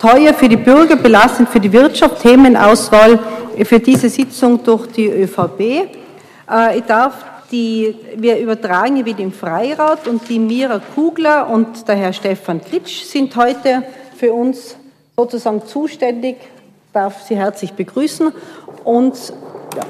teuer 0.00 0.32
für 0.34 0.48
die 0.48 0.56
Bürger, 0.56 0.96
belastend 0.96 1.48
für 1.48 1.60
die 1.60 1.72
Wirtschaft. 1.72 2.22
Themenauswahl 2.22 3.18
für 3.62 3.78
diese 3.78 4.08
Sitzung 4.08 4.62
durch 4.64 4.86
die 4.88 5.06
ÖVP. 5.06 5.60
Äh, 6.50 6.78
ich 6.78 6.84
darf 6.84 7.24
die, 7.52 7.94
wir 8.16 8.38
übertragen 8.38 9.04
wieder 9.04 9.20
im 9.20 9.32
Freirat 9.32 10.06
und 10.08 10.28
die 10.28 10.38
Mira 10.38 10.80
Kugler 10.94 11.48
und 11.48 11.86
der 11.86 11.96
Herr 11.96 12.12
Stefan 12.12 12.60
Klitsch 12.62 13.04
sind 13.04 13.34
heute 13.36 13.82
für 14.16 14.32
uns 14.32 14.76
sozusagen 15.16 15.66
zuständig. 15.66 16.36
Ich 16.40 16.92
darf 16.92 17.22
Sie 17.22 17.36
herzlich 17.36 17.72
begrüßen 17.72 18.32
und 18.84 19.14
ja, 19.76 19.82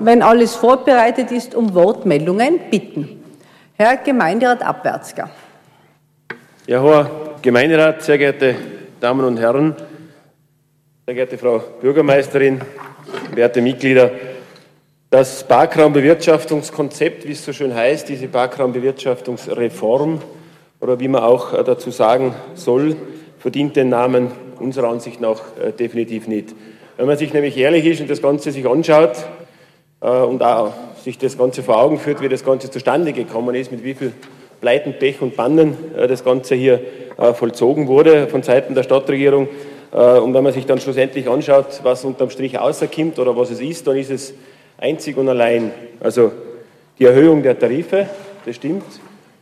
wenn 0.00 0.22
alles 0.22 0.54
vorbereitet 0.54 1.30
ist, 1.30 1.54
um 1.54 1.74
Wortmeldungen 1.74 2.60
bitten. 2.70 3.22
Herr 3.76 3.96
Gemeinderat 3.96 4.62
Abwärtsger. 4.62 5.30
Ja, 6.66 6.82
Herr 6.82 7.21
Gemeinderat, 7.42 8.02
sehr 8.02 8.18
geehrte 8.18 8.54
Damen 9.00 9.24
und 9.24 9.36
Herren, 9.36 9.74
sehr 11.06 11.14
geehrte 11.16 11.36
Frau 11.36 11.58
Bürgermeisterin, 11.80 12.60
werte 13.34 13.60
Mitglieder, 13.60 14.12
das 15.10 15.42
Parkraumbewirtschaftungskonzept, 15.48 17.26
wie 17.26 17.32
es 17.32 17.44
so 17.44 17.52
schön 17.52 17.74
heißt, 17.74 18.08
diese 18.08 18.28
Parkraumbewirtschaftungsreform 18.28 20.20
oder 20.78 21.00
wie 21.00 21.08
man 21.08 21.24
auch 21.24 21.52
äh, 21.52 21.64
dazu 21.64 21.90
sagen 21.90 22.32
soll, 22.54 22.94
verdient 23.40 23.74
den 23.74 23.88
Namen 23.88 24.30
unserer 24.60 24.90
Ansicht 24.90 25.20
nach 25.20 25.40
äh, 25.60 25.72
definitiv 25.72 26.28
nicht. 26.28 26.54
Wenn 26.96 27.06
man 27.06 27.18
sich 27.18 27.34
nämlich 27.34 27.56
ehrlich 27.56 27.84
ist 27.86 28.00
und 28.00 28.08
das 28.08 28.22
Ganze 28.22 28.52
sich 28.52 28.68
anschaut 28.68 29.16
äh, 30.00 30.06
und 30.06 30.44
auch 30.44 30.72
sich 31.02 31.18
das 31.18 31.36
Ganze 31.36 31.64
vor 31.64 31.78
Augen 31.78 31.98
führt, 31.98 32.20
wie 32.20 32.28
das 32.28 32.44
Ganze 32.44 32.70
zustande 32.70 33.12
gekommen 33.12 33.56
ist, 33.56 33.72
mit 33.72 33.82
wie 33.82 33.94
viel 33.94 34.12
Pleiten, 34.62 34.94
Pech 34.94 35.20
und 35.20 35.36
Bannen 35.36 35.76
das 35.94 36.24
Ganze 36.24 36.54
hier 36.54 36.80
vollzogen 37.34 37.88
wurde 37.88 38.28
von 38.28 38.42
Seiten 38.42 38.74
der 38.74 38.84
Stadtregierung. 38.84 39.48
Und 39.90 40.32
wenn 40.32 40.42
man 40.42 40.52
sich 40.52 40.64
dann 40.64 40.80
schlussendlich 40.80 41.28
anschaut, 41.28 41.80
was 41.82 42.04
unterm 42.04 42.30
Strich 42.30 42.58
außerkommt 42.58 43.18
oder 43.18 43.36
was 43.36 43.50
es 43.50 43.60
ist, 43.60 43.86
dann 43.86 43.96
ist 43.96 44.10
es 44.10 44.32
einzig 44.78 45.16
und 45.16 45.28
allein. 45.28 45.72
Also 46.00 46.32
die 46.98 47.04
Erhöhung 47.04 47.42
der 47.42 47.58
Tarife, 47.58 48.06
das 48.46 48.56
stimmt. 48.56 48.84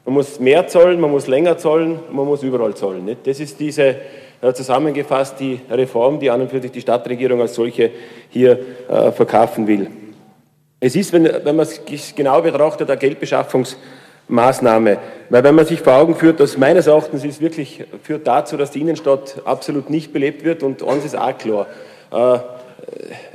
Man 0.06 0.14
muss 0.14 0.40
mehr 0.40 0.66
zahlen, 0.66 0.98
man 0.98 1.10
muss 1.10 1.26
länger 1.26 1.58
zahlen, 1.58 1.98
man 2.10 2.24
muss 2.24 2.42
überall 2.42 2.74
zahlen. 2.74 3.04
Nicht? 3.04 3.26
Das 3.26 3.38
ist 3.38 3.60
diese 3.60 3.96
äh, 4.42 4.54
zusammengefasst 4.54 5.38
die 5.38 5.60
Reform, 5.70 6.18
die 6.18 6.30
an 6.30 6.40
und 6.40 6.50
für 6.50 6.62
sich 6.62 6.72
die 6.72 6.80
Stadtregierung 6.80 7.42
als 7.42 7.54
solche 7.54 7.90
hier 8.30 8.58
äh, 8.88 9.12
verkaufen 9.12 9.66
will. 9.66 9.88
Es 10.80 10.96
ist, 10.96 11.12
wenn, 11.12 11.24
wenn 11.24 11.54
man 11.54 11.66
es 11.66 12.14
genau 12.16 12.40
betrachtet, 12.40 12.88
eine 12.88 12.98
Geldbeschaffungsmaßnahme. 14.30 14.98
Weil 15.28 15.44
wenn 15.44 15.54
man 15.54 15.66
sich 15.66 15.80
vor 15.80 15.94
Augen 15.94 16.14
führt, 16.14 16.40
dass 16.40 16.56
meines 16.56 16.86
Erachtens 16.86 17.24
ist 17.24 17.40
wirklich 17.40 17.84
führt 18.02 18.26
dazu, 18.26 18.56
dass 18.56 18.70
die 18.70 18.80
Innenstadt 18.80 19.42
absolut 19.44 19.90
nicht 19.90 20.12
belebt 20.12 20.44
wird 20.44 20.62
und 20.62 20.82
uns 20.82 21.04
ist 21.04 21.16
auch 21.16 21.36
klar. 21.36 21.66
Äh, 22.12 22.38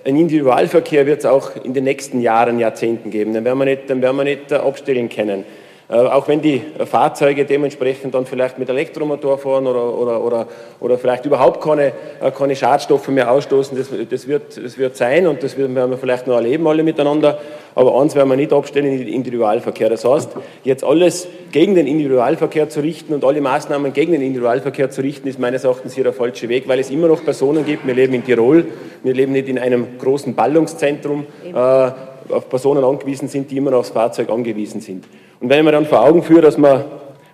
ein 0.05 0.15
Individualverkehr 0.17 1.05
wird 1.05 1.19
es 1.19 1.25
auch 1.25 1.51
in 1.63 1.73
den 1.73 1.83
nächsten 1.83 2.19
Jahren, 2.19 2.59
Jahrzehnten 2.59 3.11
geben. 3.11 3.33
Den 3.33 3.45
werden 3.45 3.57
wir 3.57 3.65
nicht, 3.65 3.89
den 3.89 4.01
werden 4.01 4.17
wir 4.17 4.23
nicht 4.23 4.51
äh, 4.51 4.55
abstellen 4.55 5.09
können. 5.09 5.45
Äh, 5.87 5.93
auch 5.93 6.27
wenn 6.27 6.41
die 6.41 6.63
Fahrzeuge 6.83 7.45
dementsprechend 7.45 8.15
dann 8.15 8.25
vielleicht 8.25 8.57
mit 8.57 8.69
Elektromotor 8.69 9.37
fahren 9.37 9.67
oder, 9.67 9.93
oder, 9.93 10.23
oder, 10.23 10.47
oder 10.79 10.97
vielleicht 10.97 11.25
überhaupt 11.25 11.61
keine, 11.61 11.93
äh, 12.21 12.31
keine 12.35 12.55
Schadstoffe 12.55 13.07
mehr 13.09 13.29
ausstoßen, 13.29 13.77
das, 13.77 13.89
das, 14.09 14.27
wird, 14.27 14.57
das 14.57 14.79
wird 14.79 14.97
sein 14.97 15.27
und 15.27 15.43
das 15.43 15.55
werden 15.57 15.75
wir 15.75 15.97
vielleicht 15.97 16.25
noch 16.25 16.35
erleben 16.35 16.65
alle 16.65 16.81
miteinander. 16.81 17.37
Aber 17.75 18.01
eins 18.01 18.15
werden 18.15 18.29
wir 18.29 18.35
nicht 18.35 18.51
abstellen 18.51 18.87
in 18.87 18.97
den 18.97 19.07
Individualverkehr. 19.09 19.89
Das 19.89 20.05
heißt, 20.05 20.31
jetzt 20.63 20.83
alles 20.83 21.27
gegen 21.51 21.75
den 21.75 21.85
Individualverkehr 21.85 22.67
zu 22.67 22.79
richten 22.79 23.13
und 23.13 23.23
alle 23.23 23.41
Maßnahmen 23.41 23.93
gegen 23.93 24.13
den 24.13 24.21
Individualverkehr 24.21 24.89
zu 24.89 25.01
richten, 25.01 25.27
ist 25.27 25.39
meines 25.39 25.65
Erachtens 25.65 25.93
hier 25.93 26.05
der 26.05 26.13
falsche 26.13 26.49
Weg, 26.49 26.67
weil 26.67 26.79
es 26.79 26.89
immer 26.89 27.09
noch 27.09 27.23
Personen 27.23 27.63
gibt, 27.63 27.85
wir 27.85 27.93
leben 27.93 28.13
in 28.15 28.25
Tirol, 28.25 28.65
wir 29.03 29.13
leben 29.13 29.33
nicht 29.33 29.49
in 29.49 29.59
einem 29.59 29.99
großen 29.99 30.33
Ballungszentrum, 30.33 31.27
äh, 31.53 31.91
auf 32.27 32.49
Personen 32.49 32.83
angewiesen 32.83 33.27
sind, 33.27 33.51
die 33.51 33.57
immer 33.57 33.69
noch 33.69 33.79
aufs 33.79 33.89
Fahrzeug 33.91 34.31
angewiesen 34.31 34.81
sind. 34.81 35.05
Und 35.39 35.49
wenn 35.49 35.59
ich 35.59 35.65
mir 35.65 35.71
dann 35.71 35.85
vor 35.85 36.01
Augen 36.01 36.23
führe, 36.23 36.41
dass 36.41 36.57
man 36.57 36.85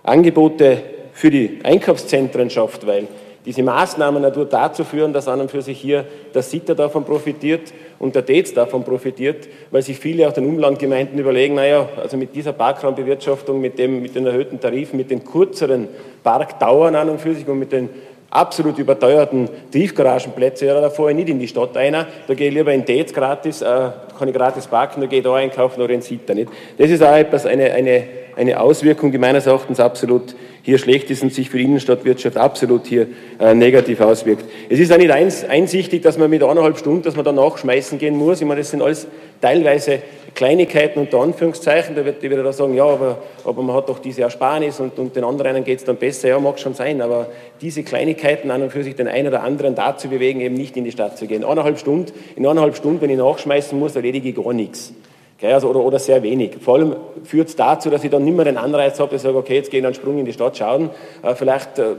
Angebote 0.02 0.82
für 1.12 1.30
die 1.30 1.60
Einkaufszentren 1.62 2.50
schafft, 2.50 2.86
weil 2.86 3.06
diese 3.44 3.62
Maßnahmen 3.62 4.22
natürlich 4.22 4.50
dazu 4.50 4.84
führen, 4.84 5.12
dass 5.12 5.26
an 5.26 5.40
und 5.40 5.50
für 5.50 5.62
sich 5.62 5.80
hier 5.80 6.04
der 6.32 6.42
Sitter 6.42 6.76
davon 6.76 7.04
profitiert 7.04 7.72
und 7.98 8.14
der 8.14 8.24
Tetz 8.24 8.54
davon 8.54 8.84
profitiert, 8.84 9.48
weil 9.72 9.82
sich 9.82 9.98
viele 9.98 10.28
auch 10.28 10.32
den 10.32 10.46
Umlandgemeinden 10.46 11.18
überlegen, 11.18 11.56
naja, 11.56 11.88
also 12.00 12.16
mit 12.16 12.34
dieser 12.36 12.52
Parkraumbewirtschaftung, 12.52 13.60
mit, 13.60 13.78
dem, 13.78 14.00
mit 14.00 14.14
den 14.14 14.26
erhöhten 14.26 14.60
Tarifen, 14.60 14.96
mit 14.96 15.10
den 15.10 15.24
kürzeren 15.24 15.88
Parkdauern 16.22 16.94
an 16.94 17.08
und 17.08 17.20
für 17.20 17.34
sich 17.34 17.46
und 17.48 17.58
mit 17.58 17.72
den 17.72 17.88
absolut 18.32 18.78
überteuerten 18.78 19.48
Tiefgaragenplätze, 19.70 20.66
ja, 20.66 20.80
da 20.80 20.88
fahre 20.88 21.10
ich 21.10 21.16
nicht 21.16 21.28
in 21.28 21.38
die 21.38 21.46
Stadt 21.46 21.76
einer, 21.76 22.06
da 22.26 22.34
gehe 22.34 22.48
ich 22.48 22.54
lieber 22.54 22.72
in 22.72 22.84
Dates 22.84 23.12
gratis, 23.12 23.60
äh, 23.60 23.90
kann 24.18 24.28
ich 24.28 24.34
gratis 24.34 24.66
parken, 24.66 25.02
da 25.02 25.06
gehe 25.06 25.18
ich 25.18 25.24
da 25.24 25.34
einkaufen 25.34 25.82
oder 25.82 25.92
in 25.92 26.00
Sitter 26.00 26.34
nicht. 26.34 26.50
Das 26.78 26.90
ist 26.90 27.02
auch 27.02 27.14
etwas, 27.14 27.44
eine, 27.44 27.70
eine, 27.72 28.04
eine 28.36 28.60
Auswirkung, 28.60 29.12
die 29.12 29.18
meines 29.18 29.46
Erachtens 29.46 29.80
absolut 29.80 30.34
hier 30.62 30.78
schlecht 30.78 31.10
ist 31.10 31.22
und 31.22 31.34
sich 31.34 31.50
für 31.50 31.58
die 31.58 31.64
Innenstadtwirtschaft 31.64 32.36
absolut 32.36 32.86
hier 32.86 33.08
äh, 33.40 33.54
negativ 33.54 34.00
auswirkt. 34.00 34.44
Es 34.68 34.78
ist 34.78 34.92
auch 34.92 34.96
nicht 34.96 35.10
eins, 35.10 35.44
einsichtig, 35.44 36.02
dass 36.02 36.18
man 36.18 36.30
mit 36.30 36.42
eineinhalb 36.42 36.78
Stunden, 36.78 37.02
dass 37.02 37.16
man 37.16 37.24
danach 37.24 37.58
schmeißen 37.58 37.98
gehen 37.98 38.16
muss. 38.16 38.40
Ich 38.40 38.46
meine, 38.46 38.60
das 38.60 38.70
sind 38.70 38.80
alles 38.80 39.08
teilweise 39.40 39.98
Kleinigkeiten 40.34 41.00
unter 41.00 41.18
Anführungszeichen. 41.18 41.96
Da 41.96 42.04
wird 42.04 42.22
wieder 42.22 42.42
da 42.42 42.52
sagen, 42.52 42.74
ja, 42.74 42.84
aber, 42.84 43.18
aber 43.44 43.62
man 43.62 43.74
hat 43.74 43.88
doch 43.88 43.98
diese 43.98 44.22
Ersparnis 44.22 44.78
und, 44.78 44.98
und 44.98 45.16
den 45.16 45.24
anderen 45.24 45.64
geht 45.64 45.80
es 45.80 45.84
dann 45.84 45.96
besser. 45.96 46.28
Ja, 46.28 46.38
mag 46.38 46.60
schon 46.60 46.74
sein, 46.74 47.02
aber 47.02 47.26
diese 47.60 47.82
Kleinigkeiten 47.82 48.50
an 48.52 48.62
und 48.62 48.70
für 48.70 48.84
sich 48.84 48.94
den 48.94 49.08
einen 49.08 49.28
oder 49.28 49.42
anderen 49.42 49.74
dazu 49.74 50.08
bewegen, 50.08 50.40
eben 50.40 50.54
nicht 50.54 50.76
in 50.76 50.84
die 50.84 50.92
Stadt 50.92 51.18
zu 51.18 51.26
gehen. 51.26 51.44
Eineinhalb 51.44 51.78
Stunden, 51.78 52.12
in 52.36 52.46
eineinhalb 52.46 52.76
Stunden, 52.76 53.00
wenn 53.00 53.10
ich 53.10 53.18
nachschmeißen 53.18 53.76
muss, 53.76 53.96
erledige 53.96 54.28
ich 54.28 54.36
gar 54.36 54.52
nichts. 54.52 54.94
Also, 55.42 55.68
oder, 55.68 55.80
oder, 55.80 55.98
sehr 55.98 56.22
wenig. 56.22 56.52
Vor 56.60 56.74
allem 56.76 56.96
führt 57.24 57.48
es 57.48 57.56
dazu, 57.56 57.90
dass 57.90 58.04
ich 58.04 58.10
dann 58.10 58.24
nicht 58.24 58.36
mehr 58.36 58.44
den 58.44 58.56
Anreiz 58.56 59.00
habe, 59.00 59.10
dass 59.10 59.22
ich 59.22 59.26
sage, 59.26 59.36
okay, 59.36 59.56
jetzt 59.56 59.70
gehe 59.70 59.80
ich 59.80 59.86
einen 59.86 59.94
Sprung 59.94 60.18
in 60.18 60.24
die 60.24 60.32
Stadt 60.32 60.56
schauen. 60.56 60.90
Äh, 61.22 61.34
vielleicht 61.34 61.78
äh, 61.78 61.94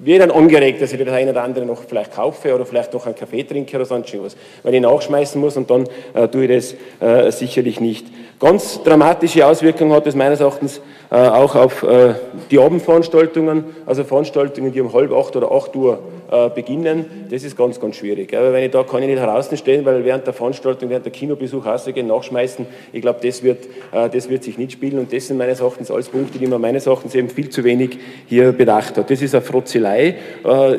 wird 0.00 0.22
dann 0.22 0.30
angeregt, 0.30 0.80
dass 0.80 0.92
ich 0.92 1.04
das 1.04 1.12
eine 1.12 1.30
oder 1.30 1.42
andere 1.42 1.64
noch 1.64 1.82
vielleicht 1.82 2.14
kaufe 2.14 2.54
oder 2.54 2.64
vielleicht 2.64 2.92
noch 2.94 3.06
einen 3.06 3.14
Kaffee 3.14 3.42
trinke 3.42 3.76
oder 3.76 3.84
sonst 3.84 4.16
was, 4.22 4.36
weil 4.62 4.74
ich 4.74 4.80
nachschmeißen 4.80 5.40
muss 5.40 5.56
und 5.56 5.70
dann 5.70 5.86
äh, 6.14 6.28
tue 6.28 6.46
ich 6.46 6.76
das 7.00 7.26
äh, 7.26 7.30
sicherlich 7.32 7.80
nicht. 7.80 8.06
Ganz 8.38 8.82
dramatische 8.84 9.44
Auswirkungen 9.44 9.92
hat 9.92 10.06
es 10.06 10.14
meines 10.14 10.40
Erachtens 10.40 10.80
äh, 11.10 11.16
auch 11.16 11.56
auf 11.56 11.82
äh, 11.82 12.14
die 12.50 12.58
Abendveranstaltungen, 12.58 13.64
also 13.86 14.04
Veranstaltungen, 14.04 14.72
die 14.72 14.80
um 14.80 14.92
halb 14.92 15.12
acht 15.12 15.34
oder 15.34 15.50
acht 15.50 15.74
Uhr 15.74 15.98
äh, 16.30 16.48
beginnen. 16.50 17.26
Das 17.30 17.44
ist 17.44 17.56
ganz, 17.56 17.80
ganz 17.80 17.96
schwierig. 17.96 18.36
Aber 18.36 18.52
wenn 18.52 18.64
ich 18.64 18.70
da 18.70 18.82
kann 18.82 19.02
ich 19.02 19.08
nicht 19.08 19.18
herausstellen, 19.18 19.84
weil 19.84 20.04
während 20.04 20.26
der 20.26 20.34
Veranstaltung, 20.34 20.90
während 20.90 21.04
der 21.04 21.12
Kinobesuch 21.12 21.64
rausgehen, 21.66 22.06
nachschmeißen, 22.06 22.66
ich 22.92 23.00
glaube, 23.00 23.20
das 23.22 23.42
wird, 23.42 23.66
das 23.92 24.28
wird 24.28 24.44
sich 24.44 24.58
nicht 24.58 24.72
spielen 24.72 24.98
und 24.98 25.12
das 25.12 25.26
sind 25.26 25.36
meines 25.36 25.60
Erachtens 25.60 25.90
alles 25.90 26.08
Punkte, 26.08 26.38
die 26.38 26.46
man 26.46 26.60
meines 26.60 26.86
Erachtens 26.86 27.14
eben 27.14 27.28
viel 27.28 27.48
zu 27.48 27.64
wenig 27.64 27.98
hier 28.26 28.52
bedacht 28.52 28.96
hat. 28.96 29.10
Das 29.10 29.22
ist 29.22 29.34
eine 29.34 29.42
Frotzelei, 29.42 30.16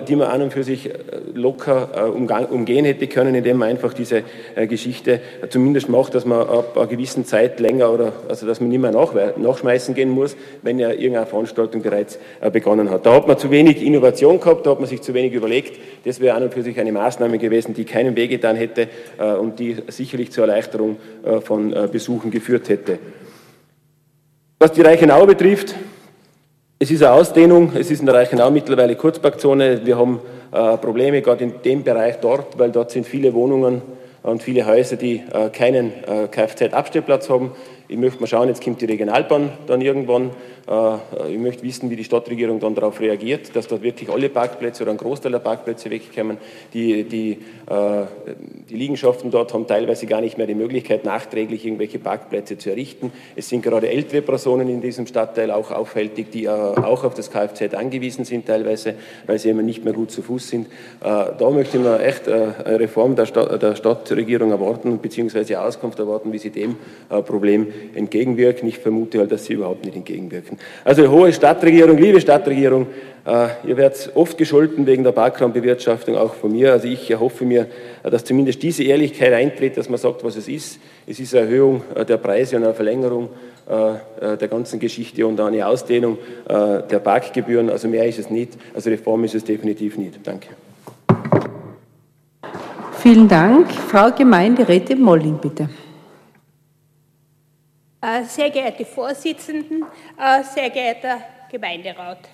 die 0.08 0.16
man 0.16 0.28
an 0.28 0.42
und 0.44 0.54
für 0.54 0.64
sich 0.64 0.90
locker 1.34 2.14
umgehen 2.52 2.86
hätte 2.86 3.08
können, 3.08 3.36
indem 3.36 3.58
man 3.58 3.70
einfach 3.70 3.94
diese 3.94 4.24
Geschichte 4.56 5.22
zumindest 5.50 5.90
macht, 5.90 6.16
dass 6.16 6.26
man 6.26 6.48
ab 6.48 6.78
einer 6.78 6.88
gewissen 6.88 7.26
Zeit 7.26 7.60
länger 7.60 7.92
oder 7.92 8.14
also 8.28 8.46
dass 8.46 8.60
man 8.60 8.70
nicht 8.70 8.82
mehr 8.82 8.92
nachschmeißen 8.92 9.96
gehen 9.96 10.10
muss 10.10 10.36
wenn 10.62 10.80
ja 10.80 10.90
irgendeine 10.90 11.26
Veranstaltung 11.26 11.82
bereits 11.82 12.20
äh, 12.42 12.52
begonnen 12.52 12.90
hat. 12.90 13.06
Da 13.06 13.14
hat 13.14 13.28
man 13.28 13.38
zu 13.38 13.52
wenig 13.52 13.82
Innovation 13.82 14.40
gehabt, 14.40 14.66
da 14.66 14.72
hat 14.72 14.80
man 14.80 14.90
sich 14.90 15.02
zu 15.02 15.14
wenig 15.14 15.34
überlegt. 15.40 15.80
Das 16.06 16.20
wäre 16.20 16.36
an 16.36 16.44
und 16.44 16.54
für 16.54 16.62
sich 16.62 16.80
eine 16.80 16.92
Maßnahme 16.92 17.38
gewesen, 17.38 17.74
die 17.74 17.86
keinen 17.86 18.16
Weh 18.16 18.28
getan 18.28 18.56
hätte 18.56 18.88
äh, 19.18 19.34
und 19.34 19.60
die 19.60 19.78
sicherlich 19.88 20.32
zur 20.32 20.48
Erleichterung 20.48 20.98
äh, 21.24 21.42
von 21.42 21.74
Besuchen 21.92 22.32
geführt 22.32 22.70
hätte. 22.70 23.00
Was 24.60 24.74
die 24.74 24.82
Reichenau 24.82 25.26
betrifft, 25.26 25.74
es 26.78 26.92
ist 26.92 27.02
eine 27.02 27.14
Ausdehnung, 27.14 27.72
es 27.76 27.90
ist 27.92 28.00
in 28.00 28.06
der 28.06 28.16
Reichenau 28.16 28.52
mittlerweile 28.52 28.96
Kurzparkzone. 28.96 29.86
Wir 29.86 29.98
haben 29.98 30.20
Probleme 30.82 31.22
gerade 31.22 31.44
in 31.44 31.54
dem 31.64 31.84
Bereich 31.84 32.20
dort, 32.22 32.58
weil 32.58 32.72
dort 32.72 32.92
sind 32.92 33.06
viele 33.06 33.34
Wohnungen 33.34 33.82
und 34.24 34.44
viele 34.44 34.66
Häuser, 34.66 34.96
die 34.96 35.22
keinen 35.54 35.92
Kfz-Abstellplatz 36.32 37.30
haben. 37.30 37.52
Ich 37.88 37.98
möchte 37.98 38.20
mal 38.20 38.28
schauen, 38.28 38.48
jetzt 38.50 38.64
kommt 38.64 38.82
die 38.82 38.86
Regionalbahn 38.86 39.52
dann 39.68 39.82
irgendwann. 39.82 40.32
Äh, 40.70 41.34
ich 41.34 41.40
möchte 41.40 41.64
wissen, 41.64 41.90
wie 41.90 41.96
die 41.96 42.04
Stadtregierung 42.04 42.60
dann 42.60 42.76
darauf 42.76 43.00
reagiert, 43.00 43.56
dass 43.56 43.68
dort 43.68 43.82
wirklich 43.82 44.10
alle 44.10 44.30
Parkplätze 44.30 44.84
oder 44.84 44.92
ein 44.92 44.98
Großteil 44.98 45.32
der 45.32 45.40
Parkplätze 45.40 45.90
wegkommen. 45.90 46.38
Die, 46.74 47.04
die, 47.04 47.32
äh, 47.32 48.06
die 48.70 48.76
Liegenschaften 48.76 49.32
dort 49.32 49.54
haben 49.54 49.66
teilweise 49.66 50.06
gar 50.06 50.22
nicht 50.22 50.38
mehr 50.38 50.48
die 50.48 50.56
Möglichkeit, 50.56 51.06
nachträglich 51.06 51.66
irgendwelche 51.66 52.00
Parkplätze 52.00 52.58
zu 52.58 52.70
errichten. 52.70 53.12
Es 53.36 53.50
sind 53.50 53.64
gerade 53.64 53.90
ältere 53.90 54.22
Personen 54.22 54.70
in 54.70 54.82
diesem 54.82 55.08
Stadtteil 55.08 55.52
auch 55.52 55.72
auffällig, 55.72 56.32
die 56.32 56.46
äh, 56.46 56.50
auch 56.50 57.04
auf 57.04 57.16
das 57.16 57.32
Kfz 57.32 57.74
angewiesen 57.74 58.26
sind 58.26 58.46
teilweise, 58.46 58.96
weil 59.26 59.40
sie 59.40 59.50
immer 59.50 59.62
nicht 59.64 59.84
mehr 59.84 59.94
gut 59.94 60.12
zu 60.12 60.22
Fuß 60.22 60.50
sind. 60.50 60.68
Da 61.00 61.50
möchte 61.52 61.80
mir 61.80 62.00
echt 62.02 62.28
eine 62.28 62.80
Reform 62.80 63.16
der, 63.16 63.26
Stadt, 63.26 63.62
der 63.62 63.76
Stadtregierung 63.76 64.52
erwarten, 64.52 65.00
beziehungsweise 65.00 65.62
Auskunft 65.62 66.00
erwarten, 66.00 66.32
wie 66.32 66.38
sie 66.38 66.50
dem 66.50 66.76
Problem 67.26 67.68
entgegenwirken. 67.96 68.68
Ich 68.68 68.80
vermute 68.80 69.20
halt, 69.20 69.32
dass 69.32 69.46
Sie 69.46 69.54
überhaupt 69.54 69.86
nicht 69.86 69.96
entgegenwirken. 69.96 70.59
Also 70.84 71.10
hohe 71.10 71.32
Stadtregierung, 71.34 71.98
liebe 71.98 72.20
Stadtregierung, 72.22 72.88
äh, 73.26 73.48
ihr 73.68 73.78
werdet 73.78 74.12
oft 74.16 74.38
gescholten 74.38 74.86
wegen 74.86 75.04
der 75.04 75.12
Parkraumbewirtschaftung, 75.12 76.16
auch 76.16 76.34
von 76.34 76.52
mir. 76.52 76.72
Also 76.72 76.88
ich 76.88 77.12
erhoffe 77.12 77.46
mir, 77.46 77.68
äh, 78.04 78.10
dass 78.10 78.24
zumindest 78.24 78.64
diese 78.64 78.84
Ehrlichkeit 78.84 79.34
eintritt, 79.34 79.78
dass 79.78 79.90
man 79.90 80.00
sagt, 80.00 80.24
was 80.24 80.36
es 80.36 80.48
ist. 80.48 80.80
Es 81.06 81.20
ist 81.20 81.36
eine 81.36 81.46
Erhöhung 81.46 81.84
äh, 81.94 82.06
der 82.06 82.18
Preise 82.18 82.58
und 82.58 82.64
eine 82.64 82.74
Verlängerung 82.74 83.30
der 83.70 84.48
ganzen 84.48 84.80
Geschichte 84.80 85.28
und 85.28 85.40
eine 85.40 85.68
Ausdehnung 85.68 86.18
der 86.48 87.00
Parkgebühren. 87.04 87.70
Also 87.70 87.88
mehr 87.88 88.04
ist 88.08 88.18
es 88.18 88.32
nicht. 88.32 88.54
Also 88.74 88.90
Reform 88.90 89.26
ist 89.26 89.36
es 89.36 89.44
definitiv 89.44 89.96
nicht. 89.96 90.20
Danke. 90.24 90.48
Vielen 92.98 93.28
Dank. 93.28 93.72
Frau 93.72 94.10
Gemeinderätin 94.10 95.00
Molling, 95.00 95.38
bitte. 95.38 95.70
Sehr 98.02 98.50
geehrte 98.50 98.86
Vorsitzenden, 98.86 99.84
sehr 100.54 100.70
geehrter 100.70 101.22
Gemeinderat. 101.52 102.30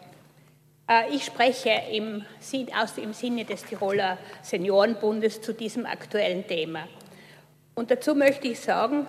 Äh, 0.87 1.15
ich 1.15 1.25
spreche 1.25 1.71
im, 1.91 2.23
aus, 2.79 2.97
im 2.97 3.13
Sinne 3.13 3.45
des 3.45 3.65
Tiroler 3.65 4.17
Seniorenbundes 4.41 5.41
zu 5.41 5.53
diesem 5.53 5.85
aktuellen 5.85 6.45
Thema. 6.47 6.87
Und 7.73 7.91
dazu 7.91 8.13
möchte 8.13 8.47
ich 8.47 8.59
sagen, 8.59 9.07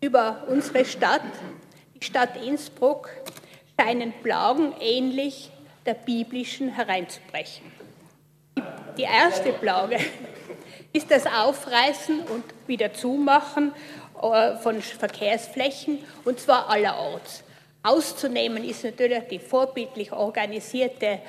über 0.00 0.44
unsere 0.48 0.84
Stadt, 0.84 1.22
die 1.94 2.04
Stadt 2.04 2.36
Innsbruck, 2.44 3.10
scheinen 3.78 4.12
Plagen 4.22 4.74
ähnlich 4.80 5.50
der 5.86 5.94
biblischen 5.94 6.70
hereinzubrechen. 6.70 7.70
Die 8.96 9.02
erste 9.02 9.52
Plage 9.52 9.98
ist 10.92 11.10
das 11.10 11.26
Aufreißen 11.26 12.20
und 12.20 12.44
wieder 12.66 12.92
Zumachen 12.92 13.72
äh, 13.72 14.07
von 14.62 14.82
Verkehrsflächen, 14.82 15.98
und 16.24 16.40
zwar 16.40 16.68
allerorts. 16.68 17.44
Auszunehmen 17.82 18.64
ist 18.64 18.84
natürlich 18.84 19.22
die 19.30 19.38
vorbildlich 19.38 20.12
organisierte 20.12 21.06
äh, 21.06 21.20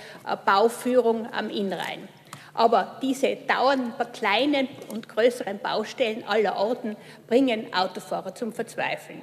Bauführung 0.44 1.32
am 1.32 1.50
Innrhein. 1.50 2.08
Aber 2.54 2.98
diese 3.02 3.36
dauernden 3.36 3.94
kleinen 4.12 4.68
und 4.92 5.08
größeren 5.08 5.60
Baustellen 5.60 6.24
aller 6.28 6.58
Orten 6.58 6.98
bringen 7.28 7.72
Autofahrer 7.74 8.34
zum 8.34 8.52
Verzweifeln. 8.52 9.22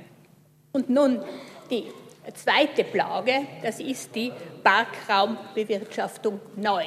Und 0.72 0.88
nun 0.88 1.22
die 1.68 1.86
zweite 2.34 2.84
Plage, 2.84 3.46
das 3.62 3.80
ist 3.80 4.14
die 4.14 4.32
Parkraumbewirtschaftung 4.62 6.40
neu. 6.54 6.84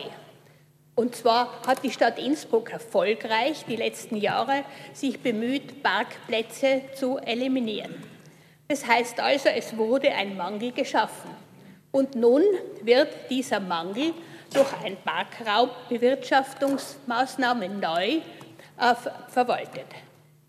Und 0.99 1.15
zwar 1.15 1.65
hat 1.65 1.83
die 1.85 1.91
Stadt 1.91 2.19
Innsbruck 2.19 2.73
erfolgreich 2.73 3.63
die 3.65 3.77
letzten 3.77 4.17
Jahre 4.17 4.65
sich 4.91 5.21
bemüht, 5.21 5.81
Parkplätze 5.81 6.81
zu 6.93 7.17
eliminieren. 7.19 8.03
Das 8.67 8.85
heißt 8.85 9.17
also, 9.21 9.47
es 9.47 9.77
wurde 9.77 10.11
ein 10.11 10.35
Mangel 10.35 10.73
geschaffen. 10.73 11.31
Und 11.91 12.15
nun 12.15 12.43
wird 12.81 13.07
dieser 13.29 13.61
Mangel 13.61 14.13
durch 14.53 14.67
ein 14.83 14.97
Parkraumbewirtschaftungsmaßnahmen 15.05 17.79
neu 17.79 18.15
äh, 18.15 18.21
verwaltet. 19.29 19.87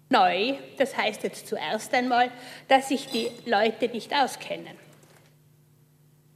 Neu, 0.09 0.55
das 0.77 0.97
heißt 0.97 1.23
jetzt 1.23 1.47
zuerst 1.47 1.95
einmal, 1.95 2.29
dass 2.67 2.89
sich 2.89 3.07
die 3.07 3.31
Leute 3.47 3.87
nicht 3.87 4.13
auskennen. 4.13 4.77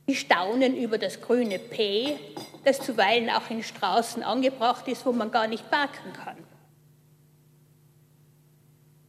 Die 0.06 0.14
staunen 0.14 0.76
über 0.76 0.98
das 0.98 1.20
grüne 1.20 1.58
P, 1.58 2.16
das 2.64 2.80
zuweilen 2.80 3.30
auch 3.30 3.50
in 3.50 3.62
Straßen 3.62 4.22
angebracht 4.22 4.88
ist, 4.88 5.04
wo 5.06 5.12
man 5.12 5.30
gar 5.30 5.46
nicht 5.46 5.70
parken 5.70 6.12
kann. 6.12 6.36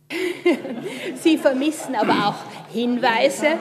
Sie 1.16 1.38
vermissen 1.38 1.96
aber 1.96 2.28
auch 2.28 2.72
Hinweise. 2.72 3.58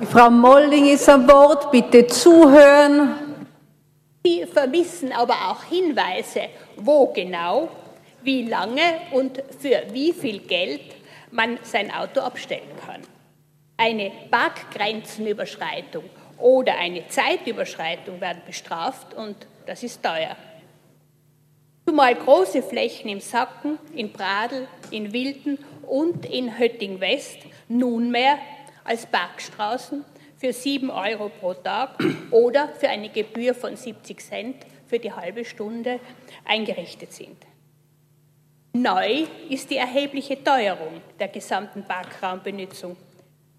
Die 0.00 0.06
Frau 0.06 0.30
Molling 0.30 0.86
ist 0.86 1.08
am 1.08 1.28
Wort, 1.28 1.70
bitte 1.70 2.06
zuhören. 2.06 3.30
Sie 4.24 4.44
vermissen 4.46 5.12
aber 5.12 5.34
auch 5.48 5.64
Hinweise, 5.64 6.48
wo 6.76 7.06
genau, 7.06 7.68
wie 8.22 8.46
lange 8.46 8.82
und 9.12 9.42
für 9.58 9.82
wie 9.92 10.12
viel 10.12 10.40
Geld 10.40 10.82
man 11.30 11.58
sein 11.62 11.90
Auto 11.92 12.20
abstellen 12.20 12.68
kann. 12.84 13.00
Eine 13.76 14.12
Parkgrenzenüberschreitung 14.30 16.04
oder 16.40 16.78
eine 16.78 17.06
Zeitüberschreitung 17.08 18.20
werden 18.20 18.42
bestraft 18.46 19.14
und 19.14 19.36
das 19.66 19.82
ist 19.82 20.02
teuer. 20.02 20.36
Zumal 21.86 22.14
große 22.14 22.62
Flächen 22.62 23.10
im 23.10 23.20
Sacken, 23.20 23.78
in 23.94 24.12
Pradl, 24.12 24.68
in 24.90 25.12
Wilden 25.12 25.58
und 25.86 26.26
in 26.26 26.58
Hötting 26.58 27.00
West 27.00 27.38
nunmehr 27.68 28.38
als 28.84 29.06
Parkstraßen 29.06 30.04
für 30.36 30.52
7 30.52 30.90
Euro 30.90 31.28
pro 31.28 31.54
Tag 31.54 31.98
oder 32.30 32.68
für 32.68 32.88
eine 32.88 33.08
Gebühr 33.08 33.54
von 33.54 33.76
70 33.76 34.20
Cent 34.20 34.56
für 34.86 34.98
die 34.98 35.12
halbe 35.12 35.44
Stunde 35.44 36.00
eingerichtet 36.44 37.12
sind. 37.12 37.36
Neu 38.72 39.26
ist 39.48 39.70
die 39.70 39.76
erhebliche 39.76 40.42
Teuerung 40.42 41.00
der 41.18 41.28
gesamten 41.28 41.84
Parkraumbenutzung. 41.84 42.96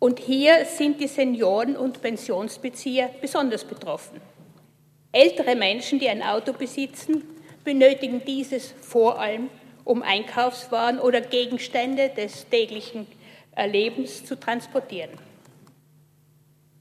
Und 0.01 0.17
hier 0.17 0.65
sind 0.65 0.99
die 0.99 1.07
Senioren 1.07 1.77
und 1.77 2.01
Pensionsbezieher 2.01 3.11
besonders 3.21 3.63
betroffen. 3.63 4.19
Ältere 5.11 5.55
Menschen, 5.55 5.99
die 5.99 6.09
ein 6.09 6.23
Auto 6.23 6.53
besitzen, 6.53 7.21
benötigen 7.63 8.25
dieses 8.25 8.73
vor 8.81 9.19
allem, 9.19 9.49
um 9.83 10.01
Einkaufswaren 10.01 10.97
oder 10.97 11.21
Gegenstände 11.21 12.09
des 12.17 12.49
täglichen 12.49 13.05
Lebens 13.55 14.25
zu 14.25 14.39
transportieren. 14.39 15.11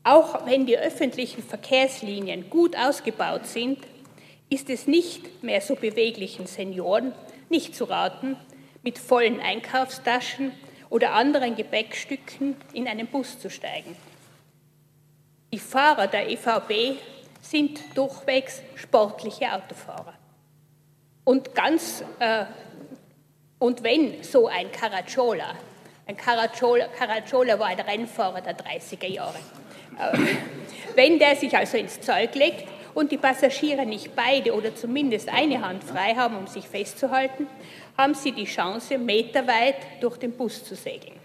Auch 0.02 0.46
wenn 0.46 0.64
die 0.64 0.78
öffentlichen 0.78 1.42
Verkehrslinien 1.42 2.48
gut 2.48 2.74
ausgebaut 2.74 3.44
sind, 3.44 3.80
ist 4.48 4.70
es 4.70 4.86
nicht 4.86 5.44
mehr 5.44 5.60
so 5.60 5.74
beweglichen 5.74 6.46
Senioren 6.46 7.12
nicht 7.50 7.74
zu 7.74 7.84
raten, 7.84 8.38
mit 8.82 8.98
vollen 8.98 9.40
Einkaufstaschen 9.40 10.52
oder 10.90 11.12
anderen 11.12 11.56
Gepäckstücken 11.56 12.56
in 12.72 12.86
einen 12.86 13.06
Bus 13.06 13.38
zu 13.38 13.48
steigen. 13.48 13.96
Die 15.52 15.58
Fahrer 15.58 16.06
der 16.06 16.28
EVB 16.28 17.00
sind 17.40 17.80
durchwegs 17.96 18.62
sportliche 18.74 19.52
Autofahrer. 19.52 20.14
Und 21.24 21.54
ganz, 21.54 22.04
äh, 22.18 22.44
und 23.58 23.82
wenn 23.82 24.22
so 24.22 24.48
ein 24.48 24.70
Caracciola, 24.70 25.54
ein 26.06 26.16
Caracciola, 26.16 26.86
Caracciola 26.88 27.58
war 27.58 27.68
ein 27.68 27.80
Rennfahrer 27.80 28.40
der 28.40 28.56
30er 28.56 29.06
Jahre, 29.06 29.38
äh, 29.98 30.18
wenn 30.94 31.18
der 31.18 31.36
sich 31.36 31.56
also 31.56 31.76
ins 31.76 32.00
Zeug 32.00 32.34
legt 32.34 32.66
und 32.94 33.12
die 33.12 33.18
Passagiere 33.18 33.86
nicht 33.86 34.14
beide 34.16 34.54
oder 34.54 34.74
zumindest 34.74 35.28
eine 35.28 35.62
Hand 35.62 35.84
frei 35.84 36.14
haben, 36.14 36.36
um 36.36 36.46
sich 36.46 36.68
festzuhalten, 36.68 37.46
haben 37.96 38.14
sie 38.14 38.32
die 38.32 38.44
Chance, 38.44 38.98
meterweit 38.98 39.76
durch 40.00 40.16
den 40.16 40.32
Bus 40.32 40.64
zu 40.64 40.74
segeln. 40.74 41.20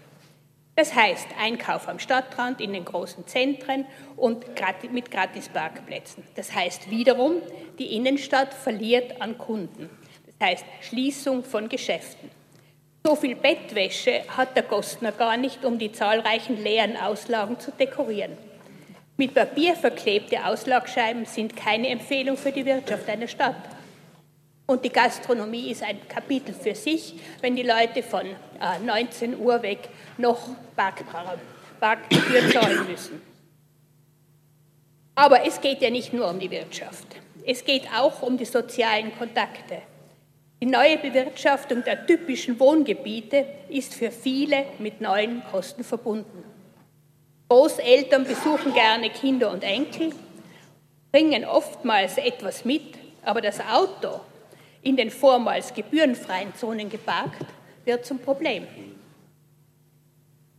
Das 0.76 0.94
heißt 0.94 1.28
Einkauf 1.40 1.88
am 1.88 1.98
Stadtrand, 1.98 2.60
in 2.60 2.74
den 2.74 2.84
großen 2.84 3.26
Zentren 3.26 3.86
und 4.14 4.44
mit 4.92 5.10
Gratisparkplätzen. 5.10 6.22
Das 6.34 6.54
heißt 6.54 6.90
wiederum, 6.90 7.40
die 7.78 7.96
Innenstadt 7.96 8.52
verliert 8.52 9.20
an 9.22 9.38
Kunden. 9.38 9.88
Das 10.26 10.48
heißt 10.48 10.66
Schließung 10.82 11.44
von 11.44 11.70
Geschäften. 11.70 12.30
So 13.06 13.16
viel 13.16 13.36
Bettwäsche 13.36 14.24
hat 14.36 14.54
der 14.54 14.64
Kostner 14.64 15.12
gar 15.12 15.38
nicht, 15.38 15.64
um 15.64 15.78
die 15.78 15.92
zahlreichen 15.92 16.62
leeren 16.62 16.98
Auslagen 16.98 17.58
zu 17.58 17.70
dekorieren. 17.70 18.36
Mit 19.16 19.32
Papier 19.32 19.76
verklebte 19.76 20.44
Auslagscheiben 20.44 21.24
sind 21.24 21.56
keine 21.56 21.88
Empfehlung 21.88 22.36
für 22.36 22.52
die 22.52 22.66
Wirtschaft 22.66 23.08
einer 23.08 23.28
Stadt. 23.28 23.75
Und 24.66 24.84
die 24.84 24.90
Gastronomie 24.90 25.70
ist 25.70 25.82
ein 25.84 26.08
Kapitel 26.08 26.52
für 26.52 26.74
sich, 26.74 27.14
wenn 27.40 27.54
die 27.54 27.62
Leute 27.62 28.02
von 28.02 28.26
19 28.84 29.32
äh, 29.32 29.36
Uhr 29.36 29.62
weg 29.62 29.88
noch 30.18 30.40
Parkgebühr 30.74 32.50
zahlen 32.52 32.86
müssen. 32.88 33.22
Aber 35.14 35.46
es 35.46 35.60
geht 35.60 35.80
ja 35.80 35.90
nicht 35.90 36.12
nur 36.12 36.28
um 36.28 36.40
die 36.40 36.50
Wirtschaft. 36.50 37.06
Es 37.46 37.64
geht 37.64 37.84
auch 37.96 38.22
um 38.22 38.36
die 38.36 38.44
sozialen 38.44 39.16
Kontakte. 39.16 39.82
Die 40.60 40.66
neue 40.66 40.98
Bewirtschaftung 40.98 41.84
der 41.84 42.06
typischen 42.06 42.58
Wohngebiete 42.58 43.46
ist 43.68 43.94
für 43.94 44.10
viele 44.10 44.64
mit 44.78 45.00
neuen 45.00 45.44
Kosten 45.50 45.84
verbunden. 45.84 46.44
Großeltern 47.48 48.24
besuchen 48.24 48.74
gerne 48.74 49.10
Kinder 49.10 49.52
und 49.52 49.62
Enkel, 49.62 50.12
bringen 51.12 51.44
oftmals 51.44 52.18
etwas 52.18 52.64
mit, 52.64 52.98
aber 53.22 53.40
das 53.40 53.60
Auto 53.60 54.20
in 54.86 54.96
den 54.96 55.10
vormals 55.10 55.74
gebührenfreien 55.74 56.54
Zonen 56.54 56.88
geparkt, 56.88 57.44
wird 57.84 58.06
zum 58.06 58.20
Problem. 58.20 58.66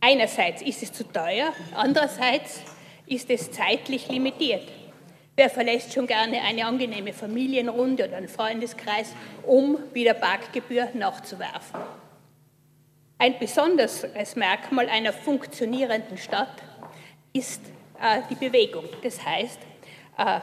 Einerseits 0.00 0.60
ist 0.60 0.82
es 0.82 0.92
zu 0.92 1.04
teuer, 1.04 1.52
andererseits 1.74 2.60
ist 3.06 3.30
es 3.30 3.50
zeitlich 3.50 4.08
limitiert. 4.08 4.68
Wer 5.34 5.48
verlässt 5.48 5.94
schon 5.94 6.06
gerne 6.06 6.42
eine 6.42 6.66
angenehme 6.66 7.14
Familienrunde 7.14 8.06
oder 8.06 8.18
einen 8.18 8.28
Freundeskreis, 8.28 9.14
um 9.46 9.78
wieder 9.94 10.12
Parkgebühr 10.12 10.88
nachzuwerfen? 10.92 11.80
Ein 13.16 13.38
besonderes 13.38 14.36
Merkmal 14.36 14.90
einer 14.90 15.14
funktionierenden 15.14 16.18
Stadt 16.18 16.62
ist 17.32 17.62
äh, 18.00 18.20
die 18.28 18.34
Bewegung. 18.34 18.84
Das 19.02 19.24
heißt, 19.24 19.58
äh, 20.18 20.40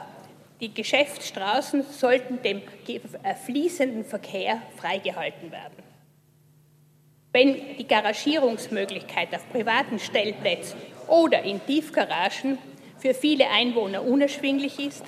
die 0.62 0.74
Geschäftsstraßen 0.74 1.84
sollten 1.84 2.42
dem 2.42 2.62
äh, 2.88 3.36
fließenden 3.36 4.06
Verkehr 4.06 4.62
freigehalten 4.78 5.52
werden. 5.52 5.84
Wenn 7.34 7.78
die 7.78 7.88
Garagierungsmöglichkeit 7.88 9.36
auf 9.36 9.50
privaten 9.52 10.00
Stellplätzen 10.00 10.80
oder 11.08 11.44
in 11.44 11.60
Tiefgaragen 11.66 12.58
für 12.98 13.14
viele 13.14 13.50
Einwohner 13.50 14.04
unerschwinglich 14.04 14.80
ist, 14.80 15.04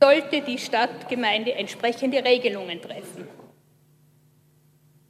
sollte 0.00 0.40
die 0.40 0.58
Stadtgemeinde 0.58 1.54
entsprechende 1.54 2.24
Regelungen 2.24 2.82
treffen. 2.82 3.28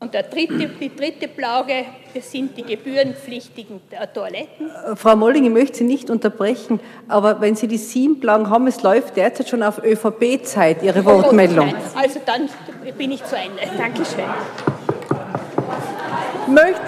Und 0.02 0.14
der 0.14 0.24
dritte, 0.24 0.68
die 0.80 0.96
dritte 0.96 1.28
Plage, 1.28 1.84
das 2.12 2.28
sind 2.32 2.56
die 2.56 2.64
gebührenpflichtigen 2.64 3.80
Toiletten. 4.12 4.68
Äh, 4.68 4.96
Frau 4.96 5.14
Molling, 5.14 5.44
ich 5.44 5.50
möchte 5.52 5.78
Sie 5.78 5.84
nicht 5.84 6.10
unterbrechen, 6.10 6.80
aber 7.06 7.40
wenn 7.40 7.54
Sie 7.54 7.68
die 7.68 7.76
sieben 7.76 8.18
Plagen 8.18 8.50
haben, 8.50 8.66
es 8.66 8.82
läuft 8.82 9.16
derzeit 9.16 9.48
schon 9.48 9.62
auf 9.62 9.80
ÖVP-Zeit 9.80 10.82
Ihre 10.82 11.04
Wortmeldung. 11.04 11.72
Oh, 11.72 11.98
also 12.00 12.18
dann 12.26 12.48
bin 12.98 13.12
ich 13.12 13.24
zu 13.24 13.36
Ende. 13.36 13.62
Dankeschön. 13.78 14.24
Möchte, 16.48 16.80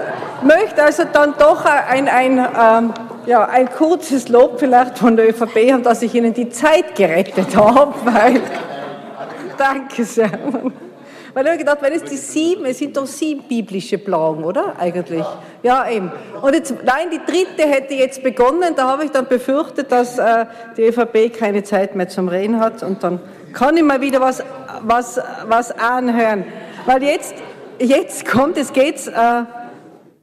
möchte 0.43 0.83
also 0.83 1.05
dann 1.13 1.35
doch 1.39 1.65
ein, 1.65 2.09
ein, 2.09 2.39
ähm, 2.39 2.95
ja, 3.27 3.45
ein 3.45 3.71
kurzes 3.71 4.29
Lob 4.29 4.59
vielleicht 4.59 4.99
von 4.99 5.15
der 5.17 5.29
ÖVP 5.29 5.71
haben, 5.71 5.85
dass 5.85 6.03
ich 6.03 6.13
Ihnen 6.17 6.35
die 6.35 6.49
Zeit 6.49 6.97
gerettet 6.97 7.55
habe, 7.55 7.95
weil. 8.07 8.41
Danke 9.57 10.05
sehr. 10.05 10.31
Weil 11.35 11.45
ich 11.45 11.51
habe 11.51 11.59
gedacht, 11.59 11.79
wenn 11.81 11.93
es 11.93 12.05
die 12.05 12.17
sieben, 12.17 12.65
es 12.65 12.79
sind 12.79 12.97
doch 12.97 13.07
sieben 13.07 13.43
biblische 13.49 13.99
Plagen, 13.99 14.45
oder? 14.45 14.79
Eigentlich. 14.79 15.25
Ja, 15.65 15.89
eben. 15.91 16.13
Und 16.41 16.55
jetzt, 16.55 16.75
nein, 16.85 17.09
die 17.13 17.19
dritte 17.19 17.69
hätte 17.69 17.95
jetzt 17.95 18.23
begonnen, 18.23 18.75
da 18.77 18.89
habe 18.89 19.05
ich 19.05 19.11
dann 19.11 19.27
befürchtet, 19.27 19.91
dass 19.91 20.17
äh, 20.17 20.47
die 20.77 20.83
ÖVP 20.83 21.37
keine 21.37 21.65
Zeit 21.65 21.97
mehr 21.97 22.09
zum 22.09 22.29
Reden 22.29 22.61
hat 22.61 22.85
und 22.85 23.03
dann 23.03 23.21
kann 23.53 23.77
ich 23.77 23.83
mal 23.83 24.01
wieder 24.01 24.21
was, 24.21 24.45
was, 24.83 25.21
was 25.49 25.73
anhören. 25.73 26.45
Weil 26.87 27.03
jetzt, 27.03 27.35
jetzt 27.81 28.27
kommt, 28.27 28.57
es 28.57 28.73
geht 28.73 29.05
äh, 29.09 29.43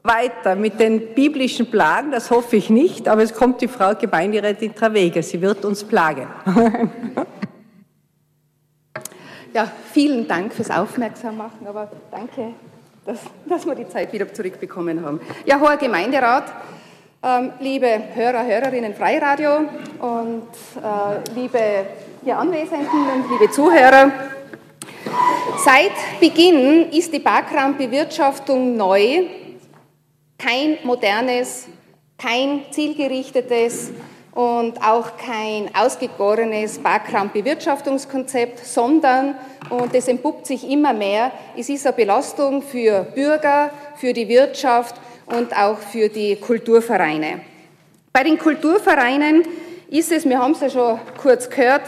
weiter 0.02 0.56
mit 0.56 0.80
den 0.80 1.14
biblischen 1.14 1.70
Plagen, 1.70 2.10
das 2.10 2.30
hoffe 2.30 2.56
ich 2.56 2.70
nicht, 2.70 3.06
aber 3.06 3.22
es 3.22 3.34
kommt 3.34 3.60
die 3.60 3.68
Frau 3.68 3.94
Gemeinderätin 3.94 4.74
Travege, 4.74 5.22
sie 5.22 5.42
wird 5.42 5.64
uns 5.66 5.84
plagen. 5.84 6.26
Ja, 9.54 9.70
vielen 9.92 10.26
Dank 10.26 10.54
fürs 10.54 10.70
Aufmerksammachen, 10.70 11.66
aber 11.66 11.90
danke, 12.10 12.54
dass, 13.04 13.18
dass 13.46 13.66
wir 13.66 13.74
die 13.74 13.86
Zeit 13.86 14.10
wieder 14.10 14.32
zurückbekommen 14.32 15.04
haben. 15.04 15.20
Ja, 15.44 15.60
hoher 15.60 15.76
Gemeinderat, 15.76 16.44
ähm, 17.22 17.52
liebe 17.60 17.86
Hörer, 18.14 18.46
Hörerinnen 18.46 18.94
Freiradio 18.94 19.58
und 19.98 20.48
äh, 20.82 21.34
liebe 21.34 21.60
hier 22.24 22.38
Anwesenden 22.38 23.10
und 23.14 23.30
liebe 23.30 23.50
Zuhörer, 23.50 24.10
seit 25.62 25.92
Beginn 26.18 26.90
ist 26.90 27.12
die 27.12 27.20
Parkraumbewirtschaftung 27.20 28.74
neu, 28.74 29.26
kein 30.38 30.78
modernes, 30.82 31.68
kein 32.16 32.62
zielgerichtetes, 32.70 33.90
und 34.34 34.82
auch 34.82 35.16
kein 35.18 35.70
ausgegorenes 35.74 36.78
Parkraumbewirtschaftungskonzept, 36.78 38.64
sondern, 38.64 39.34
und 39.68 39.94
das 39.94 40.08
entpuppt 40.08 40.46
sich 40.46 40.68
immer 40.68 40.92
mehr, 40.92 41.32
es 41.56 41.68
ist 41.68 41.86
eine 41.86 41.94
Belastung 41.94 42.62
für 42.62 43.02
Bürger, 43.14 43.70
für 43.96 44.12
die 44.12 44.28
Wirtschaft 44.28 44.96
und 45.26 45.56
auch 45.56 45.78
für 45.78 46.08
die 46.08 46.36
Kulturvereine. 46.36 47.40
Bei 48.12 48.22
den 48.24 48.38
Kulturvereinen 48.38 49.42
ist 49.88 50.10
es, 50.12 50.26
wir 50.26 50.38
haben 50.38 50.52
es 50.52 50.60
ja 50.60 50.70
schon 50.70 50.98
kurz 51.20 51.48
gehört, 51.48 51.82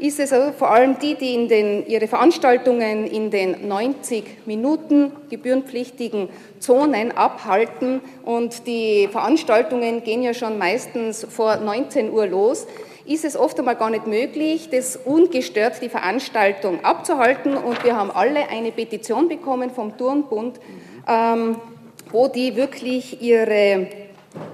ist 0.00 0.18
es 0.18 0.32
also 0.32 0.52
vor 0.52 0.70
allem 0.70 0.98
die, 0.98 1.14
die 1.14 1.34
in 1.34 1.48
den, 1.48 1.86
ihre 1.86 2.08
Veranstaltungen 2.08 3.06
in 3.06 3.30
den 3.30 3.68
90 3.68 4.46
Minuten 4.46 5.12
gebührenpflichtigen 5.28 6.28
Zonen 6.58 7.12
abhalten 7.12 8.00
und 8.24 8.66
die 8.66 9.08
Veranstaltungen 9.12 10.02
gehen 10.02 10.22
ja 10.22 10.32
schon 10.32 10.58
meistens 10.58 11.26
vor 11.28 11.56
19 11.56 12.12
Uhr 12.12 12.26
los, 12.26 12.66
ist 13.04 13.24
es 13.24 13.36
oft 13.36 13.58
einmal 13.58 13.76
gar 13.76 13.90
nicht 13.90 14.06
möglich, 14.06 14.68
das 14.70 14.96
ungestört 14.96 15.82
die 15.82 15.88
Veranstaltung 15.88 16.84
abzuhalten. 16.84 17.56
Und 17.56 17.82
wir 17.82 17.96
haben 17.96 18.10
alle 18.10 18.48
eine 18.48 18.72
Petition 18.72 19.28
bekommen 19.28 19.70
vom 19.70 19.96
Turnbund, 19.96 20.60
ähm, 21.08 21.56
wo 22.12 22.28
die 22.28 22.54
wirklich 22.56 23.20
ihre 23.20 23.88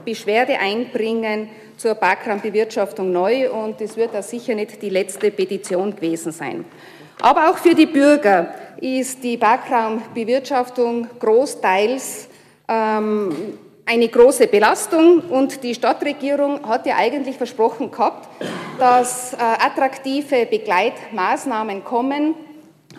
Beschwerde 0.05 0.59
einbringen 0.59 1.51
zur 1.77 1.95
Parkraumbewirtschaftung 1.95 3.13
neu 3.13 3.51
und 3.51 3.81
es 3.81 3.97
wird 3.97 4.15
auch 4.17 4.23
sicher 4.23 4.55
nicht 4.55 4.81
die 4.83 4.91
letzte 4.91 5.31
Petition 5.31 5.95
gewesen 5.95 6.33
sein. 6.33 6.65
Aber 7.21 7.51
auch 7.51 7.59
für 7.59 7.75
die 7.75 7.87
Bürger 7.87 8.55
ist 8.81 9.23
die 9.23 9.37
Parkraumbewirtschaftung 9.37 11.09
großteils 11.19 12.29
ähm, 12.69 13.59
eine 13.87 14.09
große 14.09 14.49
Belastung 14.49 15.21
und 15.31 15.63
die 15.63 15.75
Stadtregierung 15.75 16.69
hat 16.69 16.87
ja 16.87 16.97
eigentlich 16.97 17.37
versprochen 17.37 17.91
gehabt, 17.91 18.29
dass 18.79 19.33
äh, 19.33 19.37
attraktive 19.37 20.45
Begleitmaßnahmen 20.47 21.85
kommen. 21.85 22.35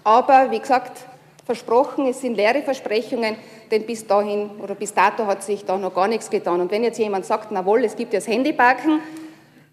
Aber 0.04 0.50
wie 0.50 0.60
gesagt, 0.60 1.07
versprochen, 1.48 2.06
es 2.06 2.22
sind 2.22 2.36
leere 2.36 2.62
Versprechungen 2.62 3.36
denn 3.72 3.86
bis 3.86 4.06
dahin 4.08 4.50
oder 4.62 4.76
bis 4.76 4.94
dato 4.94 5.26
hat 5.26 5.44
sich 5.44 5.66
da 5.66 5.78
noch 5.78 5.94
gar 5.94 6.08
nichts 6.08 6.30
getan. 6.30 6.62
Und 6.62 6.72
wenn 6.72 6.84
jetzt 6.84 7.00
jemand 7.00 7.26
sagt, 7.26 7.52
na 7.52 7.66
wohl, 7.66 7.84
es 7.84 7.96
gibt 7.96 8.14
ja 8.14 8.20
das 8.20 8.28
Handyparken, 8.28 9.00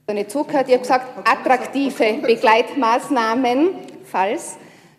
dann 0.07 0.17
nicht 0.17 0.31
zugehört, 0.31 0.67
ich 0.69 0.75
habe 0.75 0.83
gesagt, 0.83 1.29
attraktive 1.29 2.15
Begleitmaßnahmen, 2.23 3.71
falls. 4.05 4.57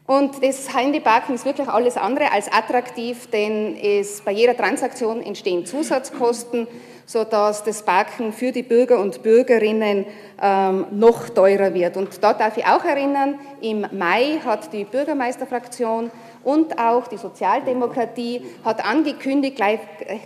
Und 0.07 0.43
das 0.43 0.75
Handyparken 0.75 1.35
ist 1.35 1.45
wirklich 1.45 1.67
alles 1.67 1.97
andere 1.97 2.31
als 2.31 2.51
attraktiv, 2.51 3.27
denn 3.31 3.75
es, 3.75 4.21
bei 4.21 4.31
jeder 4.31 4.55
Transaktion 4.55 5.21
entstehen 5.21 5.65
Zusatzkosten, 5.65 6.67
sodass 7.07 7.63
das 7.63 7.83
Parken 7.83 8.31
für 8.31 8.51
die 8.51 8.63
Bürger 8.63 8.99
und 8.99 9.21
Bürgerinnen 9.23 10.05
ähm, 10.41 10.85
noch 10.91 11.29
teurer 11.29 11.73
wird. 11.73 11.97
Und 11.97 12.23
da 12.23 12.33
darf 12.33 12.57
ich 12.57 12.65
auch 12.65 12.83
erinnern, 12.83 13.39
im 13.61 13.85
Mai 13.91 14.39
hat 14.43 14.73
die 14.73 14.85
Bürgermeisterfraktion 14.85 16.11
und 16.45 16.79
auch 16.79 17.07
die 17.07 17.17
Sozialdemokratie 17.17 18.45
hat 18.63 18.85
angekündigt, 18.85 19.57
gleich 19.57 19.79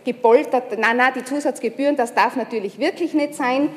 gepoltert, 0.04 0.78
nein, 0.78 0.98
nein, 0.98 1.14
die 1.16 1.24
Zusatzgebühren, 1.24 1.96
das 1.96 2.14
darf 2.14 2.36
natürlich 2.36 2.78
wirklich 2.78 3.14
nicht 3.14 3.34
sein. 3.34 3.70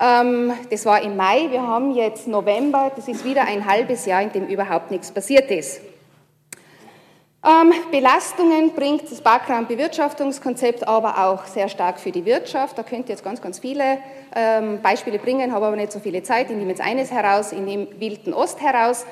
Ähm, 0.00 0.52
das 0.70 0.86
war 0.86 1.02
im 1.02 1.16
Mai, 1.16 1.48
wir 1.50 1.66
haben 1.66 1.94
jetzt 1.94 2.28
November, 2.28 2.92
das 2.94 3.08
ist 3.08 3.24
wieder 3.24 3.42
ein 3.42 3.66
halbes 3.66 4.06
Jahr, 4.06 4.22
in 4.22 4.32
dem 4.32 4.46
überhaupt 4.46 4.90
nichts 4.90 5.10
passiert 5.10 5.50
ist. 5.50 5.80
Ähm, 7.42 7.72
Belastungen 7.90 8.74
bringt 8.74 9.10
das 9.10 9.22
Parkraumbewirtschaftungskonzept 9.22 10.86
aber 10.86 11.26
auch 11.26 11.46
sehr 11.46 11.70
stark 11.70 11.98
für 11.98 12.12
die 12.12 12.26
Wirtschaft. 12.26 12.76
Da 12.76 12.82
könnt 12.82 13.08
ihr 13.08 13.14
jetzt 13.14 13.24
ganz, 13.24 13.40
ganz 13.40 13.58
viele 13.58 13.98
ähm, 14.36 14.80
Beispiele 14.82 15.18
bringen, 15.18 15.50
habe 15.50 15.66
aber 15.66 15.76
nicht 15.76 15.90
so 15.90 16.00
viele 16.00 16.22
Zeit. 16.22 16.50
Ich 16.50 16.56
nehme 16.56 16.68
jetzt 16.68 16.82
eines 16.82 17.10
heraus, 17.10 17.52
ich 17.52 17.60
nehme 17.60 17.88
Wilden 17.98 18.34
Ost 18.34 18.60
heraus. 18.60 19.06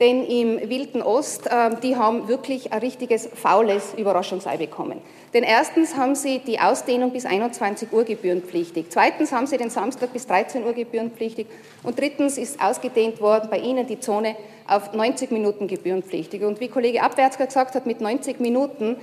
Denn 0.00 0.26
im 0.26 0.68
Wilden 0.68 1.02
Ost, 1.02 1.46
äh, 1.46 1.70
die 1.82 1.96
haben 1.96 2.28
wirklich 2.28 2.72
ein 2.72 2.80
richtiges 2.80 3.28
faules 3.34 3.94
Überraschungsei 3.96 4.56
bekommen. 4.56 5.00
Denn 5.34 5.44
erstens 5.44 5.96
haben 5.96 6.14
sie 6.14 6.40
die 6.40 6.58
Ausdehnung 6.58 7.12
bis 7.12 7.24
21 7.24 7.92
Uhr 7.92 8.04
gebührenpflichtig. 8.04 8.86
Zweitens 8.90 9.32
haben 9.32 9.46
sie 9.46 9.56
den 9.56 9.70
Samstag 9.70 10.12
bis 10.12 10.26
13 10.26 10.64
Uhr 10.64 10.72
gebührenpflichtig. 10.72 11.46
Und 11.82 11.98
drittens 11.98 12.36
ist 12.36 12.60
ausgedehnt 12.60 13.20
worden 13.20 13.48
bei 13.50 13.58
ihnen 13.58 13.86
die 13.86 14.00
Zone 14.00 14.36
auf 14.66 14.92
90 14.92 15.30
Minuten 15.30 15.68
gebührenpflichtig. 15.68 16.42
Und 16.42 16.60
wie 16.60 16.68
Kollege 16.68 17.02
Abwärtsger 17.02 17.46
gesagt 17.46 17.74
hat, 17.74 17.86
mit 17.86 18.00
90 18.00 18.40
Minuten 18.40 18.96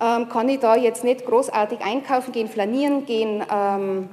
ähm, 0.00 0.28
kann 0.28 0.48
ich 0.48 0.60
da 0.60 0.76
jetzt 0.76 1.04
nicht 1.04 1.24
großartig 1.26 1.80
einkaufen 1.80 2.32
gehen, 2.32 2.48
flanieren 2.48 3.06
gehen, 3.06 3.44
ähm, 3.52 4.08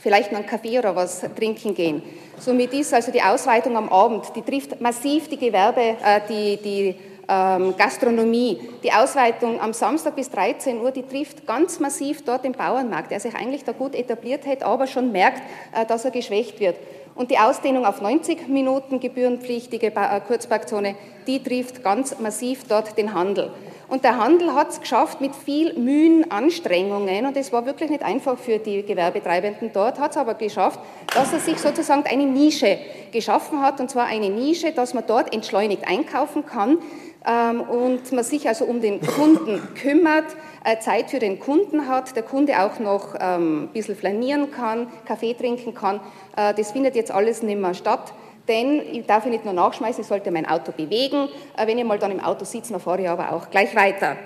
vielleicht 0.00 0.32
noch 0.32 0.38
einen 0.38 0.48
Kaffee 0.48 0.78
oder 0.78 0.96
was 0.96 1.22
trinken 1.36 1.74
gehen. 1.74 2.02
Somit 2.40 2.72
ist 2.72 2.94
also 2.94 3.12
die 3.12 3.20
Ausweitung 3.20 3.76
am 3.76 3.90
Abend, 3.90 4.24
die 4.34 4.40
trifft 4.40 4.80
massiv 4.80 5.28
die 5.28 5.36
Gewerbe, 5.36 5.96
äh, 6.02 6.20
die, 6.26 6.56
die 6.56 6.96
ähm, 7.28 7.74
Gastronomie. 7.76 8.58
Die 8.82 8.90
Ausweitung 8.92 9.60
am 9.60 9.74
Samstag 9.74 10.16
bis 10.16 10.30
13 10.30 10.80
Uhr, 10.80 10.90
die 10.90 11.02
trifft 11.02 11.46
ganz 11.46 11.78
massiv 11.80 12.24
dort 12.24 12.44
den 12.44 12.52
Bauernmarkt, 12.52 13.10
der 13.10 13.20
sich 13.20 13.34
eigentlich 13.34 13.64
da 13.64 13.72
gut 13.72 13.94
etabliert 13.94 14.46
hat, 14.46 14.62
aber 14.62 14.86
schon 14.86 15.12
merkt, 15.12 15.42
äh, 15.74 15.84
dass 15.84 16.06
er 16.06 16.12
geschwächt 16.12 16.60
wird. 16.60 16.76
Und 17.14 17.30
die 17.30 17.36
Ausdehnung 17.36 17.84
auf 17.84 18.00
90 18.00 18.48
Minuten 18.48 19.00
gebührenpflichtige 19.00 19.88
äh, 19.88 20.20
Kurzparkzone, 20.26 20.94
die 21.26 21.42
trifft 21.42 21.84
ganz 21.84 22.18
massiv 22.20 22.64
dort 22.66 22.96
den 22.96 23.12
Handel. 23.12 23.52
Und 23.90 24.04
der 24.04 24.18
Handel 24.18 24.54
hat 24.54 24.70
es 24.70 24.80
geschafft 24.80 25.20
mit 25.20 25.34
viel 25.34 25.76
Mühen, 25.76 26.30
Anstrengungen, 26.30 27.26
und 27.26 27.36
es 27.36 27.52
war 27.52 27.66
wirklich 27.66 27.90
nicht 27.90 28.04
einfach 28.04 28.38
für 28.38 28.58
die 28.58 28.84
Gewerbetreibenden 28.84 29.72
dort, 29.72 29.98
hat 29.98 30.12
es 30.12 30.16
aber 30.16 30.34
geschafft, 30.34 30.78
dass 31.12 31.32
er 31.32 31.40
sich 31.40 31.58
sozusagen 31.58 32.04
eine 32.04 32.24
Nische 32.24 32.78
geschaffen 33.10 33.60
hat, 33.60 33.80
und 33.80 33.90
zwar 33.90 34.06
eine 34.06 34.30
Nische, 34.30 34.70
dass 34.70 34.94
man 34.94 35.02
dort 35.08 35.34
entschleunigt 35.34 35.88
einkaufen 35.88 36.46
kann 36.46 36.78
ähm, 37.26 37.62
und 37.62 38.12
man 38.12 38.22
sich 38.22 38.46
also 38.46 38.64
um 38.64 38.80
den 38.80 39.00
Kunden 39.00 39.60
kümmert, 39.74 40.36
äh, 40.62 40.78
Zeit 40.78 41.10
für 41.10 41.18
den 41.18 41.40
Kunden 41.40 41.88
hat, 41.88 42.14
der 42.14 42.22
Kunde 42.22 42.62
auch 42.62 42.78
noch 42.78 43.16
ähm, 43.18 43.64
ein 43.64 43.68
bisschen 43.72 43.96
flanieren 43.96 44.52
kann, 44.52 44.86
Kaffee 45.04 45.34
trinken 45.34 45.74
kann. 45.74 45.98
Äh, 46.36 46.54
das 46.54 46.70
findet 46.70 46.94
jetzt 46.94 47.10
alles 47.10 47.42
nicht 47.42 47.60
mehr 47.60 47.74
statt 47.74 48.12
denn 48.50 48.82
ich 48.92 49.06
darf 49.06 49.24
ich 49.24 49.30
nicht 49.30 49.44
nur 49.44 49.54
nachschmeißen, 49.54 50.02
ich 50.02 50.08
sollte 50.08 50.30
mein 50.30 50.46
Auto 50.46 50.72
bewegen. 50.72 51.28
Äh, 51.56 51.66
wenn 51.66 51.78
ich 51.78 51.84
mal 51.84 51.98
dann 51.98 52.10
im 52.10 52.20
Auto 52.20 52.44
sitze, 52.44 52.72
dann 52.72 52.80
fahre 52.80 53.00
ich 53.00 53.08
aber 53.08 53.32
auch 53.32 53.48
gleich 53.48 53.74
weiter. 53.74 54.16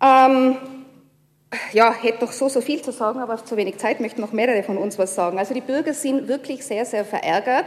Ähm, 0.00 0.56
ja, 1.72 1.92
hätte 1.92 2.24
noch 2.24 2.32
so, 2.32 2.48
so 2.48 2.60
viel 2.60 2.80
zu 2.80 2.92
sagen, 2.92 3.20
aber 3.20 3.44
zu 3.44 3.56
wenig 3.56 3.76
Zeit 3.76 4.00
möchten 4.00 4.22
noch 4.22 4.32
mehrere 4.32 4.62
von 4.62 4.78
uns 4.78 4.98
was 4.98 5.14
sagen. 5.14 5.38
Also 5.38 5.52
die 5.52 5.60
Bürger 5.60 5.92
sind 5.92 6.26
wirklich 6.28 6.64
sehr, 6.64 6.86
sehr 6.86 7.04
verärgert. 7.04 7.66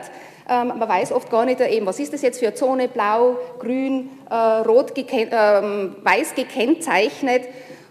Ähm, 0.50 0.70
man 0.70 0.90
weiß 0.90 1.12
oft 1.12 1.30
gar 1.30 1.46
nicht, 1.46 1.60
eben, 1.62 1.86
was 1.86 2.00
ist 2.00 2.14
das 2.14 2.22
jetzt 2.22 2.40
für 2.40 2.48
eine 2.48 2.56
Zone, 2.56 2.88
blau, 2.88 3.38
grün, 3.60 4.10
äh, 4.30 4.36
rot, 4.36 4.96
geken 4.96 5.32
äh, 5.32 6.04
weiß 6.04 6.34
gekennzeichnet. 6.36 7.44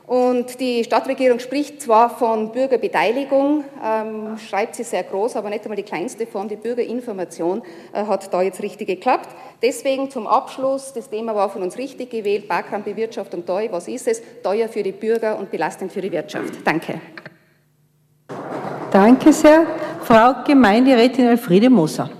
Und 0.07 0.61
die 0.61 0.85
Stadtregierung 0.85 1.39
spricht 1.39 1.81
zwar 1.81 2.11
von 2.11 2.53
Bürgerbeteiligung, 2.53 3.65
ähm, 3.83 4.37
schreibt 4.37 4.75
sie 4.75 4.85
sehr 4.85 5.03
groß, 5.03 5.37
aber 5.37 5.49
nicht 5.49 5.65
einmal 5.65 5.77
die 5.77 5.83
kleinste 5.83 6.27
Form, 6.27 6.47
die 6.47 6.57
Bürgerinformation, 6.57 7.63
äh, 7.95 8.05
hat 8.05 8.33
da 8.33 8.43
jetzt 8.43 8.63
richtig 8.63 8.87
geklappt. 8.87 9.31
Deswegen 9.63 10.11
zum 10.11 10.27
Abschluss, 10.27 10.93
das 10.93 11.09
Thema 11.09 11.35
war 11.35 11.49
von 11.49 11.63
uns 11.63 11.79
richtig 11.79 12.11
gewählt, 12.11 12.45
Bewirtschaftung 12.85 13.47
teuer, 13.47 13.73
was 13.73 13.89
ist 13.89 14.07
es? 14.07 14.23
Teuer 14.43 14.69
für 14.69 14.83
die 14.83 14.93
Bürger 14.93 15.39
und 15.39 15.51
belastend 15.51 15.91
für 15.91 16.03
die 16.03 16.13
Wirtschaft. 16.13 16.53
Danke. 16.65 17.01
Danke 18.91 19.33
sehr. 19.33 19.67
Frau 20.03 20.45
Gemeinderätin 20.47 21.29
Elfriede 21.29 21.71
Moser. 21.71 22.11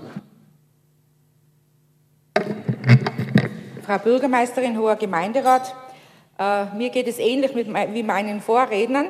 Frau 3.85 3.99
Bürgermeisterin, 3.99 4.75
hoher 4.75 4.95
Gemeinderat, 4.95 5.75
mir 6.37 6.89
geht 6.89 7.07
es 7.07 7.19
ähnlich 7.19 7.51
wie 7.55 8.03
meinen 8.03 8.41
Vorrednern. 8.41 9.07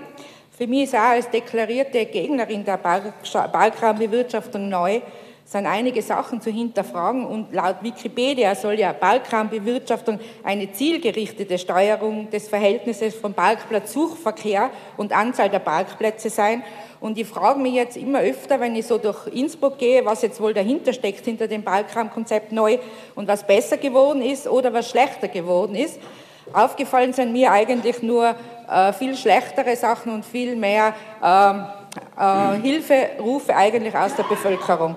Für 0.58 0.68
mich 0.68 0.84
ist 0.84 0.96
auch 0.96 1.00
als 1.00 1.30
deklarierte 1.30 2.06
Gegnerin 2.06 2.64
der 2.64 2.78
Balkraumbewirtschaftung 2.78 4.70
neu, 4.70 5.02
sind 5.44 5.68
einige 5.68 6.02
Sachen 6.02 6.42
zu 6.42 6.50
hinterfragen 6.50 7.26
und 7.26 7.54
laut 7.54 7.78
Wikipedia 7.82 8.56
soll 8.56 8.80
ja 8.80 8.94
Balkraumbewirtschaftung 8.94 10.20
eine 10.44 10.72
zielgerichtete 10.72 11.60
Steuerung 11.60 12.30
des 12.32 12.48
Verhältnisses 12.48 13.14
von 13.14 13.34
Parkplatzsuchverkehr 13.34 14.72
und 14.98 15.12
Anzahl 15.12 15.50
der 15.50 15.60
Parkplätze 15.60 16.30
sein. 16.30 16.64
Und 17.00 17.20
ich 17.20 17.28
frage 17.28 17.60
mich 17.60 17.74
jetzt 17.74 17.98
immer 17.98 18.22
öfter, 18.22 18.60
wenn 18.60 18.76
ich 18.76 18.88
so 18.88 18.98
durch 18.98 19.28
Innsbruck 19.28 19.78
gehe, 19.78 20.04
was 20.06 20.24
jetzt 20.24 20.42
wohl 20.42 20.54
dahinter 20.54 20.94
steckt, 20.94 21.26
hinter 21.26 21.48
dem 21.48 21.64
Balkraumkonzept 21.64 22.52
neu 22.52 22.80
und 23.14 23.28
was 23.28 23.46
besser 23.46 23.78
geworden 23.78 24.24
ist 24.24 24.48
oder 24.48 24.74
was 24.74 24.90
schlechter 24.90 25.28
geworden 25.28 25.76
ist. 25.76 26.00
Aufgefallen 26.54 27.14
sind 27.14 27.34
mir 27.34 27.52
eigentlich 27.52 28.02
nur 28.02 28.36
äh, 28.70 28.94
viel 28.94 29.16
schlechtere 29.16 29.76
Sachen 29.76 30.14
und 30.14 30.26
viel 30.26 30.56
mehr 30.56 30.94
ähm, 31.24 31.66
äh, 32.18 32.62
Hilferufe 32.62 33.56
eigentlich 33.56 33.96
aus 33.96 34.16
der 34.16 34.24
Bevölkerung. 34.24 34.96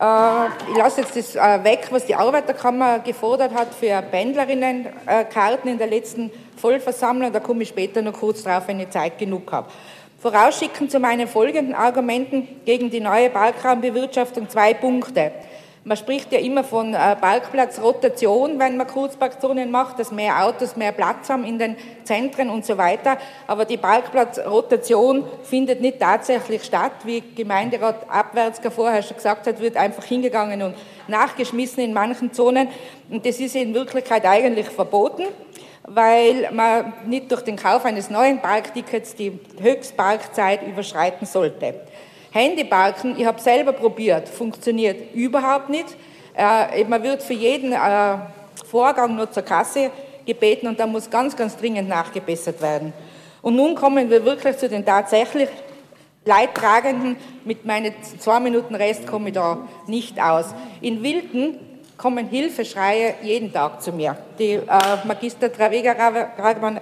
Äh, 0.00 0.46
ich 0.70 0.76
lasse 0.76 1.00
jetzt 1.02 1.16
das 1.16 1.36
äh, 1.36 1.64
weg, 1.64 1.86
was 1.90 2.06
die 2.06 2.14
Arbeiterkammer 2.14 2.98
gefordert 2.98 3.54
hat 3.54 3.74
für 3.74 4.02
Pendlerinnenkarten 4.02 5.70
in 5.70 5.78
der 5.78 5.86
letzten 5.86 6.30
Vollversammlung. 6.56 7.32
Da 7.32 7.40
komme 7.40 7.62
ich 7.62 7.68
später 7.68 8.02
noch 8.02 8.14
kurz 8.14 8.42
drauf, 8.42 8.64
wenn 8.66 8.80
ich 8.80 8.90
Zeit 8.90 9.18
genug 9.18 9.50
habe. 9.52 9.68
Vorausschicken 10.18 10.90
zu 10.90 10.98
meinen 10.98 11.28
folgenden 11.28 11.74
Argumenten 11.74 12.48
gegen 12.64 12.90
die 12.90 13.00
neue 13.00 13.30
Parkraumbewirtschaftung 13.30 14.48
zwei 14.48 14.74
Punkte. 14.74 15.32
Man 15.88 15.96
spricht 15.96 16.32
ja 16.32 16.40
immer 16.40 16.64
von 16.64 16.94
äh, 16.94 17.14
Parkplatzrotation, 17.14 18.58
wenn 18.58 18.76
man 18.76 18.88
Kurzparkzonen 18.88 19.70
macht, 19.70 20.00
dass 20.00 20.10
mehr 20.10 20.44
Autos 20.44 20.74
mehr 20.74 20.90
Platz 20.90 21.30
haben 21.30 21.44
in 21.44 21.60
den 21.60 21.76
Zentren 22.02 22.50
und 22.50 22.66
so 22.66 22.76
weiter. 22.76 23.18
Aber 23.46 23.64
die 23.64 23.76
Parkplatzrotation 23.76 25.22
findet 25.44 25.80
nicht 25.80 26.00
tatsächlich 26.00 26.64
statt. 26.64 26.90
Wie 27.04 27.20
Gemeinderat 27.20 28.10
Abwärtsker 28.10 28.72
vorher 28.72 29.00
schon 29.00 29.16
gesagt 29.16 29.46
hat, 29.46 29.60
wird 29.60 29.76
einfach 29.76 30.02
hingegangen 30.02 30.60
und 30.60 30.74
nachgeschmissen 31.06 31.84
in 31.84 31.92
manchen 31.92 32.32
Zonen. 32.32 32.66
Und 33.08 33.24
das 33.24 33.38
ist 33.38 33.54
in 33.54 33.72
Wirklichkeit 33.72 34.26
eigentlich 34.26 34.66
verboten 34.66 35.22
weil 35.88 36.50
man 36.52 36.92
nicht 37.06 37.30
durch 37.30 37.42
den 37.42 37.54
Kauf 37.54 37.84
eines 37.84 38.10
neuen 38.10 38.40
Parktickets 38.40 39.14
die 39.14 39.38
Höchstparkzeit 39.60 40.66
überschreiten 40.66 41.26
sollte. 41.26 41.74
Handyparken, 42.36 43.18
ich 43.18 43.24
habe 43.24 43.40
selber 43.40 43.72
probiert, 43.72 44.28
funktioniert 44.28 45.14
überhaupt 45.14 45.70
nicht. 45.70 45.86
Äh, 46.36 46.84
man 46.84 47.02
wird 47.02 47.22
für 47.22 47.32
jeden 47.32 47.72
äh, 47.72 48.18
Vorgang 48.70 49.16
nur 49.16 49.30
zur 49.30 49.42
Kasse 49.42 49.90
gebeten 50.26 50.66
und 50.66 50.78
da 50.78 50.86
muss 50.86 51.08
ganz, 51.08 51.34
ganz 51.34 51.56
dringend 51.56 51.88
nachgebessert 51.88 52.60
werden. 52.60 52.92
Und 53.40 53.56
nun 53.56 53.74
kommen 53.74 54.10
wir 54.10 54.24
wirklich 54.24 54.58
zu 54.58 54.68
den 54.68 54.84
tatsächlich 54.84 55.48
Leidtragenden. 56.26 57.16
Mit 57.44 57.64
meinen 57.64 57.94
zwei 58.18 58.40
Minuten 58.40 58.74
Rest 58.74 59.06
komme 59.06 59.28
ich 59.28 59.34
da 59.34 59.66
nicht 59.86 60.20
aus. 60.20 60.46
In 60.80 61.02
Wilden 61.02 61.58
kommen 61.96 62.28
Hilfeschreie 62.28 63.14
jeden 63.22 63.52
Tag 63.52 63.82
zu 63.82 63.90
mir. 63.92 64.16
Die 64.38 64.52
äh, 64.52 64.60
Magister 65.04 65.50
Travega 65.50 65.92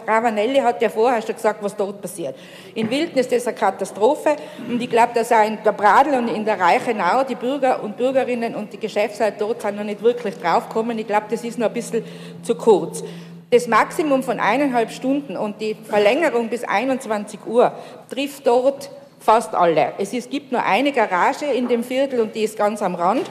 Ravanelli 0.06 0.58
hat 0.58 0.82
ja 0.82 0.88
vorher 0.88 1.22
schon 1.22 1.36
gesagt, 1.36 1.62
was 1.62 1.76
dort 1.76 2.02
passiert. 2.02 2.34
In 2.74 2.90
Wilden 2.90 3.18
ist 3.18 3.32
eine 3.32 3.56
Katastrophe 3.56 4.36
und 4.68 4.82
ich 4.82 4.90
glaube, 4.90 5.12
dass 5.14 5.30
auch 5.30 5.46
in 5.46 5.58
der 5.64 5.72
Bradl 5.72 6.14
und 6.14 6.28
in 6.28 6.44
der 6.44 6.58
Reichenau 6.58 7.22
die 7.22 7.36
Bürger 7.36 7.82
und 7.82 7.96
Bürgerinnen 7.96 8.56
und 8.56 8.72
die 8.72 8.78
Geschäftsleute 8.78 9.36
dort 9.38 9.62
sind 9.62 9.76
noch 9.76 9.84
nicht 9.84 10.02
wirklich 10.02 10.34
draufgekommen. 10.36 10.98
Ich 10.98 11.06
glaube, 11.06 11.26
das 11.30 11.44
ist 11.44 11.58
noch 11.58 11.68
ein 11.68 11.74
bisschen 11.74 12.04
zu 12.42 12.56
kurz. 12.56 13.04
Das 13.50 13.68
Maximum 13.68 14.24
von 14.24 14.40
eineinhalb 14.40 14.90
Stunden 14.90 15.36
und 15.36 15.60
die 15.60 15.76
Verlängerung 15.76 16.48
bis 16.48 16.64
21 16.64 17.46
Uhr 17.46 17.72
trifft 18.10 18.46
dort 18.48 18.90
fast 19.20 19.54
alle. 19.54 19.92
Es 19.98 20.10
gibt 20.28 20.50
nur 20.50 20.64
eine 20.64 20.90
Garage 20.90 21.46
in 21.46 21.68
dem 21.68 21.84
Viertel 21.84 22.20
und 22.20 22.34
die 22.34 22.42
ist 22.42 22.58
ganz 22.58 22.82
am 22.82 22.96
Rand. 22.96 23.30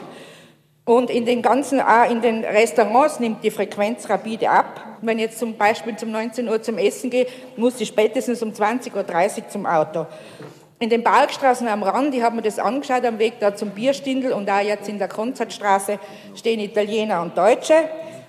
Und 0.86 1.10
in 1.10 1.26
den 1.26 1.42
ganzen, 1.42 1.80
auch 1.80 2.10
in 2.10 2.22
den 2.22 2.44
Restaurants 2.44 3.20
nimmt 3.20 3.42
die 3.44 3.52
Frequenz 3.52 4.10
rapide 4.10 4.50
ab. 4.50 4.98
Wenn 5.02 5.18
ich 5.18 5.26
jetzt 5.26 5.40
zum 5.40 5.56
Beispiel 5.56 5.96
zum 5.96 6.12
19 6.12 6.48
Uhr 6.50 6.62
zum 6.62 6.78
Essen 6.78 7.10
gehe, 7.10 7.26
muss 7.56 7.80
ich 7.80 7.88
spätestens 7.88 8.44
um 8.44 8.50
20.30 8.50 8.94
Uhr 8.94 9.50
zum 9.50 9.66
Auto. 9.66 10.06
In 10.80 10.90
den 10.90 11.02
Parkstraßen 11.02 11.70
am 11.70 11.84
Rand, 11.84 12.14
ich 12.14 12.22
habe 12.22 12.36
mir 12.36 12.42
das 12.42 12.60
angeschaut 12.60 13.06
am 13.06 13.18
Weg 13.18 13.36
da 13.40 13.56
zum 13.56 13.70
Bierstindel 13.70 14.34
und 14.34 14.50
auch 14.50 14.60
jetzt 14.60 14.90
in 14.90 15.00
der 15.00 15.08
Konzertstraße 15.08 16.00
stehen 16.36 16.60
Italiener 16.60 17.22
und 17.22 17.38
Deutsche. 17.38 17.76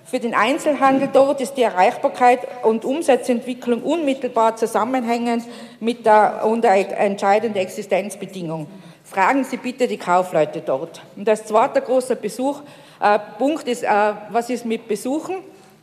Für 0.05 0.19
den 0.19 0.33
Einzelhandel 0.33 1.09
dort 1.11 1.41
ist 1.41 1.55
die 1.55 1.63
Erreichbarkeit 1.63 2.39
und 2.63 2.85
Umsatzentwicklung 2.85 3.81
unmittelbar 3.81 4.55
zusammenhängend 4.55 5.43
mit 5.81 6.05
der, 6.05 6.45
und 6.45 6.63
der 6.63 6.97
entscheidenden 6.97 7.57
Existenzbedingung. 7.57 8.67
Fragen 9.15 9.45
Sie 9.45 9.55
bitte 9.55 9.87
die 9.87 9.95
Kaufleute 9.95 10.59
dort. 10.59 11.01
Und 11.15 11.29
als 11.29 11.45
zweiter 11.45 11.79
großer 11.79 12.15
Besuch, 12.15 12.59
äh, 12.99 13.17
Punkt 13.39 13.65
ist, 13.65 13.83
äh, 13.83 13.87
was 14.29 14.49
ist 14.49 14.65
mit 14.65 14.89
Besuchen? 14.89 15.37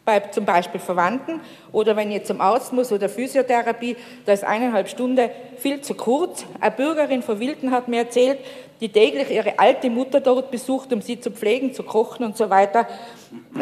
Bei 0.05 0.21
zum 0.21 0.45
Beispiel 0.45 0.79
Verwandten 0.79 1.41
oder 1.73 1.97
wenn 1.97 2.11
ich 2.11 2.25
zum 2.25 2.43
Arzt 2.43 2.75
muss 2.75 2.93
oder 2.93 3.09
Physiotherapie, 3.09 3.97
da 4.27 4.35
ist 4.35 4.45
eineinhalb 4.45 4.87
Stunden 4.87 5.31
viel 5.57 5.81
zu 5.81 5.95
kurz. 5.95 6.45
Eine 6.61 6.73
Bürgerin 6.73 7.23
von 7.23 7.41
Wilden 7.41 7.71
hat 7.71 7.89
mir 7.89 8.01
erzählt, 8.01 8.39
die 8.83 8.91
täglich 8.91 9.31
ihre 9.31 9.59
alte 9.59 9.89
Mutter 9.89 10.21
dort 10.21 10.51
besucht, 10.51 10.93
um 10.93 11.01
sie 11.01 11.19
zu 11.19 11.31
pflegen, 11.31 11.73
zu 11.73 11.85
kochen 11.85 12.27
und 12.27 12.37
so 12.37 12.51
weiter, 12.51 12.87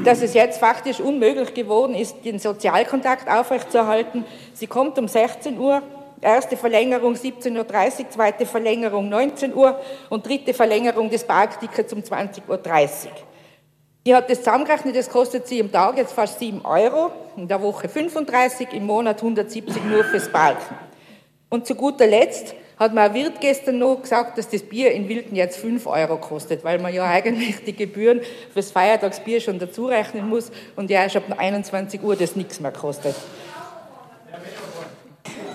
dass 0.02 0.20
es 0.20 0.34
jetzt 0.34 0.58
faktisch 0.58 0.98
unmöglich 0.98 1.54
geworden 1.54 1.94
ist, 1.94 2.24
den 2.24 2.40
Sozialkontakt 2.40 3.30
aufrechtzuerhalten. 3.30 4.24
Sie 4.52 4.66
kommt 4.66 4.98
um 4.98 5.06
16 5.06 5.60
Uhr, 5.60 5.80
Erste 6.22 6.56
Verlängerung 6.56 7.14
17.30 7.14 7.56
Uhr, 7.56 8.10
zweite 8.10 8.44
Verlängerung 8.44 9.08
19 9.08 9.54
Uhr 9.54 9.80
und 10.10 10.26
dritte 10.26 10.52
Verlängerung 10.52 11.08
des 11.08 11.24
Parktickets 11.24 11.92
um 11.92 12.00
20.30 12.00 12.48
Uhr. 12.48 12.58
Die 14.06 14.14
hat 14.14 14.30
das 14.30 14.38
zusammengerechnet, 14.38 14.96
das 14.96 15.08
kostet 15.08 15.46
sie 15.46 15.58
im 15.58 15.72
Tag 15.72 15.96
jetzt 15.96 16.12
fast 16.12 16.38
7 16.38 16.64
Euro, 16.64 17.10
in 17.36 17.48
der 17.48 17.62
Woche 17.62 17.88
35, 17.88 18.72
im 18.72 18.86
Monat 18.86 19.16
170 19.16 19.84
nur 19.84 20.04
fürs 20.04 20.30
Parken. 20.30 20.74
Und 21.48 21.66
zu 21.66 21.74
guter 21.74 22.06
Letzt 22.06 22.54
hat 22.78 22.94
mir 22.94 23.02
ein 23.02 23.14
Wirt 23.14 23.40
gestern 23.40 23.78
noch 23.78 24.00
gesagt, 24.00 24.38
dass 24.38 24.48
das 24.48 24.62
Bier 24.62 24.92
in 24.92 25.08
Wilden 25.08 25.36
jetzt 25.36 25.58
5 25.58 25.86
Euro 25.86 26.16
kostet, 26.16 26.64
weil 26.64 26.78
man 26.78 26.94
ja 26.94 27.04
eigentlich 27.04 27.64
die 27.64 27.76
Gebühren 27.76 28.20
fürs 28.52 28.70
Feiertagsbier 28.70 29.40
schon 29.40 29.58
dazu 29.58 29.86
rechnen 29.86 30.28
muss 30.28 30.50
und 30.76 30.88
ja 30.88 31.02
erst 31.02 31.16
ab 31.16 31.24
21 31.36 32.02
Uhr 32.02 32.16
das 32.16 32.36
nichts 32.36 32.58
mehr 32.60 32.72
kostet. 32.72 33.14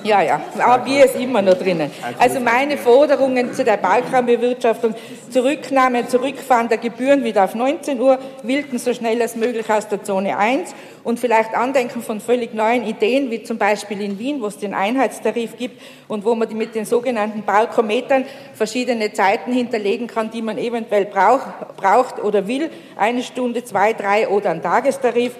Ja, 0.05 0.21
ja, 0.21 0.39
aber 0.59 0.83
Bier 0.83 1.05
ist 1.05 1.15
immer 1.15 1.41
noch 1.41 1.55
drinnen. 1.55 1.89
Also 2.19 2.39
meine 2.39 2.77
Forderungen 2.77 3.55
zu 3.55 3.63
der 3.63 3.77
Balkanbewirtschaftung, 3.77 4.93
Zurücknahme, 5.31 6.07
Zurückfahren 6.07 6.69
der 6.69 6.77
Gebühren 6.77 7.23
wieder 7.23 7.43
auf 7.43 7.55
19 7.55 7.99
Uhr, 7.99 8.19
Wilden 8.43 8.77
so 8.77 8.93
schnell 8.93 9.19
als 9.19 9.35
möglich 9.35 9.67
aus 9.67 9.87
der 9.87 10.03
Zone 10.03 10.37
1 10.37 10.75
und 11.03 11.19
vielleicht 11.19 11.55
Andenken 11.55 12.03
von 12.03 12.19
völlig 12.19 12.53
neuen 12.53 12.85
Ideen, 12.85 13.31
wie 13.31 13.41
zum 13.41 13.57
Beispiel 13.57 13.99
in 13.99 14.19
Wien, 14.19 14.43
wo 14.43 14.45
es 14.45 14.59
den 14.59 14.75
Einheitstarif 14.75 15.57
gibt 15.57 15.81
und 16.07 16.23
wo 16.23 16.35
man 16.35 16.55
mit 16.55 16.75
den 16.75 16.85
sogenannten 16.85 17.41
Balkometern 17.41 18.25
verschiedene 18.53 19.11
Zeiten 19.11 19.53
hinterlegen 19.53 20.05
kann, 20.05 20.29
die 20.29 20.43
man 20.43 20.59
eventuell 20.59 21.05
braucht, 21.05 21.47
braucht 21.77 22.23
oder 22.23 22.47
will, 22.47 22.69
eine 22.95 23.23
Stunde, 23.23 23.63
zwei, 23.63 23.93
drei 23.93 24.27
oder 24.27 24.51
ein 24.51 24.61
Tagestarif 24.61 25.31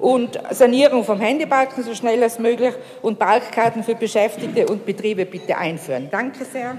und 0.00 0.38
Sanierung 0.50 1.04
vom 1.04 1.20
Handybalken 1.20 1.84
so 1.84 1.94
schnell 1.94 2.22
als 2.22 2.38
möglich 2.38 2.74
und 3.02 3.18
Balkkarten 3.18 3.84
für 3.84 3.94
Beschäftigte 3.94 4.66
und 4.66 4.86
Betriebe 4.86 5.26
bitte 5.26 5.56
einführen. 5.56 6.08
Danke 6.10 6.44
sehr. 6.44 6.76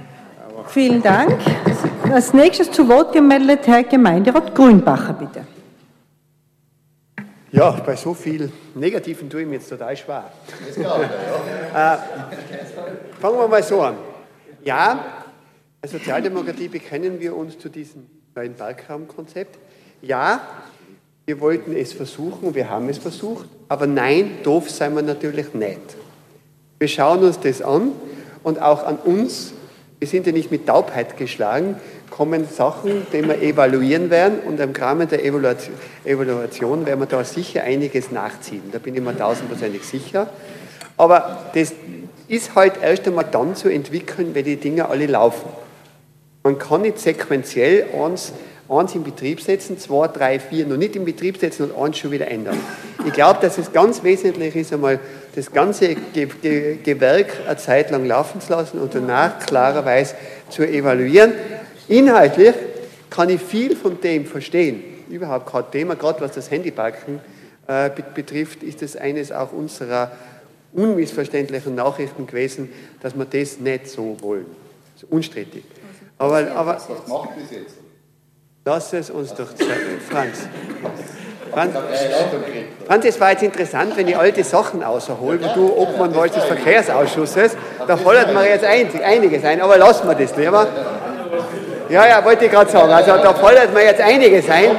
Vielen 0.68 1.02
Dank. 1.02 1.38
Als 2.12 2.34
nächstes 2.34 2.72
zu 2.72 2.88
Wort 2.88 3.14
gemeldet 3.14 3.68
Herr 3.68 3.84
Gemeinderat 3.84 4.54
Grünbacher, 4.54 5.14
bitte. 5.14 5.46
Ja, 7.52 7.72
bei 7.72 7.96
so 7.96 8.14
viel 8.14 8.52
Negativen 8.76 9.30
tue 9.30 9.42
ich 9.42 9.48
mir 9.48 9.56
jetzt 9.56 9.70
total 9.70 9.96
schwer. 9.98 10.32
äh, 10.78 11.98
fangen 13.20 13.38
wir 13.38 13.48
mal 13.48 13.62
so 13.62 13.82
an. 13.82 13.96
Ja, 14.64 15.00
als 15.82 15.92
Sozialdemokratie 15.92 16.70
bekennen 16.70 17.20
wir 17.20 17.36
uns 17.36 17.60
zu 17.60 17.68
diesem 17.68 18.08
neuen 18.36 18.56
Parkraumkonzept. 18.56 19.58
Ja, 20.02 20.42
wir 21.32 21.40
wollten 21.40 21.74
es 21.78 21.94
versuchen, 21.94 22.56
wir 22.56 22.70
haben 22.70 22.90
es 22.90 22.98
versucht, 22.98 23.46
aber 23.70 23.88
nein, 23.88 24.40
doof 24.44 24.70
seien 24.70 24.96
wir 24.96 25.02
natürlich 25.02 25.54
nicht. 25.54 25.80
Wir 26.78 26.90
schauen 26.90 27.24
uns 27.24 27.40
das 27.40 27.62
an 27.62 27.94
und 28.44 28.62
auch 28.62 28.86
an 28.86 28.98
uns, 28.98 29.54
wir 30.00 30.10
sind 30.10 30.28
ja 30.28 30.34
nicht 30.34 30.52
mit 30.52 30.68
Taubheit 30.68 31.16
geschlagen, 31.16 31.78
kommen 32.10 32.46
Sachen, 32.50 33.08
die 33.14 33.26
wir 33.26 33.42
evaluieren 33.42 34.10
werden 34.10 34.40
und 34.46 34.60
im 34.60 34.74
Rahmen 34.74 35.08
der 35.08 35.24
Evaluation 35.24 36.86
werden 36.86 37.00
wir 37.00 37.06
da 37.06 37.24
sicher 37.24 37.64
einiges 37.64 38.12
nachziehen. 38.12 38.64
Da 38.74 38.80
bin 38.80 38.94
ich 38.94 39.02
mir 39.02 39.18
tausendprozentig 39.18 39.84
sicher. 39.84 40.30
Aber 40.98 41.46
das 41.54 41.72
ist 42.28 42.56
halt 42.56 42.74
erst 42.82 43.08
einmal 43.08 43.28
dann 43.32 43.56
zu 43.56 43.70
entwickeln, 43.70 44.32
wenn 44.36 44.44
die 44.44 44.58
Dinge 44.58 44.90
alle 44.90 45.06
laufen. 45.06 45.50
Man 46.44 46.60
kann 46.60 46.82
nicht 46.82 47.00
sequenziell 47.00 47.86
eins 47.94 48.34
eins 48.72 48.96
in 48.96 49.04
Betrieb 49.04 49.42
setzen, 49.42 49.78
zwei, 49.78 50.08
drei, 50.08 50.40
vier 50.40 50.66
noch 50.66 50.78
nicht 50.78 50.96
in 50.96 51.06
Betrieb 51.06 51.38
setzen 51.38 51.70
und 51.70 51.84
eins 51.84 51.98
schon 51.98 52.12
wieder 52.12 52.28
ändern. 52.28 52.58
Ich 53.06 53.14
glaube, 53.14 53.40
dass 53.42 53.58
es 53.58 53.74
ganz 53.74 54.04
wesentlich 54.04 54.56
ist, 54.56 54.72
einmal 54.72 55.00
das 55.36 55.52
ganze 55.52 55.96
Ge 55.96 56.28
Ge 56.42 56.78
Gewerk 56.84 57.34
eine 57.48 57.58
Zeit 57.58 57.92
lang 57.92 58.06
laufen 58.06 58.40
zu 58.42 58.52
lassen 58.52 58.80
und 58.80 58.96
danach 58.96 59.40
klarerweise 59.40 60.16
zu 60.50 60.64
evaluieren. 60.64 61.34
Inhaltlich 61.88 62.56
kann 63.10 63.30
ich 63.30 63.42
viel 63.42 63.76
von 63.76 64.00
dem 64.00 64.26
verstehen. 64.26 64.84
Überhaupt 65.10 65.52
kein 65.52 65.70
Thema, 65.72 65.96
gerade 65.96 66.22
was 66.22 66.32
das 66.32 66.50
Handyparken 66.50 67.20
äh, 67.68 67.90
betrifft, 68.16 68.64
ist 68.64 68.82
das 68.82 68.96
eines 68.96 69.32
auch 69.32 69.52
unserer 69.52 70.12
unmissverständlichen 70.74 71.76
Nachrichten 71.76 72.28
gewesen, 72.28 72.70
dass 73.02 73.16
wir 73.16 73.26
das 73.26 73.60
nicht 73.60 73.90
so 73.90 74.16
wollen. 74.22 74.46
Das 74.94 75.04
ist 75.04 75.12
unstrittig. 75.12 75.64
Aber, 76.18 76.50
aber, 76.52 76.76
was 76.76 77.08
macht 77.08 77.36
bis 77.36 77.52
jetzt? 77.52 77.81
Lass 78.64 78.94
es 78.94 79.10
uns 79.10 79.34
doch 79.34 79.56
zeigen. 79.56 80.00
Franz. 80.08 80.48
Franz, 81.52 81.76
Franz, 82.86 83.06
es 83.06 83.20
war 83.20 83.32
jetzt 83.32 83.42
interessant, 83.42 83.98
wenn 83.98 84.08
ich 84.08 84.16
alte 84.16 84.44
Sachen 84.44 84.84
außerhole, 84.84 85.40
wo 85.42 85.54
du 85.56 85.78
Obmann 85.78 86.16
warst 86.16 86.36
des 86.36 86.44
Verkehrsausschusses, 86.44 87.58
da 87.88 87.98
fordert 87.98 88.32
man 88.32 88.46
jetzt 88.46 88.64
einiges 88.64 89.44
ein, 89.44 89.62
aber 89.62 89.78
lassen 89.80 90.08
wir 90.08 90.14
das 90.14 90.38
lieber. 90.38 90.68
Ja, 91.90 92.08
ja, 92.08 92.24
wollte 92.24 92.46
ich 92.46 92.52
gerade 92.52 92.70
sagen. 92.70 92.92
Also 92.92 93.18
da 93.18 93.34
fordert 93.34 93.74
man 93.74 93.82
jetzt 93.84 94.00
einiges 94.00 94.48
ein, 94.48 94.76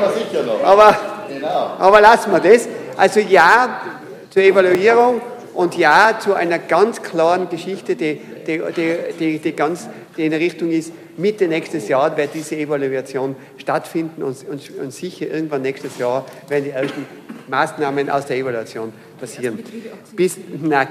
aber, 0.65 0.97
aber 1.81 2.01
lassen 2.01 2.31
wir 2.31 2.41
das. 2.41 2.69
Also 2.97 3.19
ja 3.19 3.81
zur 4.31 4.43
Evaluierung 4.43 5.21
und 5.55 5.77
ja 5.77 6.17
zu 6.21 6.35
einer 6.35 6.61
ganz 6.61 7.03
klaren 7.03 7.49
Geschichte, 7.51 7.97
die, 7.97 8.15
die, 8.47 8.63
die, 8.77 8.97
die, 9.19 9.39
die 9.41 9.57
ganz 9.57 9.89
die 10.17 10.27
in 10.27 10.31
der 10.31 10.41
Richtung 10.41 10.71
ist, 10.71 10.93
Mitte 11.17 11.49
nächstes 11.49 11.89
Jahr 11.89 12.17
wird 12.17 12.31
diese 12.35 12.57
Evaluation 12.57 13.37
stattfinden 13.59 14.23
und, 14.23 14.37
und, 14.49 14.71
und 14.79 14.93
sicher 14.93 15.29
irgendwann 15.29 15.63
nächstes 15.63 15.99
Jahr 15.99 16.25
werden 16.49 16.65
die 16.65 16.71
ersten 16.71 17.07
Maßnahmen 17.49 18.09
aus 18.11 18.27
der 18.27 18.39
Evaluation 18.39 18.93
passieren. 19.19 19.59
Bis, 20.17 20.39
na, 20.61 20.87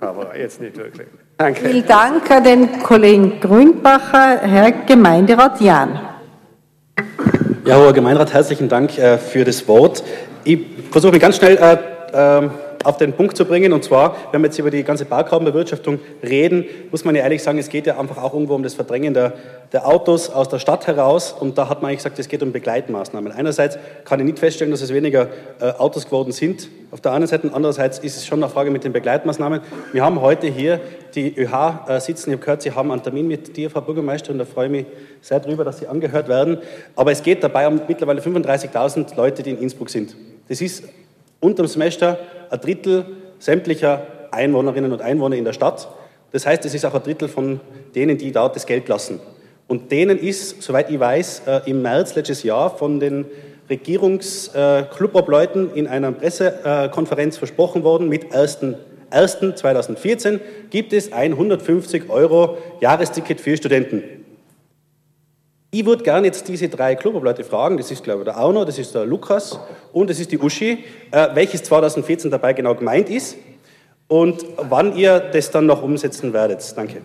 aber 0.00 0.36
jetzt 0.36 0.60
nicht 0.60 0.76
wirklich. 0.76 1.06
Danke. 1.36 1.68
Vielen 1.68 1.86
Dank 1.86 2.30
an 2.30 2.44
den 2.44 2.82
Kollegen 2.82 3.40
Grünbacher, 3.40 4.40
Herr 4.40 4.72
Gemeinderat 4.72 5.60
Jahn. 5.60 6.00
Ja, 7.64 7.78
Herr 7.78 7.92
Gemeinderat, 7.92 8.32
herzlichen 8.32 8.68
Dank 8.68 8.98
äh, 8.98 9.18
für 9.18 9.44
das 9.44 9.66
Wort. 9.68 10.02
Ich 10.44 10.60
versuche 10.90 11.12
mich 11.12 11.20
ganz 11.20 11.36
schnell 11.36 11.56
äh, 11.56 12.44
äh, 12.44 12.48
auf 12.84 12.96
den 12.96 13.12
Punkt 13.12 13.36
zu 13.36 13.44
bringen. 13.44 13.72
Und 13.72 13.84
zwar, 13.84 14.16
wenn 14.32 14.40
wir 14.40 14.46
jetzt 14.46 14.58
über 14.58 14.70
die 14.70 14.82
ganze 14.82 15.04
Parkraumbewirtschaftung 15.04 15.98
reden, 16.22 16.64
muss 16.90 17.04
man 17.04 17.14
ja 17.14 17.22
ehrlich 17.22 17.42
sagen, 17.42 17.58
es 17.58 17.68
geht 17.68 17.86
ja 17.86 17.98
einfach 17.98 18.22
auch 18.22 18.32
irgendwo 18.32 18.54
um 18.54 18.62
das 18.62 18.74
Verdrängen 18.74 19.14
der, 19.14 19.34
der 19.72 19.86
Autos 19.86 20.30
aus 20.30 20.48
der 20.48 20.58
Stadt 20.58 20.86
heraus. 20.86 21.32
Und 21.32 21.58
da 21.58 21.68
hat 21.68 21.82
man 21.82 21.90
eigentlich 21.90 21.98
gesagt, 21.98 22.18
es 22.18 22.28
geht 22.28 22.42
um 22.42 22.52
Begleitmaßnahmen. 22.52 23.32
Einerseits 23.32 23.78
kann 24.04 24.20
ich 24.20 24.26
nicht 24.26 24.38
feststellen, 24.38 24.70
dass 24.70 24.82
es 24.82 24.92
weniger 24.92 25.28
äh, 25.60 25.70
Autos 25.72 26.06
geworden 26.06 26.32
sind. 26.32 26.68
Auf 26.90 27.00
der 27.00 27.12
anderen 27.12 27.28
Seite, 27.28 27.50
andererseits 27.52 27.98
ist 27.98 28.16
es 28.16 28.26
schon 28.26 28.42
eine 28.42 28.50
Frage 28.50 28.70
mit 28.70 28.84
den 28.84 28.92
Begleitmaßnahmen. 28.92 29.60
Wir 29.92 30.04
haben 30.04 30.20
heute 30.20 30.46
hier 30.46 30.80
die 31.14 31.36
ÖH 31.36 31.86
äh, 31.88 32.00
sitzen. 32.00 32.30
Ich 32.30 32.36
habe 32.36 32.44
gehört, 32.44 32.62
Sie 32.62 32.72
haben 32.72 32.90
einen 32.90 33.02
Termin 33.02 33.28
mit 33.28 33.56
dir, 33.56 33.70
Frau 33.70 33.80
Bürgermeisterin. 33.80 34.38
Da 34.38 34.44
freue 34.44 34.66
ich 34.66 34.72
mich 34.72 34.86
sehr 35.20 35.40
darüber, 35.40 35.64
dass 35.64 35.78
Sie 35.78 35.86
angehört 35.86 36.28
werden. 36.28 36.58
Aber 36.96 37.12
es 37.12 37.22
geht 37.22 37.42
dabei 37.42 37.66
um 37.68 37.80
mittlerweile 37.86 38.20
35.000 38.20 39.16
Leute, 39.16 39.42
die 39.42 39.50
in 39.50 39.58
Innsbruck 39.58 39.90
sind. 39.90 40.16
Das 40.48 40.60
ist 40.60 40.84
unterm 41.40 41.66
Semester 41.66 42.18
ein 42.50 42.60
Drittel 42.60 43.06
sämtlicher 43.38 44.06
Einwohnerinnen 44.30 44.92
und 44.92 45.02
Einwohner 45.02 45.36
in 45.36 45.44
der 45.44 45.52
Stadt. 45.52 45.88
Das 46.32 46.46
heißt, 46.46 46.64
es 46.66 46.74
ist 46.74 46.84
auch 46.84 46.94
ein 46.94 47.02
Drittel 47.02 47.28
von 47.28 47.60
denen, 47.94 48.18
die 48.18 48.32
dort 48.32 48.56
das 48.56 48.66
Geld 48.66 48.88
lassen. 48.88 49.20
Und 49.66 49.92
denen 49.92 50.18
ist, 50.18 50.62
soweit 50.62 50.90
ich 50.90 50.98
weiß, 50.98 51.42
äh, 51.46 51.60
im 51.66 51.82
März 51.82 52.14
letztes 52.14 52.42
Jahr 52.42 52.76
von 52.76 53.00
den 53.00 53.26
Regierungsclubobleuten 53.68 55.74
in 55.74 55.86
einer 55.86 56.10
Pressekonferenz 56.12 57.36
versprochen 57.36 57.84
worden, 57.84 58.08
mit 58.08 58.32
1.1.2014 58.32 60.40
gibt 60.70 60.94
es 60.94 61.12
ein 61.12 61.32
150 61.32 62.08
Euro 62.08 62.56
Jahresticket 62.80 63.40
für 63.40 63.56
Studenten. 63.56 64.17
Ich 65.70 65.84
würde 65.84 66.02
gerne 66.02 66.26
jetzt 66.26 66.48
diese 66.48 66.66
drei 66.70 66.94
Klubobleute 66.94 67.44
fragen, 67.44 67.76
das 67.76 67.90
ist 67.90 68.02
glaube 68.02 68.20
ich 68.20 68.24
der 68.24 68.40
Auno, 68.40 68.64
das 68.64 68.78
ist 68.78 68.94
der 68.94 69.04
Lukas 69.04 69.60
und 69.92 70.08
das 70.08 70.18
ist 70.18 70.32
die 70.32 70.38
Uschi, 70.38 70.82
äh, 71.10 71.28
welches 71.34 71.62
2014 71.64 72.30
dabei 72.30 72.54
genau 72.54 72.74
gemeint 72.74 73.10
ist 73.10 73.36
und 74.06 74.46
wann 74.56 74.96
ihr 74.96 75.20
das 75.20 75.50
dann 75.50 75.66
noch 75.66 75.82
umsetzen 75.82 76.32
werdet. 76.32 76.74
Danke. 76.74 77.02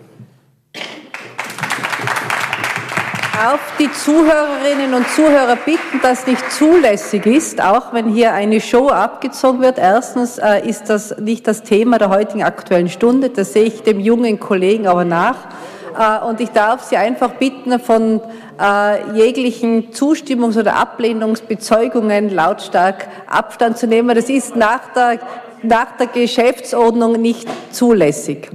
Auf 3.45 3.59
die 3.77 3.91
Zuhörerinnen 3.91 4.93
und 4.93 5.09
Zuhörer 5.09 5.57
bitten, 5.57 5.99
dass 6.01 6.25
nicht 6.25 6.49
zulässig 6.49 7.25
ist, 7.25 7.61
auch 7.61 7.91
wenn 7.91 8.13
hier 8.13 8.31
eine 8.31 8.61
Show 8.61 8.87
abgezogen 8.87 9.59
wird. 9.59 9.77
Erstens 9.77 10.37
äh, 10.37 10.65
ist 10.65 10.85
das 10.85 11.17
nicht 11.17 11.47
das 11.47 11.63
Thema 11.63 11.97
der 11.97 12.09
heutigen 12.09 12.43
Aktuellen 12.43 12.87
Stunde, 12.87 13.29
das 13.29 13.51
sehe 13.51 13.65
ich 13.65 13.83
dem 13.83 13.99
jungen 13.99 14.39
Kollegen 14.39 14.87
aber 14.87 15.03
nach. 15.03 15.49
Äh, 15.97 16.25
und 16.25 16.39
ich 16.41 16.49
darf 16.49 16.83
Sie 16.83 16.97
einfach 16.97 17.33
bitten, 17.33 17.79
von 17.79 18.21
äh, 18.59 19.11
jeglichen 19.13 19.91
Zustimmungs- 19.91 20.59
oder 20.59 20.75
Ablehnungsbezeugungen 20.75 22.29
lautstark 22.29 23.07
Abstand 23.27 23.77
zu 23.77 23.87
nehmen. 23.87 24.15
Das 24.15 24.29
ist 24.29 24.55
nach 24.55 24.93
der, 24.93 25.19
nach 25.61 25.97
der 25.97 26.07
Geschäftsordnung 26.07 27.13
nicht 27.13 27.47
zulässig. 27.71 28.49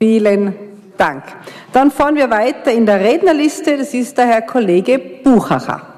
Vielen 0.00 0.54
Dank. 0.96 1.24
Dann 1.72 1.90
fahren 1.90 2.16
wir 2.16 2.30
weiter 2.30 2.72
in 2.72 2.86
der 2.86 3.00
Rednerliste. 3.00 3.78
Das 3.78 3.94
ist 3.94 4.16
der 4.18 4.26
Herr 4.26 4.42
Kollege 4.42 4.98
Buchacher. 4.98 5.94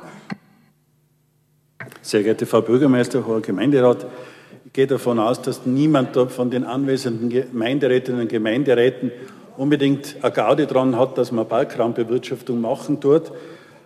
Sehr 2.02 2.22
geehrte 2.22 2.46
Frau 2.46 2.60
Bürgermeister, 2.60 3.26
Herr 3.26 3.40
Gemeinderat, 3.40 4.06
gehe 4.76 4.86
davon 4.86 5.18
aus, 5.18 5.40
dass 5.40 5.64
niemand 5.64 6.14
von 6.30 6.50
den 6.50 6.62
anwesenden 6.62 7.30
Gemeinderätinnen 7.30 8.20
und 8.20 8.28
Gemeinderäten 8.28 9.10
unbedingt 9.56 10.16
eine 10.20 10.30
Gaude 10.30 10.66
dran 10.66 10.98
hat, 10.98 11.16
dass 11.16 11.32
man 11.32 11.48
Parkraumbewirtschaftung 11.48 12.60
machen 12.60 13.00
tut. 13.00 13.32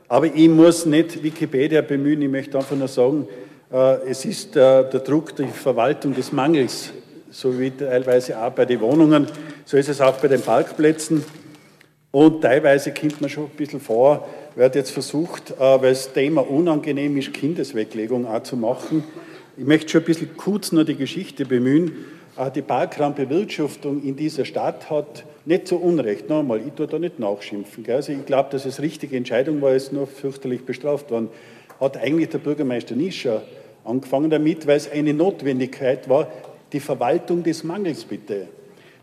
Aber 0.08 0.26
ich 0.26 0.48
muss 0.48 0.86
nicht 0.86 1.22
Wikipedia 1.22 1.82
bemühen, 1.82 2.20
ich 2.22 2.28
möchte 2.28 2.58
einfach 2.58 2.74
nur 2.74 2.88
sagen, 2.88 3.28
äh, 3.72 4.08
es 4.08 4.24
ist 4.24 4.56
äh, 4.56 4.90
der 4.90 5.00
Druck, 5.00 5.36
die 5.36 5.46
Verwaltung 5.46 6.12
des 6.12 6.32
Mangels, 6.32 6.92
so 7.30 7.56
wie 7.56 7.70
teilweise 7.70 8.36
auch 8.42 8.50
bei 8.50 8.64
den 8.64 8.80
Wohnungen, 8.80 9.28
so 9.64 9.76
ist 9.76 9.88
es 9.88 10.00
auch 10.00 10.16
bei 10.16 10.26
den 10.26 10.40
Parkplätzen. 10.40 11.24
Und 12.10 12.40
teilweise 12.40 12.92
kommt 12.92 13.20
man 13.20 13.30
schon 13.30 13.44
ein 13.44 13.56
bisschen 13.56 13.80
vor, 13.80 14.28
wird 14.56 14.74
jetzt 14.74 14.90
versucht, 14.90 15.52
äh, 15.52 15.60
weil 15.60 15.90
das 15.90 16.12
Thema 16.12 16.40
unangenehm 16.40 17.16
ist, 17.16 17.32
Kindesweglegung 17.32 18.26
auch 18.26 18.42
zu 18.42 18.56
machen. 18.56 19.04
Ich 19.60 19.66
möchte 19.66 19.90
schon 19.90 20.00
ein 20.00 20.06
bisschen 20.06 20.36
kurz 20.38 20.72
nur 20.72 20.86
die 20.86 20.94
Geschichte 20.94 21.44
bemühen. 21.44 21.92
Äh, 22.38 22.50
die 22.50 22.62
Parkraumbewirtschaftung 22.62 24.02
in 24.02 24.16
dieser 24.16 24.46
Stadt 24.46 24.88
hat 24.88 25.26
nicht 25.44 25.68
zu 25.68 25.76
Unrecht, 25.76 26.30
nochmal, 26.30 26.62
ich 26.66 26.72
tue 26.72 26.86
da 26.86 26.98
nicht 26.98 27.18
nachschimpfen. 27.18 27.84
Gell? 27.84 27.96
Also 27.96 28.12
ich 28.12 28.24
glaube, 28.24 28.48
dass 28.52 28.64
es 28.64 28.80
richtige 28.80 29.18
Entscheidung 29.18 29.60
war, 29.60 29.74
ist 29.74 29.92
nur 29.92 30.06
fürchterlich 30.06 30.64
bestraft 30.64 31.10
worden. 31.10 31.28
Hat 31.78 31.98
eigentlich 31.98 32.30
der 32.30 32.38
Bürgermeister 32.38 32.96
Nischer 32.96 33.42
angefangen 33.84 34.30
damit, 34.30 34.66
weil 34.66 34.78
es 34.78 34.90
eine 34.90 35.12
Notwendigkeit 35.12 36.08
war, 36.08 36.28
die 36.72 36.80
Verwaltung 36.80 37.42
des 37.42 37.62
Mangels 37.62 38.04
bitte. 38.04 38.48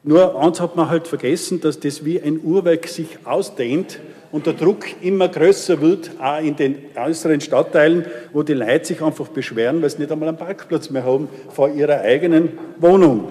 Nur 0.04 0.42
eins 0.42 0.62
hat 0.62 0.76
man 0.76 0.90
halt 0.90 1.08
vergessen, 1.08 1.60
dass 1.62 1.80
das 1.80 2.06
wie 2.06 2.22
ein 2.22 2.40
Uhrwerk 2.44 2.88
sich 2.88 3.18
ausdehnt 3.26 4.00
und 4.32 4.46
der 4.46 4.54
Druck 4.54 4.86
immer 5.02 5.28
größer 5.28 5.82
wird, 5.82 6.12
auch 6.22 6.42
in 6.42 6.56
den 6.56 6.78
äußeren 6.96 7.42
Stadtteilen, 7.42 8.06
wo 8.34 8.44
die 8.44 8.54
Leute 8.54 8.86
sich 8.86 9.02
einfach 9.02 9.28
beschweren, 9.30 9.82
weil 9.82 9.90
sie 9.90 10.00
nicht 10.00 10.12
einmal 10.12 10.30
einen 10.30 10.38
Parkplatz 10.38 10.90
mehr 10.90 11.04
haben 11.04 11.30
vor 11.50 11.70
ihrer 11.70 12.02
eigenen 12.02 12.58
Wohnung. 12.78 13.30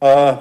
Äh, 0.00 0.34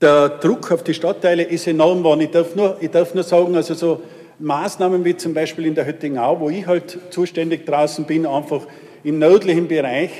der 0.00 0.28
Druck 0.30 0.72
auf 0.72 0.82
die 0.82 0.94
Stadtteile 0.94 1.44
ist 1.44 1.66
enorm 1.68 1.98
geworden. 1.98 2.22
Ich 2.22 2.30
darf 2.30 2.56
nur, 2.56 2.76
ich 2.80 2.90
darf 2.90 3.14
nur 3.14 3.22
sagen, 3.22 3.54
also 3.54 3.74
so 3.74 4.02
Maßnahmen 4.40 5.04
wie 5.04 5.16
zum 5.16 5.32
Beispiel 5.32 5.66
in 5.66 5.76
der 5.76 5.86
Höttingau, 5.86 6.40
wo 6.40 6.50
ich 6.50 6.66
halt 6.66 6.98
zuständig 7.10 7.64
draußen 7.64 8.04
bin, 8.04 8.26
einfach 8.26 8.66
im 9.04 9.20
nördlichen 9.20 9.68
Bereich 9.68 10.10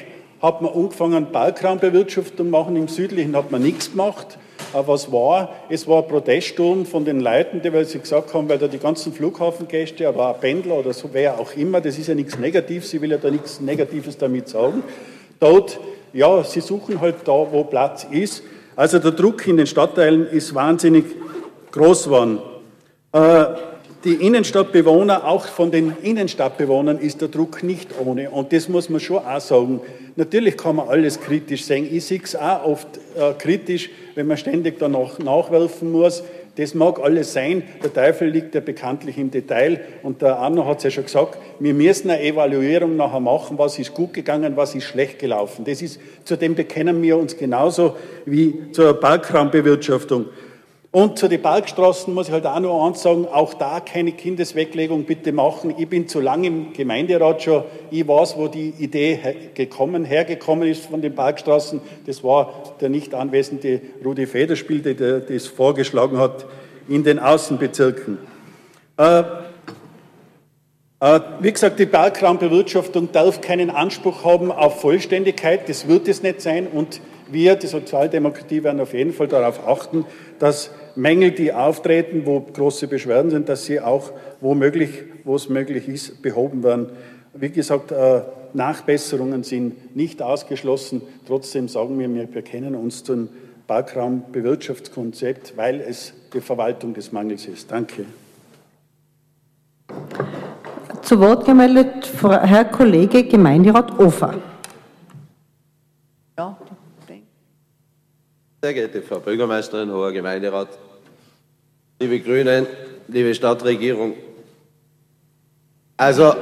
hat 0.43 0.61
man 0.61 0.73
angefangen, 0.73 1.31
Parkraumbewirtschaftung 1.31 2.51
machen, 2.51 2.75
im 2.75 2.89
südlichen 2.89 3.37
hat 3.37 3.53
man 3.53 3.63
nichts 3.63 3.93
gemacht. 3.93 4.39
Aber 4.73 4.89
was 4.89 5.13
war? 5.13 5.51
Es 5.69 5.87
war 5.87 6.03
ein 6.03 6.09
Proteststurm 6.09 6.85
von 6.85 7.05
den 7.05 7.21
Leuten, 7.21 7.63
die 7.63 7.73
weil 7.73 7.85
sie 7.85 8.01
gesagt 8.01 8.35
haben, 8.35 8.49
weil 8.49 8.59
da 8.59 8.67
die 8.67 8.79
ganzen 8.79 9.13
Flughafengäste, 9.13 10.09
aber 10.09 10.31
auch 10.31 10.41
Pendler 10.41 10.75
oder 10.75 10.93
so, 10.93 11.11
wer 11.13 11.39
auch 11.39 11.55
immer, 11.55 11.81
das 11.81 11.97
ist 11.97 12.09
ja 12.09 12.15
nichts 12.15 12.39
Negatives, 12.39 12.93
ich 12.93 13.01
will 13.01 13.13
ja 13.13 13.19
da 13.19 13.31
nichts 13.31 13.61
Negatives 13.61 14.19
damit 14.19 14.49
sagen. 14.49 14.83
Dort, 15.39 15.79
ja, 16.13 16.43
sie 16.43 16.61
suchen 16.61 17.01
halt 17.01 17.17
da, 17.25 17.47
wo 17.51 17.65
Platz 17.65 18.07
ist. 18.11 18.43
Also 18.75 18.99
der 18.99 19.13
Druck 19.13 19.47
in 19.47 19.59
den 19.59 19.67
Stadtteilen 19.67 20.27
ist 20.27 20.55
wahnsinnig 20.55 21.05
groß 21.71 22.05
geworden. 22.05 22.39
Äh, 23.13 23.45
die 24.05 24.15
Innenstadtbewohner, 24.15 25.27
auch 25.27 25.47
von 25.47 25.71
den 25.71 25.97
Innenstadtbewohnern 26.03 26.99
ist 26.99 27.21
der 27.21 27.29
Druck 27.29 27.63
nicht 27.63 27.91
ohne. 28.05 28.31
Und 28.31 28.53
das 28.53 28.69
muss 28.69 28.89
man 28.89 29.01
schon 29.01 29.19
auch 29.19 29.41
sagen. 29.41 29.81
Natürlich 30.17 30.57
kann 30.57 30.77
man 30.77 30.89
alles 30.89 31.21
kritisch 31.21 31.65
sehen. 31.65 31.89
Ich 31.91 32.05
sehe 32.07 32.21
es 32.23 32.35
auch 32.35 32.65
oft 32.65 32.89
äh, 33.17 33.33
kritisch, 33.39 33.91
wenn 34.15 34.27
man 34.27 34.37
ständig 34.37 34.79
danach 34.79 35.19
nachwerfen 35.19 35.93
muss. 35.93 36.23
Das 36.57 36.75
mag 36.75 37.01
alles 37.01 37.33
sein. 37.33 37.63
Der 37.83 37.95
Teufel 37.95 38.29
liegt 38.29 38.55
ja 38.55 38.61
bekanntlich 38.61 39.17
im 39.17 39.31
Detail. 39.31 39.81
Und 40.03 40.21
der 40.21 40.37
Arno 40.37 40.67
hat 40.67 40.79
es 40.79 40.85
ja 40.85 40.91
schon 40.91 41.05
gesagt, 41.05 41.39
wir 41.61 41.73
müssen 41.73 42.11
eine 42.11 42.23
Evaluierung 42.23 42.97
nachher 42.97 43.21
machen, 43.21 43.57
was 43.57 43.79
ist 43.79 43.95
gut 43.95 44.13
gegangen, 44.13 44.57
was 44.57 44.75
ist 44.75 44.85
schlecht 44.85 45.19
gelaufen. 45.19 45.65
Das 45.65 45.81
ist, 45.81 45.99
zu 46.25 46.37
dem 46.37 46.55
bekennen 46.55 47.01
wir 47.03 47.17
uns 47.17 47.37
genauso 47.37 47.97
wie 48.27 48.71
zur 48.73 49.01
Parkraumbewirtschaftung. 49.01 50.27
Und 50.95 51.19
zu 51.19 51.27
den 51.27 51.41
Parkstraßen 51.41 52.13
muss 52.13 52.29
ich 52.29 52.35
halt 52.35 52.45
auch 52.45 52.61
noch 52.61 52.87
eins 52.87 53.01
sagen, 53.01 53.27
auch 53.27 53.55
da 53.55 53.81
keine 53.81 54.13
Kindesweglegung 54.13 55.05
bitte 55.05 55.33
machen. 55.33 55.75
Ich 55.79 55.89
bin 55.89 56.07
zu 56.07 56.21
lange 56.21 56.49
im 56.49 56.73
Gemeinderat 56.75 57.43
schon, 57.43 57.65
ich 57.91 58.07
weiß, 58.07 58.37
wo 58.37 58.47
die 58.49 58.75
Idee 58.79 59.19
gekommen, 59.55 60.05
hergekommen 60.05 60.69
ist 60.69 60.85
von 60.85 61.01
den 61.01 61.15
Parkstraßen. 61.15 61.81
Das 62.05 62.23
war 62.23 62.75
der 62.83 62.91
nicht 62.91 63.15
anwesende 63.15 63.81
Rudi 64.05 64.27
Federspiel, 64.27 64.81
der 64.83 65.21
das 65.21 65.47
vorgeschlagen 65.47 66.19
hat 66.19 66.45
in 66.91 67.03
den 67.03 67.19
Außenbezirken. 67.19 68.19
Äh, 68.99 69.23
äh, 71.01 71.21
wie 71.41 71.53
gesagt, 71.53 71.79
die 71.79 71.87
Parkraumbewirtschaftung 71.87 73.11
darf 73.13 73.41
keinen 73.41 73.71
Anspruch 73.71 74.27
haben 74.27 74.53
auf 74.53 74.83
Vollständigkeit, 74.83 75.71
das 75.71 75.89
wird 75.89 76.07
es 76.07 76.23
nicht 76.23 76.43
sein 76.43 76.67
und 76.67 77.01
wir, 77.31 77.57
die 77.57 77.67
Sozialdemokratie, 77.67 78.63
werden 78.63 78.81
auf 78.81 78.93
jeden 78.93 79.15
Fall 79.15 79.27
darauf 79.27 79.67
achten, 79.67 80.05
dass 80.39 80.71
Mängel, 80.95 81.33
die 81.33 81.53
auftreten, 81.53 82.23
wo 82.25 82.41
große 82.41 82.87
Beschwerden 82.89 83.31
sind, 83.31 83.49
dass 83.49 83.65
sie 83.65 83.81
auch, 83.81 84.13
wo, 84.41 84.55
wo 85.25 85.37
es 85.37 85.49
möglich 85.49 85.89
ist, 85.89 86.23
behoben 86.23 86.63
werden. 86.63 86.91
Wie 87.35 87.51
gesagt, 87.51 87.93
äh, 87.93 88.23
Nachbesserungen 88.55 89.43
sind 89.43 89.97
nicht 89.97 90.21
ausgeschlossen. 90.21 91.03
Trotzdem 91.27 91.69
sagen 91.69 91.99
wir, 91.99 92.13
wir 92.13 92.27
bekennen 92.27 92.75
uns 92.75 93.05
zum 93.05 93.29
Parkraumbewirtschaftskonzept, 93.67 95.57
weil 95.57 95.81
es 95.81 96.13
die 96.35 96.41
Verwaltung 96.41 96.93
des 96.95 97.13
Mangels 97.13 97.47
ist. 97.47 97.71
Danke. 97.71 98.05
Zu 101.03 101.21
Wort 101.21 101.45
gemeldet 101.45 102.11
Herr 102.23 102.65
Kollege 102.67 103.25
Gemeinderat 103.25 103.99
Ofer. 103.99 104.52
Sehr 108.65 108.75
geehrte 108.75 109.03
Frau 109.03 109.19
Bürgermeisterin, 109.19 109.91
hoher 109.93 110.13
Gemeinderat, 110.13 110.69
liebe 111.99 112.21
Grünen, 112.21 112.65
liebe 113.09 113.35
Stadtregierung. 113.35 114.15
Also 115.97 116.33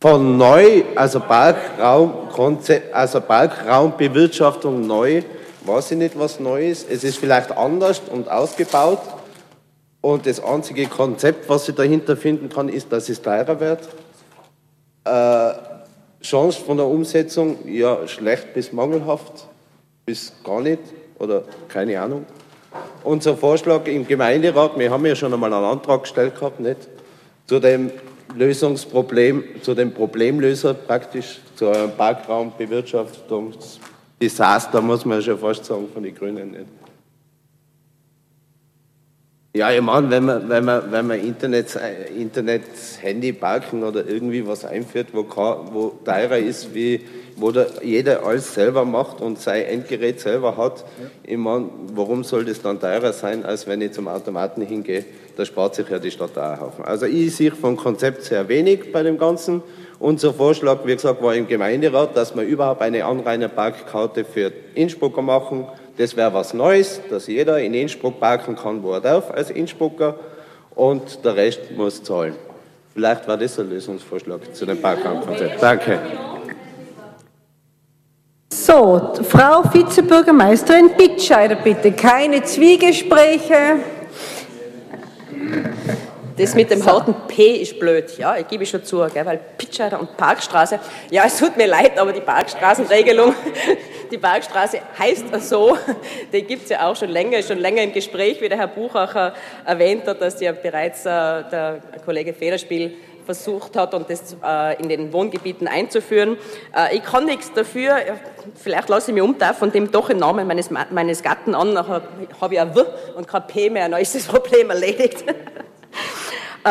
von 0.00 0.36
neu, 0.36 0.82
also, 0.96 1.20
Parkraum, 1.20 2.28
also 2.92 3.20
Parkraumbewirtschaftung 3.20 4.84
neu, 4.84 5.22
weiß 5.66 5.92
ich 5.92 5.98
nicht, 5.98 6.18
was 6.18 6.40
neu 6.40 6.68
ist. 6.68 6.90
Es 6.90 7.04
ist 7.04 7.18
vielleicht 7.18 7.52
anders 7.56 8.02
und 8.10 8.28
ausgebaut. 8.28 8.98
Und 10.00 10.26
das 10.26 10.42
einzige 10.42 10.86
Konzept, 10.86 11.48
was 11.48 11.68
ich 11.68 11.76
dahinter 11.76 12.16
finden 12.16 12.48
kann, 12.48 12.68
ist, 12.68 12.90
dass 12.90 13.08
es 13.08 13.22
teurer 13.22 13.60
wird. 13.60 13.88
Äh, 15.04 15.52
Chance 16.24 16.60
von 16.60 16.76
der 16.76 16.86
Umsetzung, 16.86 17.68
ja, 17.68 18.08
schlecht 18.08 18.52
bis 18.52 18.72
mangelhaft, 18.72 19.46
bis 20.04 20.32
gar 20.42 20.60
nicht 20.60 20.80
oder 21.20 21.44
keine 21.68 22.00
Ahnung. 22.00 22.26
Unser 23.04 23.36
Vorschlag 23.36 23.86
im 23.86 24.04
Gemeinderat, 24.06 24.78
wir 24.78 24.90
haben 24.90 25.04
ja 25.06 25.14
schon 25.14 25.32
einmal 25.32 25.52
einen 25.52 25.64
Antrag 25.64 26.02
gestellt 26.02 26.34
gehabt, 26.34 26.58
nicht? 26.60 26.88
Zu 27.46 27.60
dem 27.60 27.92
Lösungsproblem, 28.34 29.44
zu 29.62 29.74
dem 29.74 29.92
Problemlöser 29.92 30.74
praktisch, 30.74 31.40
zu 31.56 31.68
einem 31.68 31.92
Parkraumbewirtschaftungsdesaster, 31.92 34.80
muss 34.80 35.04
man 35.04 35.18
ja 35.18 35.22
schon 35.22 35.38
fast 35.38 35.64
sagen, 35.64 35.88
von 35.92 36.02
den 36.02 36.14
Grünen. 36.14 36.52
Nicht? 36.52 36.66
Ja, 39.52 39.72
ich 39.72 39.80
meine, 39.80 40.08
wenn 40.10 40.24
man, 40.24 40.48
wenn 40.48 40.64
man, 40.64 40.92
wenn 40.92 41.06
man 41.08 41.18
Internet, 41.18 41.76
Internet, 42.16 42.62
Handy, 43.00 43.32
Parken 43.32 43.82
oder 43.82 44.06
irgendwie 44.06 44.46
was 44.46 44.64
einführt, 44.64 45.08
wo, 45.12 45.26
wo 45.72 45.98
teurer 46.04 46.38
ist, 46.38 46.72
wie, 46.72 47.00
wo 47.40 47.50
der, 47.50 47.66
jeder 47.82 48.24
alles 48.24 48.54
selber 48.54 48.84
macht 48.84 49.20
und 49.20 49.40
sein 49.40 49.64
Endgerät 49.64 50.20
selber 50.20 50.56
hat, 50.56 50.78
ja. 50.78 51.06
ich 51.24 51.36
meine, 51.36 51.68
warum 51.94 52.22
soll 52.22 52.44
das 52.44 52.60
dann 52.62 52.78
teurer 52.80 53.12
sein, 53.12 53.44
als 53.44 53.66
wenn 53.66 53.80
ich 53.80 53.92
zum 53.92 54.08
Automaten 54.08 54.62
hingehe? 54.62 55.04
Da 55.36 55.44
spart 55.44 55.74
sich 55.74 55.88
ja 55.88 55.98
die 55.98 56.10
Stadt 56.10 56.36
auch 56.36 56.42
einen 56.42 56.60
Haufen. 56.60 56.84
Also 56.84 57.06
ich 57.06 57.34
sehe 57.34 57.52
vom 57.52 57.76
Konzept 57.76 58.24
sehr 58.24 58.48
wenig 58.48 58.92
bei 58.92 59.02
dem 59.02 59.18
Ganzen. 59.18 59.62
Unser 59.98 60.34
Vorschlag, 60.34 60.78
wie 60.84 60.94
gesagt, 60.94 61.22
war 61.22 61.34
im 61.34 61.46
Gemeinderat, 61.46 62.16
dass 62.16 62.34
wir 62.34 62.42
überhaupt 62.42 62.82
eine 62.82 63.04
Anrainerparkkarte 63.04 64.24
für 64.24 64.52
Innsbrucker 64.74 65.22
machen, 65.22 65.66
das 66.00 66.16
wäre 66.16 66.32
was 66.32 66.54
Neues, 66.54 67.00
dass 67.10 67.26
jeder 67.26 67.60
in 67.60 67.74
Innsbruck 67.74 68.20
parken 68.20 68.56
kann, 68.56 68.82
wo 68.82 68.92
er 68.92 69.02
darf 69.02 69.30
als 69.30 69.50
Innsbrucker 69.50 70.18
und 70.74 71.24
der 71.24 71.36
Rest 71.36 71.72
muss 71.76 72.02
zahlen. 72.02 72.34
Vielleicht 72.94 73.28
war 73.28 73.36
das 73.36 73.58
ein 73.58 73.68
Lösungsvorschlag 73.68 74.54
zu 74.54 74.64
dem 74.64 74.80
Parkraumkonzept. 74.80 75.62
Danke. 75.62 75.98
So, 78.52 79.12
Frau 79.28 79.62
Vizebürgermeisterin 79.72 80.90
Bittscheider, 80.96 81.54
bitte. 81.54 81.92
Keine 81.92 82.42
Zwiegespräche. 82.42 83.78
Das 86.36 86.54
mit 86.54 86.70
dem 86.70 86.84
harten 86.84 87.14
P 87.28 87.56
ist 87.56 87.78
blöd, 87.78 88.16
ja, 88.16 88.36
ich 88.38 88.48
gebe 88.48 88.64
schon 88.64 88.82
zu, 88.82 89.06
gell, 89.12 89.26
weil 89.26 89.38
Pitscheider 89.58 90.00
und 90.00 90.16
Parkstraße, 90.16 90.80
ja, 91.10 91.24
es 91.26 91.36
tut 91.36 91.54
mir 91.56 91.66
leid, 91.66 91.98
aber 91.98 92.14
die 92.14 92.22
Parkstraßenregelung, 92.22 93.34
die 94.10 94.16
Parkstraße 94.16 94.80
heißt 94.98 95.26
so, 95.46 95.76
die 96.32 96.42
gibt 96.42 96.64
es 96.64 96.70
ja 96.70 96.88
auch 96.88 96.96
schon 96.96 97.10
länger, 97.10 97.38
ist 97.38 97.48
schon 97.48 97.58
länger 97.58 97.82
im 97.82 97.92
Gespräch, 97.92 98.40
wie 98.40 98.48
der 98.48 98.56
Herr 98.56 98.68
Buchacher 98.68 99.34
erwähnt 99.66 100.06
hat, 100.06 100.22
dass 100.22 100.40
ja 100.40 100.52
bereits 100.52 101.04
äh, 101.04 101.08
der 101.08 101.82
Kollege 102.06 102.32
Federspiel 102.32 102.94
versucht 103.34 103.76
hat 103.76 103.94
und 103.94 104.10
das 104.10 104.36
äh, 104.44 104.82
in 104.82 104.88
den 104.88 105.12
Wohngebieten 105.12 105.68
einzuführen. 105.68 106.36
Äh, 106.76 106.96
ich 106.96 107.04
kann 107.04 107.26
nichts 107.26 107.52
dafür, 107.52 107.96
vielleicht 108.56 108.88
lasse 108.88 109.10
ich 109.10 109.14
mich 109.14 109.22
umtaufen 109.22 109.56
von 109.56 109.72
dem 109.72 109.92
doch 109.92 110.10
im 110.10 110.18
Namen 110.18 110.48
meines, 110.48 110.68
meines 110.70 111.22
Gatten 111.22 111.54
an, 111.54 111.72
nachher 111.72 112.02
habe 112.40 112.54
ich 112.54 112.60
ein 112.60 112.74
W 112.74 112.82
und 113.14 113.28
kein 113.28 113.46
P 113.46 113.70
mehr, 113.70 113.88
dann 113.88 114.00
ist 114.00 114.16
das 114.16 114.24
Problem 114.34 114.70
erledigt. 114.70 115.24
Äh, 116.62 116.68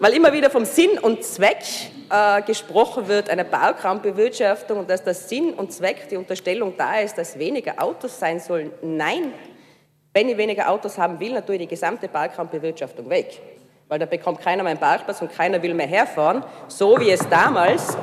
weil 0.00 0.12
immer 0.12 0.32
wieder 0.32 0.50
vom 0.50 0.64
Sinn 0.64 0.98
und 0.98 1.22
Zweck 1.22 1.58
äh, 2.10 2.42
gesprochen 2.42 3.06
wird, 3.06 3.30
einer 3.30 3.44
Baukraumbewirtschaftung 3.44 4.80
und 4.80 4.90
dass 4.90 5.04
der 5.04 5.14
Sinn 5.14 5.54
und 5.54 5.72
Zweck, 5.72 6.08
die 6.10 6.16
Unterstellung 6.16 6.74
da 6.76 6.98
ist, 6.98 7.16
dass 7.16 7.38
weniger 7.38 7.80
Autos 7.80 8.18
sein 8.18 8.40
sollen. 8.40 8.72
Nein, 8.82 9.32
wenn 10.12 10.28
ich 10.28 10.36
weniger 10.36 10.68
Autos 10.68 10.98
haben 10.98 11.20
will, 11.20 11.34
dann 11.34 11.46
tue 11.46 11.54
ich 11.54 11.60
die 11.60 11.68
gesamte 11.68 12.08
Parkraumbewirtschaftung 12.08 13.08
weg. 13.08 13.40
Weil 13.88 13.98
da 13.98 14.06
bekommt 14.06 14.40
keiner 14.40 14.62
mehr 14.62 14.70
einen 14.70 14.80
Parkplatz 14.80 15.20
und 15.20 15.32
keiner 15.32 15.62
will 15.62 15.74
mehr 15.74 15.86
herfahren, 15.86 16.42
so 16.68 16.98
wie 16.98 17.10
es 17.10 17.28
damals 17.28 17.96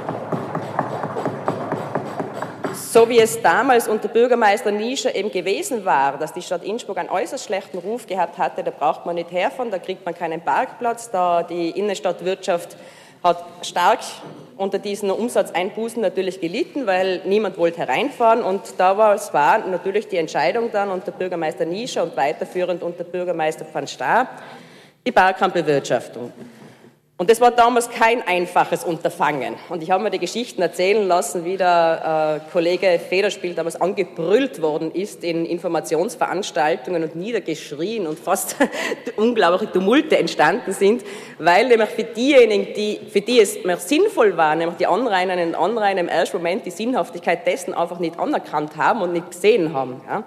so 2.92 3.08
wie 3.08 3.20
es 3.20 3.42
damals 3.42 3.88
unter 3.88 4.10
Bürgermeister 4.10 4.70
Nischer 4.70 5.16
eben 5.16 5.32
gewesen 5.32 5.86
war, 5.86 6.18
dass 6.18 6.34
die 6.34 6.42
Stadt 6.42 6.66
Innsbruck 6.66 6.98
einen 6.98 7.10
äußerst 7.10 7.46
schlechten 7.46 7.78
Ruf 7.78 8.06
gehabt 8.06 8.38
hatte, 8.38 8.66
da 8.66 8.72
braucht 8.72 9.06
man 9.06 9.16
nicht 9.16 9.32
herfahren, 9.32 9.72
da 9.72 9.80
kriegt 9.80 10.06
man 10.06 10.14
keinen 10.14 10.42
Parkplatz, 10.42 11.10
da 11.10 11.42
die 11.42 11.70
Innenstadtwirtschaft 11.70 12.76
hat 13.24 13.46
stark 13.62 14.00
unter 14.58 14.78
diesen 14.78 15.10
Umsatzeinbußen 15.10 16.02
natürlich 16.02 16.42
gelitten, 16.42 16.86
weil 16.86 17.22
niemand 17.26 17.58
wollte 17.58 17.78
hereinfahren. 17.78 18.44
Und 18.44 18.62
da 18.78 18.98
war, 18.98 19.16
es 19.16 19.34
war 19.34 19.60
natürlich 19.60 20.10
die 20.10 20.18
Entscheidung 20.18 20.70
dann 20.74 20.90
unter 20.90 21.12
Bürgermeister 21.12 21.66
Nischer 21.66 22.04
und 22.04 22.18
weiterführend 22.18 22.84
unter 22.84 23.04
Bürgermeister 23.04 23.66
van 23.72 23.88
Staar, 23.88 24.28
die 25.06 25.12
Parkraumbewirtschaftung. 25.12 26.32
Und 27.22 27.30
das 27.30 27.40
war 27.40 27.52
damals 27.52 27.88
kein 27.88 28.28
einfaches 28.28 28.84
Unterfangen. 28.84 29.54
Und 29.70 29.84
ich 29.84 29.92
habe 29.92 30.04
mir 30.04 30.10
die 30.10 30.18
Geschichten 30.18 30.60
erzählen 30.64 31.08
lassen, 31.08 31.46
wie 31.46 31.56
der 31.56 32.42
äh, 32.48 32.52
Kollege 32.52 32.98
Federspiel 32.98 33.54
damals 33.54 33.80
angebrüllt 33.80 34.60
worden 34.60 34.90
ist 34.90 35.24
in 35.24 35.46
Informationsveranstaltungen 35.46 37.04
und 37.04 37.16
niedergeschrien 37.16 38.08
und 38.08 38.18
fast 38.18 38.56
unglaubliche 39.18 39.72
Tumulte 39.72 40.18
entstanden 40.18 40.74
sind, 40.74 41.04
weil 41.38 41.68
nämlich 41.68 41.90
für 41.90 42.06
diejenigen, 42.06 42.74
die, 42.74 43.00
für 43.12 43.22
die 43.22 43.40
es 43.40 43.64
mehr 43.64 43.78
sinnvoll 43.78 44.36
war, 44.36 44.56
nämlich 44.56 44.78
die 44.78 44.88
Anrainerinnen 44.88 45.54
und 45.54 45.78
Anrainer 45.78 46.02
im 46.02 46.10
ersten 46.10 46.38
Moment 46.38 46.66
die 46.66 46.72
Sinnhaftigkeit 46.72 47.46
dessen 47.46 47.76
einfach 47.76 48.00
nicht 48.00 48.18
anerkannt 48.18 48.78
haben 48.78 49.04
und 49.04 49.14
nicht 49.14 49.30
gesehen 49.30 49.74
haben. 49.74 50.02
Ja. 50.08 50.24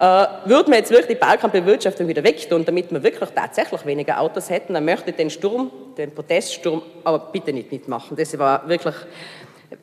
Äh, 0.00 0.26
würden 0.44 0.70
wir 0.70 0.78
jetzt 0.78 0.90
wirklich 0.90 1.18
die 1.18 1.24
Parkraumbewirtschaftung 1.24 2.06
wieder 2.06 2.22
wegtun, 2.22 2.64
damit 2.64 2.92
wir 2.92 3.02
wirklich 3.02 3.30
tatsächlich 3.30 3.84
weniger 3.84 4.20
Autos 4.20 4.48
hätten, 4.48 4.74
dann 4.74 4.84
möchte 4.84 5.10
ich 5.10 5.16
den 5.16 5.28
Sturm, 5.28 5.72
den 5.96 6.14
Proteststurm, 6.14 6.82
aber 7.02 7.18
bitte 7.18 7.52
nicht 7.52 7.72
mitmachen. 7.72 8.16
Das 8.16 8.38
war 8.38 8.68
wirklich 8.68 8.94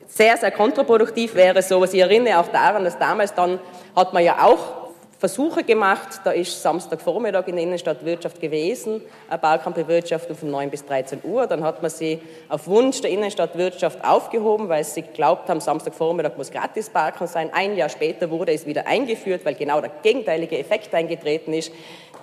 sehr, 0.06 0.36
sehr 0.38 0.50
kontraproduktiv 0.50 1.34
wäre 1.34 1.60
sowas. 1.60 1.92
Ich 1.92 2.00
erinnere 2.00 2.38
auch 2.38 2.48
daran, 2.48 2.84
dass 2.84 2.98
damals 2.98 3.34
dann 3.34 3.58
hat 3.94 4.14
man 4.14 4.24
ja 4.24 4.42
auch 4.42 4.85
Versuche 5.18 5.64
gemacht. 5.64 6.20
Da 6.24 6.30
ist 6.30 6.60
Samstagvormittag 6.60 7.48
in 7.48 7.56
der 7.56 7.64
Innenstadtwirtschaft 7.64 8.38
gewesen, 8.38 9.00
eine 9.28 9.38
Balkanbewirtschaftung 9.38 10.36
von 10.36 10.50
9 10.50 10.70
bis 10.70 10.84
13 10.84 11.20
Uhr. 11.24 11.46
Dann 11.46 11.64
hat 11.64 11.80
man 11.80 11.90
sie 11.90 12.20
auf 12.50 12.66
Wunsch 12.66 13.00
der 13.00 13.10
Innenstadtwirtschaft 13.10 14.04
aufgehoben, 14.04 14.68
weil 14.68 14.84
sie 14.84 15.02
geglaubt 15.02 15.48
haben, 15.48 15.60
Samstagvormittag 15.60 16.36
muss 16.36 16.50
gratis 16.50 16.90
Parken 16.90 17.26
sein. 17.26 17.50
Ein 17.52 17.76
Jahr 17.76 17.88
später 17.88 18.30
wurde 18.30 18.52
es 18.52 18.66
wieder 18.66 18.86
eingeführt, 18.86 19.44
weil 19.44 19.54
genau 19.54 19.80
der 19.80 19.90
gegenteilige 20.02 20.58
Effekt 20.58 20.94
eingetreten 20.94 21.54
ist 21.54 21.72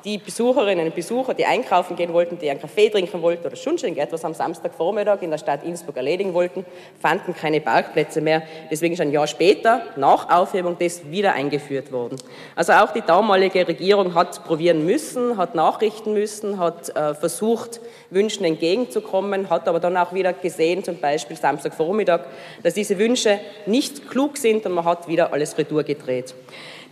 die 0.06 0.18
Besucherinnen 0.18 0.88
und 0.88 0.96
Besucher, 0.96 1.34
die 1.34 1.46
einkaufen 1.46 1.96
gehen 1.96 2.12
wollten, 2.12 2.38
die 2.38 2.50
einen 2.50 2.60
Kaffee 2.60 2.90
trinken 2.90 3.22
wollten 3.22 3.46
oder 3.48 3.56
schon 3.56 3.78
etwas 3.78 4.26
am 4.26 4.34
Samstagvormittag 4.34 5.22
in 5.22 5.32
der 5.32 5.38
Stadt 5.38 5.64
Innsbruck 5.64 5.98
erledigen 5.98 6.34
wollten, 6.34 6.66
fanden 7.00 7.34
keine 7.34 7.62
Parkplätze 7.62 8.22
mehr. 8.22 8.44
Deswegen 8.70 8.94
ist 8.94 9.02
ein 9.02 9.12
Jahr 9.12 9.28
später, 9.28 9.82
nach 9.96 10.30
Aufhebung 10.30 10.78
des, 10.78 11.10
wieder 11.10 11.34
eingeführt 11.34 11.92
worden. 11.92 12.18
Also 12.56 12.74
auch 12.74 12.92
die 12.92 13.02
damalige 13.02 13.68
Regierung 13.68 14.14
hat 14.14 14.44
probieren 14.44 14.86
müssen, 14.86 15.38
hat 15.38 15.56
nachrichten 15.56 16.14
müssen, 16.14 16.60
hat 16.60 16.96
äh, 16.96 17.14
versucht, 17.14 17.80
Wünschen 18.10 18.46
entgegenzukommen, 18.46 19.50
hat 19.50 19.68
aber 19.68 19.80
dann 19.80 19.98
auch 19.98 20.14
wieder 20.14 20.34
gesehen, 20.34 20.84
zum 20.84 20.98
Beispiel 20.98 21.38
Samstagvormittag, 21.38 22.22
dass 22.62 22.74
diese 22.74 22.98
Wünsche 23.00 23.40
nicht 23.66 24.10
klug 24.10 24.38
sind 24.38 24.66
und 24.66 24.74
man 24.74 24.86
hat 24.86 25.08
wieder 25.08 25.32
alles 25.34 25.58
retour 25.58 25.84
gedreht. 25.84 26.34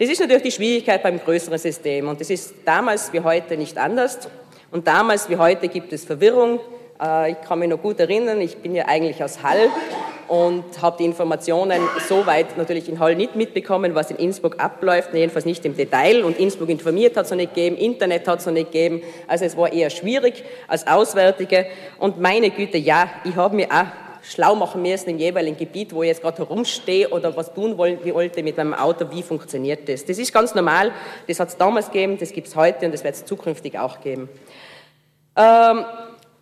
Das 0.02 0.10
ist 0.10 0.20
natürlich 0.20 0.42
die 0.42 0.52
Schwierigkeit 0.52 1.04
beim 1.04 1.20
größeren 1.20 1.60
System 1.60 2.08
und 2.08 2.20
das 2.20 2.32
ist 2.32 2.56
damals 2.66 3.01
wie 3.12 3.22
heute 3.22 3.58
nicht 3.58 3.78
anders. 3.78 4.20
Und 4.72 4.88
damals 4.88 5.30
wie 5.30 5.38
heute 5.38 5.68
gibt 5.68 5.92
es 5.94 6.06
Verwirrung. 6.06 6.60
Äh, 7.02 7.32
ich 7.32 7.42
kann 7.42 7.60
mich 7.60 7.70
noch 7.70 7.82
gut 7.82 8.00
erinnern, 8.00 8.40
ich 8.42 8.58
bin 8.58 8.76
ja 8.76 8.86
eigentlich 8.88 9.24
aus 9.24 9.44
Hall 9.44 9.70
und 10.28 10.64
habe 10.82 10.96
die 10.98 11.04
Informationen 11.04 11.82
so 12.08 12.26
weit 12.26 12.58
natürlich 12.58 12.88
in 12.88 13.00
Hall 13.00 13.16
nicht 13.16 13.36
mitbekommen, 13.36 13.96
was 13.96 14.12
in 14.12 14.18
Innsbruck 14.18 14.64
abläuft, 14.64 15.14
jedenfalls 15.14 15.44
nicht 15.44 15.66
im 15.66 15.76
Detail. 15.76 16.24
Und 16.24 16.40
Innsbruck 16.40 16.70
informiert 16.70 17.18
hat 17.18 17.26
es 17.26 17.32
noch 17.32 17.38
nicht 17.38 17.54
gegeben, 17.54 17.76
Internet 17.76 18.28
hat 18.30 18.40
es 18.40 18.46
noch 18.46 18.54
nicht 18.54 18.72
gegeben. 18.72 19.02
Also 19.28 19.44
es 19.44 19.58
war 19.58 19.74
eher 19.74 19.90
schwierig 19.90 20.46
als 20.70 20.88
Auswärtige. 20.88 21.66
Und 22.00 22.22
meine 22.22 22.50
Güte, 22.50 22.78
ja, 22.78 23.10
ich 23.26 23.36
habe 23.36 23.58
mir 23.58 23.68
auch 23.68 24.01
schlau 24.24 24.56
machen 24.56 24.82
müssen 24.82 25.10
im 25.10 25.18
jeweiligen 25.18 25.58
Gebiet, 25.58 25.94
wo 25.94 26.04
ich 26.04 26.10
jetzt 26.10 26.22
gerade 26.22 26.38
herumstehe 26.38 27.10
oder 27.10 27.36
was 27.36 27.54
tun 27.54 27.78
wollte 27.78 28.44
mit 28.44 28.58
meinem 28.58 28.74
Auto, 28.74 29.06
wie 29.12 29.24
funktioniert 29.24 29.88
das. 29.90 30.06
Das 30.06 30.18
ist 30.18 30.34
ganz 30.34 30.54
normal, 30.56 30.92
das 31.28 31.40
hat 31.40 31.50
es 31.50 31.58
damals 31.58 31.88
gegeben, 31.88 32.18
das 32.20 32.32
gibt 32.32 32.48
es 32.48 32.56
heute 32.56 32.86
und 32.86 32.94
das 32.94 33.04
wird 33.04 33.16
es 33.16 33.26
zukünftig 33.26 33.78
auch 33.80 34.02
geben. 34.02 34.30
Ähm, 35.36 35.86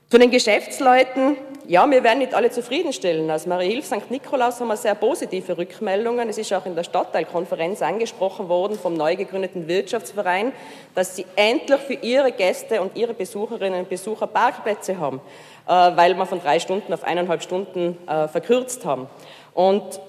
zu 0.09 0.17
den 0.17 0.31
Geschäftsleuten, 0.31 1.37
ja, 1.69 1.87
wir 1.87 2.03
werden 2.03 2.17
nicht 2.17 2.33
alle 2.33 2.49
zufriedenstellen. 2.49 3.29
Als 3.29 3.45
Marie 3.45 3.69
Hilf 3.69 3.85
St. 3.85 4.09
Nikolaus 4.09 4.59
haben 4.59 4.69
wir 4.69 4.75
sehr 4.75 4.95
positive 4.95 5.55
Rückmeldungen. 5.55 6.27
Es 6.27 6.39
ist 6.39 6.51
auch 6.51 6.65
in 6.65 6.75
der 6.75 6.83
Stadtteilkonferenz 6.83 7.83
angesprochen 7.83 8.49
worden 8.49 8.75
vom 8.75 8.95
neu 8.95 9.15
gegründeten 9.15 9.67
Wirtschaftsverein, 9.67 10.51
dass 10.95 11.15
sie 11.15 11.27
endlich 11.35 11.79
für 11.81 11.93
ihre 11.93 12.31
Gäste 12.31 12.81
und 12.81 12.97
ihre 12.97 13.13
Besucherinnen 13.13 13.81
und 13.81 13.89
Besucher 13.89 14.25
Parkplätze 14.25 14.97
haben. 14.97 15.21
Äh, 15.67 15.71
weil 15.71 16.15
wir 16.15 16.25
von 16.25 16.41
drei 16.41 16.59
Stunden 16.59 16.91
auf 16.91 17.03
eineinhalb 17.03 17.43
Stunden 17.43 17.99
äh, 18.07 18.27
verkürzt 18.27 18.83
haben. 18.85 19.05
Und 19.53 20.01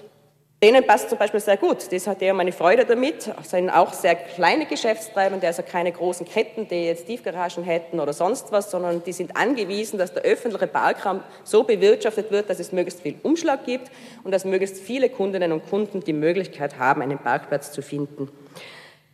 Denen 0.63 0.85
passt 0.85 1.09
zum 1.09 1.17
Beispiel 1.17 1.39
sehr 1.39 1.57
gut. 1.57 1.91
Das 1.91 2.05
hat 2.05 2.21
ja 2.21 2.35
meine 2.35 2.51
Freude 2.51 2.85
damit. 2.85 3.31
Es 3.41 3.49
sind 3.49 3.71
auch 3.71 3.93
sehr 3.93 4.13
kleine 4.13 4.67
Geschäftstreibende, 4.67 5.47
also 5.47 5.63
keine 5.63 5.91
großen 5.91 6.23
Ketten, 6.27 6.67
die 6.67 6.85
jetzt 6.85 7.07
Tiefgaragen 7.07 7.63
hätten 7.63 7.99
oder 7.99 8.13
sonst 8.13 8.51
was, 8.51 8.69
sondern 8.69 9.03
die 9.03 9.11
sind 9.11 9.35
angewiesen, 9.35 9.97
dass 9.97 10.13
der 10.13 10.21
öffentliche 10.21 10.67
Parkraum 10.67 11.21
so 11.43 11.63
bewirtschaftet 11.63 12.29
wird, 12.29 12.47
dass 12.47 12.59
es 12.59 12.71
möglichst 12.71 13.01
viel 13.01 13.15
Umschlag 13.23 13.65
gibt 13.65 13.89
und 14.23 14.29
dass 14.29 14.45
möglichst 14.45 14.77
viele 14.77 15.09
Kundinnen 15.09 15.51
und 15.51 15.67
Kunden 15.67 16.01
die 16.01 16.13
Möglichkeit 16.13 16.77
haben, 16.77 17.01
einen 17.01 17.17
Parkplatz 17.17 17.71
zu 17.71 17.81
finden. 17.81 18.29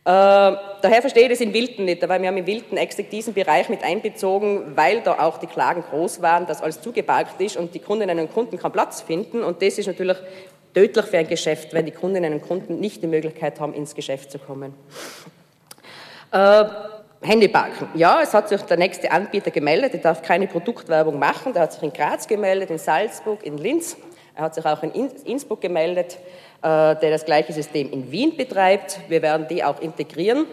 Äh, 0.04 0.10
daher 0.10 1.00
verstehe 1.00 1.24
ich 1.24 1.30
das 1.30 1.40
in 1.40 1.54
Wilden 1.54 1.86
nicht, 1.86 2.06
weil 2.06 2.20
wir 2.20 2.28
haben 2.28 2.36
in 2.36 2.46
Wilden 2.46 2.76
extra 2.76 3.02
diesen 3.02 3.32
Bereich 3.32 3.70
mit 3.70 3.82
einbezogen, 3.82 4.76
weil 4.76 5.00
da 5.00 5.18
auch 5.18 5.38
die 5.38 5.46
Klagen 5.46 5.82
groß 5.82 6.20
waren, 6.20 6.46
dass 6.46 6.60
alles 6.60 6.82
zugeparkt 6.82 7.40
ist 7.40 7.56
und 7.56 7.74
die 7.74 7.78
Kundinnen 7.78 8.18
und 8.18 8.34
Kunden 8.34 8.58
keinen 8.58 8.72
Platz 8.72 9.00
finden. 9.00 9.42
Und 9.42 9.62
das 9.62 9.78
ist 9.78 9.86
natürlich 9.86 10.18
tödlich 10.78 11.06
für 11.06 11.18
ein 11.18 11.26
Geschäft, 11.26 11.72
wenn 11.72 11.86
die 11.86 11.92
Kundinnen 11.92 12.32
und 12.32 12.42
Kunden 12.42 12.78
nicht 12.78 13.02
die 13.02 13.06
Möglichkeit 13.06 13.58
haben, 13.58 13.74
ins 13.74 13.94
Geschäft 13.94 14.30
zu 14.30 14.38
kommen. 14.38 14.74
Äh, 16.30 16.64
Handyparken. 17.20 17.88
Ja, 17.94 18.20
es 18.22 18.32
hat 18.32 18.48
sich 18.48 18.62
der 18.62 18.76
nächste 18.76 19.10
Anbieter 19.10 19.50
gemeldet, 19.50 19.94
der 19.94 20.00
darf 20.00 20.22
keine 20.22 20.46
Produktwerbung 20.46 21.18
machen. 21.18 21.52
Der 21.52 21.62
hat 21.62 21.72
sich 21.72 21.82
in 21.82 21.92
Graz 21.92 22.28
gemeldet, 22.28 22.70
in 22.70 22.78
Salzburg, 22.78 23.44
in 23.44 23.58
Linz. 23.58 23.96
Er 24.36 24.44
hat 24.44 24.54
sich 24.54 24.64
auch 24.64 24.82
in 24.84 24.92
Innsbruck 25.24 25.60
gemeldet. 25.60 26.18
Äh, 26.60 26.96
der 26.96 27.10
das 27.10 27.24
gleiche 27.24 27.52
System 27.52 27.92
in 27.92 28.10
Wien 28.10 28.36
betreibt. 28.36 28.98
Wir 29.08 29.22
werden 29.22 29.46
die 29.48 29.62
auch 29.62 29.80
integrieren. 29.80 30.44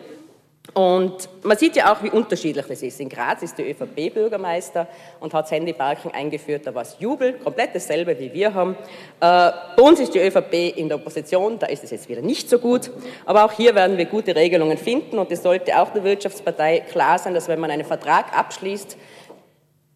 Und 0.73 1.29
man 1.43 1.57
sieht 1.57 1.75
ja 1.75 1.93
auch, 1.93 2.03
wie 2.03 2.09
unterschiedlich 2.09 2.65
das 2.65 2.81
ist. 2.81 2.99
In 2.99 3.07
Graz 3.07 3.41
ist 3.43 3.57
der 3.57 3.69
ÖVP-Bürgermeister 3.69 4.87
und 5.19 5.33
hat 5.33 5.45
das 5.45 5.51
Handyparken 5.51 6.11
eingeführt, 6.11 6.65
da 6.65 6.73
war 6.73 6.81
es 6.81 6.97
Jubel, 6.99 7.33
komplett 7.33 7.75
dasselbe 7.75 8.17
wie 8.19 8.33
wir 8.33 8.53
haben. 8.53 8.75
Äh, 9.21 9.51
bei 9.77 9.81
uns 9.81 9.99
ist 9.99 10.13
die 10.13 10.19
ÖVP 10.19 10.77
in 10.77 10.89
der 10.89 10.97
Opposition, 10.97 11.59
da 11.59 11.67
ist 11.67 11.83
es 11.83 11.91
jetzt 11.91 12.09
wieder 12.09 12.21
nicht 12.21 12.49
so 12.49 12.59
gut. 12.59 12.91
Aber 13.25 13.45
auch 13.45 13.51
hier 13.51 13.75
werden 13.75 13.97
wir 13.97 14.05
gute 14.05 14.35
Regelungen 14.35 14.77
finden 14.77 15.19
und 15.19 15.31
es 15.31 15.43
sollte 15.43 15.79
auch 15.79 15.91
der 15.91 16.03
Wirtschaftspartei 16.03 16.81
klar 16.91 17.19
sein, 17.19 17.33
dass 17.33 17.47
wenn 17.47 17.59
man 17.59 17.71
einen 17.71 17.85
Vertrag 17.85 18.37
abschließt, 18.37 18.97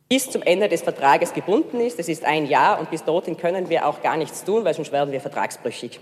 bis 0.08 0.32
zum 0.32 0.42
Ende 0.42 0.68
des 0.68 0.82
Vertrages 0.82 1.34
gebunden 1.34 1.80
ist. 1.82 2.00
Das 2.00 2.10
ist 2.10 2.26
ein 2.26 2.48
Jahr 2.48 2.80
und 2.80 2.90
bis 2.90 3.04
dorthin 3.04 3.38
können 3.38 3.70
wir 3.70 3.86
auch 3.86 4.02
gar 4.02 4.18
nichts 4.18 4.44
tun, 4.44 4.66
weil 4.66 4.74
sonst 4.74 4.92
werden 4.92 5.12
wir 5.12 5.22
vertragsbrüchig. 5.22 6.00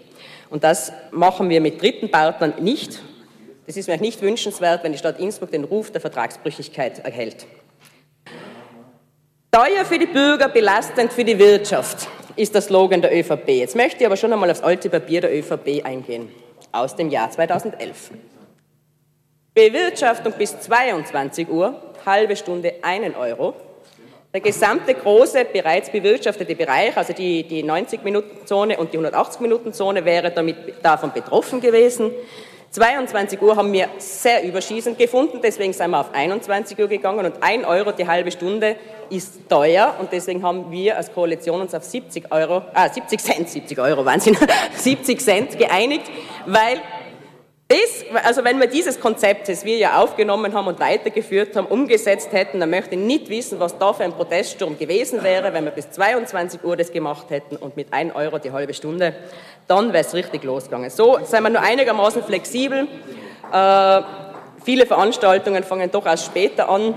Und 0.49 0.63
das 0.63 0.93
machen 1.11 1.49
wir 1.49 1.59
mit 1.59 1.81
dritten 1.81 2.09
Partnern 2.09 2.53
nicht. 2.61 3.01
Das 3.67 3.75
ist 3.75 3.89
mir 3.89 3.97
nicht 3.97 4.21
wünschenswert, 4.21 4.81
wenn 4.85 4.93
die 4.93 4.97
Stadt 4.97 5.19
Innsbruck 5.19 5.51
den 5.51 5.65
Ruf 5.65 5.91
der 5.91 5.99
Vertragsbrüchigkeit 5.99 6.99
erhält. 6.99 7.45
Teuer 9.51 9.83
für 9.83 9.99
die 9.99 10.05
Bürger, 10.05 10.47
belastend 10.47 11.11
für 11.11 11.25
die 11.25 11.37
Wirtschaft 11.37 12.07
ist 12.37 12.53
der 12.55 12.61
Slogan 12.61 13.01
der 13.01 13.13
ÖVP. 13.13 13.49
Jetzt 13.49 13.75
möchte 13.75 13.99
ich 13.99 14.05
aber 14.05 14.15
schon 14.15 14.31
einmal 14.31 14.49
aufs 14.49 14.61
alte 14.61 14.89
Papier 14.89 15.19
der 15.19 15.37
ÖVP 15.37 15.83
eingehen, 15.83 16.31
aus 16.71 16.95
dem 16.95 17.09
Jahr 17.09 17.29
2011. 17.29 18.11
Bewirtschaftung 19.53 20.31
bis 20.37 20.57
22 20.61 21.49
Uhr, 21.49 21.93
halbe 22.05 22.37
Stunde 22.37 22.75
einen 22.83 23.15
Euro, 23.15 23.53
der 24.33 24.39
gesamte 24.39 24.93
große, 24.93 25.43
bereits 25.43 25.91
bewirtschaftete 25.91 26.55
Bereich, 26.55 26.95
also 26.95 27.11
die, 27.11 27.43
die 27.43 27.65
90-Minuten-Zone 27.65 28.77
und 28.77 28.93
die 28.93 28.99
180-Minuten-Zone, 28.99 30.05
wäre 30.05 30.31
damit 30.31 30.55
davon 30.83 31.11
betroffen 31.11 31.59
gewesen. 31.59 32.11
22 32.71 33.41
Uhr 33.41 33.55
haben 33.55 33.71
wir 33.71 33.87
sehr 33.97 34.43
überschießend 34.43 34.97
gefunden, 34.97 35.39
deswegen 35.41 35.73
sind 35.73 35.89
wir 35.89 36.01
auf 36.01 36.13
21 36.13 36.77
Uhr 36.77 36.87
gegangen 36.87 37.25
und 37.25 37.41
1 37.41 37.65
Euro 37.65 37.91
die 37.91 38.05
halbe 38.05 38.31
Stunde 38.31 38.75
ist 39.09 39.49
teuer 39.49 39.95
und 39.99 40.11
deswegen 40.11 40.43
haben 40.43 40.69
wir 40.69 40.97
als 40.97 41.13
Koalition 41.13 41.61
uns 41.61 41.73
auf 41.73 41.83
70 41.83 42.31
Euro, 42.31 42.63
ah, 42.73 42.89
70 42.89 43.19
Cent, 43.21 43.49
70 43.49 43.79
Euro 43.79 44.05
Wahnsinn, 44.05 44.37
70 44.75 45.19
Cent 45.21 45.57
geeinigt, 45.57 46.11
weil 46.45 46.81
Das, 47.69 48.23
also 48.23 48.45
wenn 48.45 48.61
wir 48.61 48.67
dieses 48.67 48.97
Konzept, 49.01 49.49
das 49.49 49.65
wir 49.65 49.75
ja 49.75 50.01
aufgenommen 50.01 50.53
haben 50.53 50.67
und 50.67 50.79
weitergeführt 50.79 51.53
haben, 51.57 51.67
umgesetzt 51.67 52.31
hätten, 52.31 52.61
dann 52.61 52.69
möchte 52.69 52.95
ich 52.95 53.01
nicht 53.01 53.27
wissen, 53.27 53.59
was 53.59 53.77
da 53.77 53.91
für 53.91 54.05
ein 54.05 54.13
Proteststurm 54.13 54.77
gewesen 54.77 55.21
wäre, 55.21 55.51
wenn 55.51 55.65
wir 55.65 55.71
bis 55.71 55.91
22 55.91 56.63
Uhr 56.63 56.77
das 56.77 56.93
gemacht 56.93 57.29
hätten 57.29 57.57
und 57.57 57.75
mit 57.75 57.91
1 57.91 58.15
Euro 58.15 58.37
die 58.37 58.53
halbe 58.53 58.73
Stunde, 58.73 59.13
dann 59.67 59.91
wäre 59.91 60.05
es 60.05 60.13
richtig 60.13 60.45
losgegangen. 60.45 60.89
So 60.89 61.19
sind 61.23 61.43
wir 61.43 61.49
nur 61.49 61.61
einigermaßen 61.61 62.23
flexibel. 62.23 62.87
Äh, 63.51 64.01
viele 64.63 64.85
Veranstaltungen 64.85 65.65
fangen 65.65 65.91
doch 65.91 66.05
erst 66.05 66.25
später 66.25 66.69
an 66.69 66.93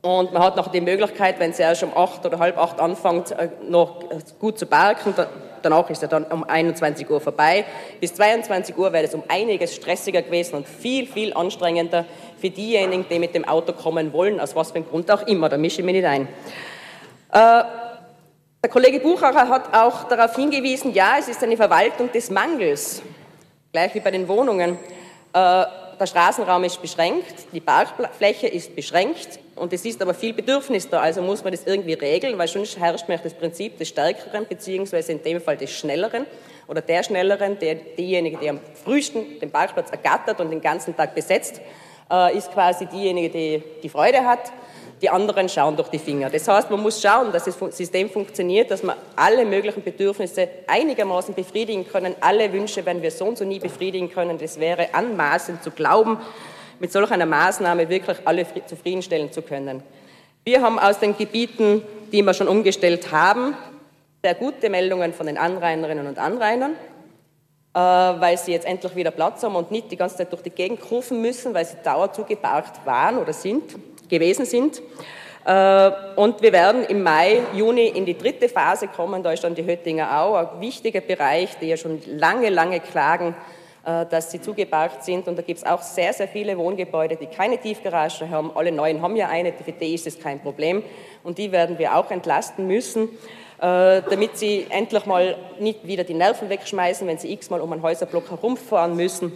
und 0.00 0.32
man 0.32 0.42
hat 0.42 0.56
noch 0.56 0.66
die 0.66 0.80
Möglichkeit, 0.80 1.38
wenn 1.38 1.52
sie 1.52 1.62
erst 1.62 1.84
um 1.84 1.96
acht 1.96 2.26
oder 2.26 2.40
halb 2.40 2.58
acht 2.58 2.80
anfängt, 2.80 3.30
äh, 3.30 3.50
noch 3.68 4.02
gut 4.40 4.58
zu 4.58 4.66
parken, 4.66 5.14
danach 5.62 5.88
ist 5.90 6.02
er 6.02 6.08
dann 6.08 6.24
um 6.24 6.44
21 6.44 7.08
Uhr 7.08 7.20
vorbei. 7.20 7.64
Bis 8.00 8.14
22 8.14 8.76
Uhr 8.76 8.92
wäre 8.92 9.04
es 9.04 9.14
um 9.14 9.22
einiges 9.28 9.74
stressiger 9.74 10.22
gewesen 10.22 10.56
und 10.56 10.66
viel, 10.66 11.06
viel 11.06 11.32
anstrengender 11.32 12.04
für 12.40 12.50
diejenigen, 12.50 13.06
die 13.08 13.18
mit 13.18 13.34
dem 13.34 13.44
Auto 13.44 13.72
kommen 13.72 14.12
wollen, 14.12 14.40
aus 14.40 14.54
was 14.54 14.70
für 14.70 14.76
einem 14.76 14.88
Grund 14.88 15.10
auch 15.10 15.26
immer. 15.26 15.48
Da 15.48 15.56
mische 15.56 15.80
ich 15.80 15.84
mich 15.84 15.94
nicht 15.94 16.06
ein. 16.06 16.28
Äh, 17.32 17.64
der 18.64 18.70
Kollege 18.70 19.00
Buchacher 19.00 19.48
hat 19.48 19.74
auch 19.74 20.04
darauf 20.04 20.36
hingewiesen, 20.36 20.92
ja, 20.92 21.16
es 21.18 21.28
ist 21.28 21.42
eine 21.42 21.56
Verwaltung 21.56 22.12
des 22.12 22.30
Mangels, 22.30 23.02
gleich 23.72 23.94
wie 23.94 24.00
bei 24.00 24.12
den 24.12 24.28
Wohnungen. 24.28 24.78
Äh, 25.32 25.64
der 25.98 26.06
Straßenraum 26.06 26.64
ist 26.64 26.80
beschränkt, 26.80 27.34
die 27.52 27.60
Parkfläche 27.60 28.48
ist 28.48 28.74
beschränkt 28.74 29.38
und 29.56 29.72
es 29.72 29.84
ist 29.84 30.00
aber 30.02 30.14
viel 30.14 30.32
Bedürfnis 30.32 30.88
da, 30.88 31.00
also 31.00 31.22
muss 31.22 31.42
man 31.42 31.52
das 31.52 31.64
irgendwie 31.64 31.94
regeln, 31.94 32.36
weil 32.38 32.48
sonst 32.48 32.78
herrscht 32.78 33.08
mir 33.08 33.18
das 33.18 33.34
Prinzip 33.34 33.78
des 33.78 33.88
Stärkeren, 33.88 34.46
beziehungsweise 34.48 35.12
in 35.12 35.22
dem 35.22 35.40
Fall 35.40 35.56
des 35.56 35.70
Schnelleren 35.70 36.26
oder 36.68 36.80
der 36.80 37.02
Schnelleren, 37.02 37.58
der, 37.58 37.74
diejenige, 37.74 38.38
die 38.38 38.48
am 38.48 38.60
frühesten 38.84 39.38
den 39.40 39.50
Parkplatz 39.50 39.90
ergattert 39.90 40.40
und 40.40 40.50
den 40.50 40.60
ganzen 40.60 40.96
Tag 40.96 41.14
besetzt, 41.14 41.60
äh, 42.10 42.36
ist 42.36 42.52
quasi 42.52 42.86
diejenige, 42.86 43.30
die 43.30 43.62
die 43.82 43.88
Freude 43.88 44.24
hat. 44.24 44.52
Die 45.02 45.10
anderen 45.10 45.48
schauen 45.48 45.74
durch 45.74 45.88
die 45.88 45.98
Finger. 45.98 46.30
Das 46.30 46.46
heißt, 46.46 46.70
man 46.70 46.80
muss 46.80 47.02
schauen, 47.02 47.32
dass 47.32 47.44
das 47.44 47.58
System 47.76 48.08
funktioniert, 48.08 48.70
dass 48.70 48.84
wir 48.84 48.96
alle 49.16 49.44
möglichen 49.44 49.82
Bedürfnisse 49.82 50.48
einigermaßen 50.68 51.34
befriedigen 51.34 51.88
können. 51.88 52.14
Alle 52.20 52.52
Wünsche 52.52 52.86
werden 52.86 53.02
wir 53.02 53.10
so 53.10 53.24
und 53.24 53.36
so 53.36 53.44
nie 53.44 53.58
befriedigen 53.58 54.12
können. 54.12 54.38
Das 54.38 54.60
wäre 54.60 54.94
anmaßend 54.94 55.64
zu 55.64 55.72
glauben, 55.72 56.18
mit 56.78 56.92
solch 56.92 57.10
einer 57.10 57.26
Maßnahme 57.26 57.88
wirklich 57.88 58.16
alle 58.24 58.46
zufriedenstellen 58.64 59.32
zu 59.32 59.42
können. 59.42 59.82
Wir 60.44 60.62
haben 60.62 60.78
aus 60.78 61.00
den 61.00 61.16
Gebieten, 61.16 61.82
die 62.12 62.22
wir 62.22 62.32
schon 62.32 62.46
umgestellt 62.46 63.10
haben, 63.10 63.56
sehr 64.22 64.36
gute 64.36 64.70
Meldungen 64.70 65.12
von 65.12 65.26
den 65.26 65.36
Anrainerinnen 65.36 66.06
und 66.06 66.18
Anrainern, 66.18 66.74
äh, 67.74 67.78
weil 67.78 68.38
sie 68.38 68.52
jetzt 68.52 68.66
endlich 68.66 68.94
wieder 68.94 69.10
Platz 69.10 69.42
haben 69.42 69.56
und 69.56 69.72
nicht 69.72 69.90
die 69.90 69.96
ganze 69.96 70.18
Zeit 70.18 70.32
durch 70.32 70.42
die 70.42 70.50
Gegend 70.50 70.78
rufen 70.92 71.20
müssen, 71.20 71.54
weil 71.54 71.64
sie 71.64 71.76
dauernd 71.82 72.16
geparkt 72.28 72.86
waren 72.86 73.18
oder 73.18 73.32
sind 73.32 73.64
gewesen 74.12 74.44
sind. 74.44 74.82
Äh, 75.44 75.90
und 76.14 76.40
wir 76.40 76.52
werden 76.52 76.84
im 76.84 77.02
Mai, 77.02 77.40
Juni 77.54 77.88
in 77.88 78.04
die 78.04 78.16
dritte 78.16 78.48
Phase 78.48 78.86
kommen. 78.86 79.22
Da 79.22 79.32
ist 79.32 79.42
dann 79.42 79.54
die 79.54 79.64
Höttinger 79.64 80.20
Au, 80.20 80.34
ein 80.34 80.60
wichtiger 80.60 81.00
Bereich, 81.00 81.56
die 81.60 81.66
ja 81.66 81.76
schon 81.76 82.00
lange, 82.06 82.50
lange 82.50 82.78
klagen, 82.80 83.34
äh, 83.84 84.06
dass 84.06 84.30
sie 84.30 84.40
zugeparkt 84.40 85.02
sind. 85.02 85.26
Und 85.26 85.36
da 85.36 85.42
gibt 85.42 85.58
es 85.58 85.66
auch 85.66 85.82
sehr, 85.82 86.12
sehr 86.12 86.28
viele 86.28 86.56
Wohngebäude, 86.56 87.16
die 87.16 87.26
keine 87.26 87.58
Tiefgarage 87.58 88.28
haben. 88.30 88.52
Alle 88.54 88.70
neuen 88.70 89.02
haben 89.02 89.16
ja 89.16 89.28
eine, 89.28 89.52
für 89.52 89.72
die 89.72 89.94
ist 89.94 90.06
es 90.06 90.20
kein 90.20 90.40
Problem. 90.40 90.84
Und 91.24 91.38
die 91.38 91.50
werden 91.50 91.78
wir 91.78 91.96
auch 91.96 92.10
entlasten 92.10 92.68
müssen, 92.68 93.08
äh, 93.60 94.02
damit 94.08 94.36
sie 94.36 94.66
endlich 94.68 95.06
mal 95.06 95.36
nicht 95.58 95.86
wieder 95.86 96.04
die 96.04 96.14
Nerven 96.14 96.50
wegschmeißen, 96.50 97.06
wenn 97.08 97.18
sie 97.18 97.32
x-mal 97.32 97.60
um 97.60 97.72
einen 97.72 97.82
Häuserblock 97.82 98.30
herumfahren 98.30 98.94
müssen, 98.94 99.32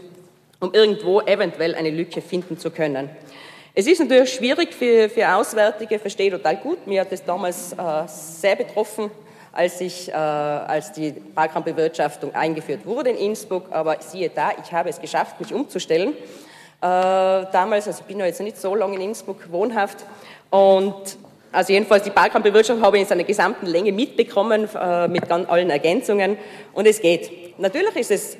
um 0.60 0.72
irgendwo 0.72 1.20
eventuell 1.22 1.74
eine 1.74 1.90
Lücke 1.90 2.20
finden 2.20 2.58
zu 2.58 2.70
können. 2.70 3.10
Es 3.78 3.86
ist 3.86 4.00
natürlich 4.00 4.32
schwierig 4.32 4.72
für, 4.72 5.10
für 5.10 5.28
Auswärtige, 5.34 5.98
verstehe 5.98 6.30
total 6.30 6.56
gut. 6.56 6.86
Mir 6.86 7.02
hat 7.02 7.12
es 7.12 7.22
damals 7.22 7.74
äh, 7.74 7.76
sehr 8.06 8.56
betroffen, 8.56 9.10
als, 9.52 9.82
ich, 9.82 10.08
äh, 10.08 10.12
als 10.14 10.92
die 10.92 11.10
Parkraumbewirtschaftung 11.12 12.34
eingeführt 12.34 12.86
wurde 12.86 13.10
in 13.10 13.18
Innsbruck. 13.18 13.66
Aber 13.70 13.98
siehe 14.00 14.30
da, 14.30 14.52
ich 14.64 14.72
habe 14.72 14.88
es 14.88 14.98
geschafft, 14.98 15.38
mich 15.38 15.52
umzustellen. 15.52 16.14
Äh, 16.14 16.14
damals, 16.80 17.86
also 17.86 18.00
ich 18.00 18.06
bin 18.06 18.18
ja 18.18 18.24
jetzt 18.24 18.40
nicht 18.40 18.56
so 18.56 18.74
lange 18.74 18.94
in 18.94 19.02
Innsbruck 19.02 19.52
wohnhaft 19.52 20.06
und 20.48 21.18
also 21.52 21.70
jedenfalls 21.70 22.02
die 22.02 22.10
Parkraumbewirtschaftung 22.10 22.82
habe 22.82 22.96
ich 22.96 23.02
in 23.02 23.08
seiner 23.08 23.24
gesamten 23.24 23.66
Länge 23.66 23.92
mitbekommen, 23.92 24.70
äh, 24.74 25.06
mit 25.06 25.28
ganz 25.28 25.50
allen 25.50 25.68
Ergänzungen 25.68 26.38
und 26.72 26.86
es 26.86 27.02
geht. 27.02 27.58
Natürlich 27.58 27.96
ist 27.96 28.10
es 28.10 28.38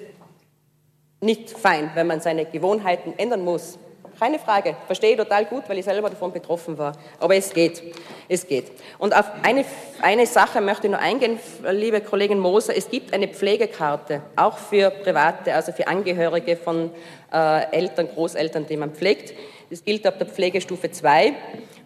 nicht 1.20 1.51
fein, 1.51 1.91
wenn 1.93 2.07
man 2.07 2.22
seine 2.22 2.47
Gewohnheiten 2.47 3.12
ändern 3.18 3.45
muss. 3.45 3.78
Keine 4.19 4.39
Frage. 4.39 4.77
Verstehe 4.87 5.11
ich 5.11 5.19
total 5.19 5.45
gut, 5.45 5.64
weil 5.69 5.77
ich 5.79 5.85
selber 5.85 6.09
davon 6.09 6.33
betroffen 6.33 6.79
war. 6.79 6.93
Aber 7.21 7.37
es 7.37 7.53
geht. 7.53 7.83
Es 8.29 8.47
geht. 8.47 8.73
Und 8.99 9.14
auf 9.14 9.27
eine, 9.43 9.62
eine 10.01 10.27
Sache 10.27 10.62
möchte 10.62 10.87
ich 10.87 10.93
noch 10.93 11.01
eingehen, 11.01 11.39
liebe 11.71 12.01
Kollegin 12.01 12.39
Moser. 12.39 12.75
Es 12.75 12.89
gibt 12.89 13.12
eine 13.12 13.29
Pflegekarte, 13.29 14.23
auch 14.35 14.57
für 14.57 14.89
Private, 14.89 15.53
also 15.53 15.73
für 15.73 15.87
Angehörige 15.87 16.57
von 16.57 16.91
äh, 17.31 17.71
Eltern, 17.73 18.09
Großeltern, 18.09 18.67
die 18.67 18.79
man 18.79 18.93
pflegt. 18.93 19.35
Das 19.69 19.85
gilt 19.85 20.07
ab 20.07 20.19
der 20.19 20.27
Pflegestufe 20.27 20.91
2 20.91 21.35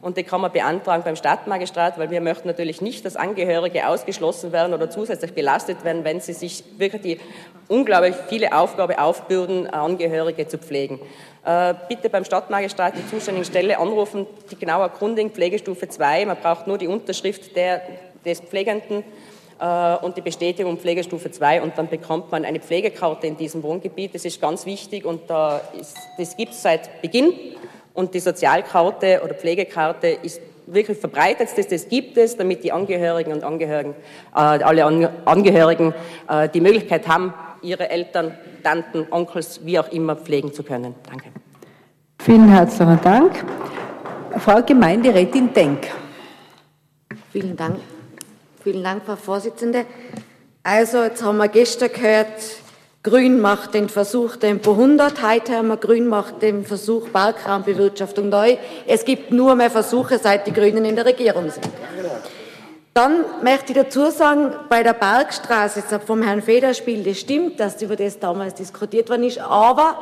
und 0.02 0.16
die 0.16 0.22
kann 0.22 0.40
man 0.40 0.50
beantragen 0.50 1.02
beim 1.02 1.16
Stadtmagistrat, 1.16 1.98
weil 1.98 2.10
wir 2.10 2.20
möchten 2.20 2.48
natürlich 2.48 2.80
nicht, 2.80 3.04
dass 3.04 3.16
Angehörige 3.16 3.86
ausgeschlossen 3.86 4.50
werden 4.50 4.72
oder 4.72 4.88
zusätzlich 4.88 5.34
belastet 5.34 5.84
werden, 5.84 6.04
wenn 6.04 6.20
sie 6.20 6.32
sich 6.32 6.64
wirklich 6.78 7.02
die 7.02 7.20
unglaublich 7.68 8.14
viele 8.28 8.56
Aufgabe 8.56 8.98
aufbürden, 8.98 9.68
Angehörige 9.68 10.48
zu 10.48 10.58
pflegen. 10.58 11.00
Äh, 11.44 11.74
bitte 11.88 12.08
beim 12.08 12.24
Stadtmagistrat 12.24 12.94
die 12.96 13.06
zuständigen 13.08 13.44
Stelle 13.44 13.78
anrufen, 13.78 14.26
die 14.50 14.56
genaue 14.56 14.82
Erkundung, 14.82 15.30
Pflegestufe 15.30 15.88
2. 15.88 16.26
Man 16.26 16.36
braucht 16.36 16.66
nur 16.66 16.78
die 16.78 16.88
Unterschrift 16.88 17.54
der, 17.54 17.82
des 18.24 18.40
Pflegenden 18.40 19.04
äh, 19.60 19.96
und 19.96 20.16
die 20.16 20.22
Bestätigung 20.22 20.78
Pflegestufe 20.78 21.30
2 21.30 21.62
und 21.62 21.76
dann 21.76 21.88
bekommt 21.88 22.32
man 22.32 22.44
eine 22.44 22.60
Pflegekarte 22.60 23.26
in 23.26 23.36
diesem 23.36 23.62
Wohngebiet. 23.62 24.14
Das 24.14 24.24
ist 24.24 24.40
ganz 24.40 24.64
wichtig 24.64 25.04
und 25.04 25.28
da 25.28 25.60
ist, 25.78 25.96
das 26.16 26.36
gibt 26.36 26.52
es 26.52 26.62
seit 26.62 27.02
Beginn 27.02 27.32
und 28.00 28.14
die 28.14 28.20
Sozialkarte 28.20 29.20
oder 29.22 29.34
Pflegekarte 29.34 30.08
ist 30.08 30.40
wirklich 30.66 30.98
verbreitet, 30.98 31.50
das, 31.54 31.68
das 31.68 31.88
gibt 31.88 32.16
es, 32.16 32.36
damit 32.36 32.64
die 32.64 32.72
Angehörigen 32.72 33.32
und 33.32 33.44
Angehörigen, 33.44 33.94
äh, 34.34 34.38
alle 34.38 34.84
Angehörigen 35.26 35.92
äh, 36.28 36.48
die 36.48 36.60
Möglichkeit 36.60 37.06
haben, 37.06 37.34
ihre 37.62 37.90
Eltern, 37.90 38.36
Tanten, 38.62 39.06
Onkels, 39.10 39.60
wie 39.64 39.78
auch 39.78 39.88
immer 39.88 40.16
pflegen 40.16 40.52
zu 40.52 40.62
können. 40.62 40.94
Danke. 41.08 41.26
Vielen 42.18 42.48
herzlichen 42.48 43.00
Dank. 43.02 43.44
Frau 44.38 44.62
Gemeinderätin 44.62 45.52
Denk. 45.52 45.88
Vielen 47.32 47.56
Dank. 47.56 47.80
Vielen 48.62 48.82
Dank, 48.82 49.04
Frau 49.04 49.16
Vorsitzende. 49.16 49.84
Also, 50.62 51.02
jetzt 51.04 51.22
haben 51.22 51.38
wir 51.38 51.48
gestern 51.48 51.90
gehört, 51.92 52.28
Grün 53.02 53.40
macht 53.40 53.72
den 53.72 53.88
Versuch 53.88 54.36
Tempo 54.36 54.72
100. 54.72 55.22
Heute 55.22 55.56
haben 55.56 55.68
wir 55.68 55.78
Grün 55.78 56.06
macht 56.06 56.42
den 56.42 56.66
Versuch 56.66 57.10
Parkraumbewirtschaftung 57.10 58.28
neu. 58.28 58.58
Es 58.86 59.06
gibt 59.06 59.30
nur 59.32 59.54
mehr 59.54 59.70
Versuche, 59.70 60.18
seit 60.18 60.46
die 60.46 60.52
Grünen 60.52 60.84
in 60.84 60.96
der 60.96 61.06
Regierung 61.06 61.48
sind. 61.48 61.66
Dann 62.92 63.24
möchte 63.42 63.72
ich 63.72 63.78
dazu 63.78 64.10
sagen, 64.10 64.52
bei 64.68 64.82
der 64.82 64.92
Bergstraße, 64.92 65.80
jetzt 65.80 66.04
vom 66.04 66.20
Herrn 66.22 66.42
Federspiel, 66.42 67.02
das 67.02 67.18
stimmt, 67.18 67.58
dass 67.58 67.80
über 67.80 67.96
das 67.96 68.18
damals 68.18 68.52
diskutiert 68.52 69.08
worden 69.08 69.24
ist, 69.24 69.38
aber 69.38 69.96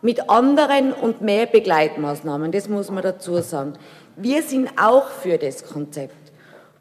mit 0.00 0.30
anderen 0.30 0.94
und 0.94 1.20
mehr 1.20 1.44
Begleitmaßnahmen, 1.44 2.50
das 2.50 2.66
muss 2.66 2.90
man 2.90 3.02
dazu 3.02 3.42
sagen. 3.42 3.74
Wir 4.16 4.42
sind 4.42 4.70
auch 4.80 5.08
für 5.08 5.36
das 5.36 5.66
Konzept. 5.66 6.27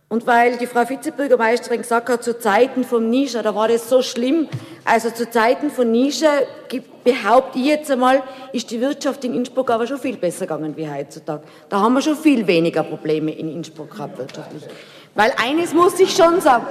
Und 0.10 0.26
weil 0.26 0.56
die 0.56 0.68
Frau 0.68 0.88
Vizebürgermeisterin 0.88 1.82
gesagt 1.82 2.08
hat, 2.08 2.24
zu 2.24 2.40
Zeiten 2.40 2.86
von 2.86 3.10
Nische, 3.10 3.44
da 3.44 3.54
war 3.54 3.68
das 3.68 3.90
so 3.90 4.02
schlimm, 4.02 4.48
also 4.86 5.10
zu 5.10 5.30
Zeiten 5.30 5.70
von 5.70 5.92
Nische, 5.92 6.48
behaupte 7.04 7.60
ich 7.60 7.66
jetzt 7.66 7.92
einmal, 7.92 8.24
ist 8.54 8.72
die 8.72 8.80
Wirtschaft 8.80 9.26
in 9.26 9.34
Innsbruck 9.34 9.70
aber 9.70 9.86
schon 9.86 9.98
viel 9.98 10.16
besser 10.16 10.46
gegangen 10.46 10.78
wie 10.78 10.90
heutzutage. 10.90 11.44
Da 11.68 11.82
haben 11.82 11.94
wir 11.94 12.02
schon 12.02 12.16
viel 12.16 12.48
weniger 12.48 12.84
Probleme 12.84 13.32
in 13.32 13.52
Innsbruck 13.52 13.92
gehabt 13.92 14.18
wirtschaftlich. 14.18 14.64
Weil 15.14 15.34
eines 15.44 15.74
muss 15.74 16.00
ich 16.00 16.16
schon 16.16 16.40
sagen. 16.40 16.68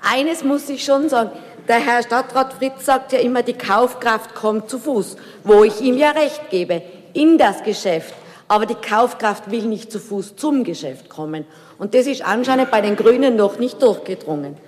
Eines 0.00 0.42
muss 0.44 0.70
ich 0.70 0.82
schon 0.82 1.10
sagen. 1.10 1.32
Der 1.68 1.80
Herr 1.80 2.02
Stadtrat 2.02 2.54
Fritz 2.54 2.86
sagt 2.86 3.12
ja 3.12 3.18
immer, 3.18 3.42
die 3.42 3.52
Kaufkraft 3.52 4.34
kommt 4.34 4.70
zu 4.70 4.78
Fuß, 4.78 5.16
wo 5.44 5.64
ich 5.64 5.82
ihm 5.82 5.98
ja 5.98 6.10
recht 6.10 6.48
gebe, 6.50 6.82
in 7.12 7.36
das 7.36 7.62
Geschäft. 7.62 8.14
Aber 8.52 8.66
die 8.66 8.74
Kaufkraft 8.74 9.50
will 9.50 9.64
nicht 9.64 9.90
zu 9.90 9.98
Fuß 9.98 10.36
zum 10.36 10.62
Geschäft 10.62 11.08
kommen. 11.08 11.46
Und 11.78 11.94
das 11.94 12.06
ist 12.06 12.20
anscheinend 12.20 12.70
bei 12.70 12.82
den 12.82 12.96
Grünen 12.96 13.34
noch 13.34 13.58
nicht 13.58 13.82
durchgedrungen. 13.82 14.58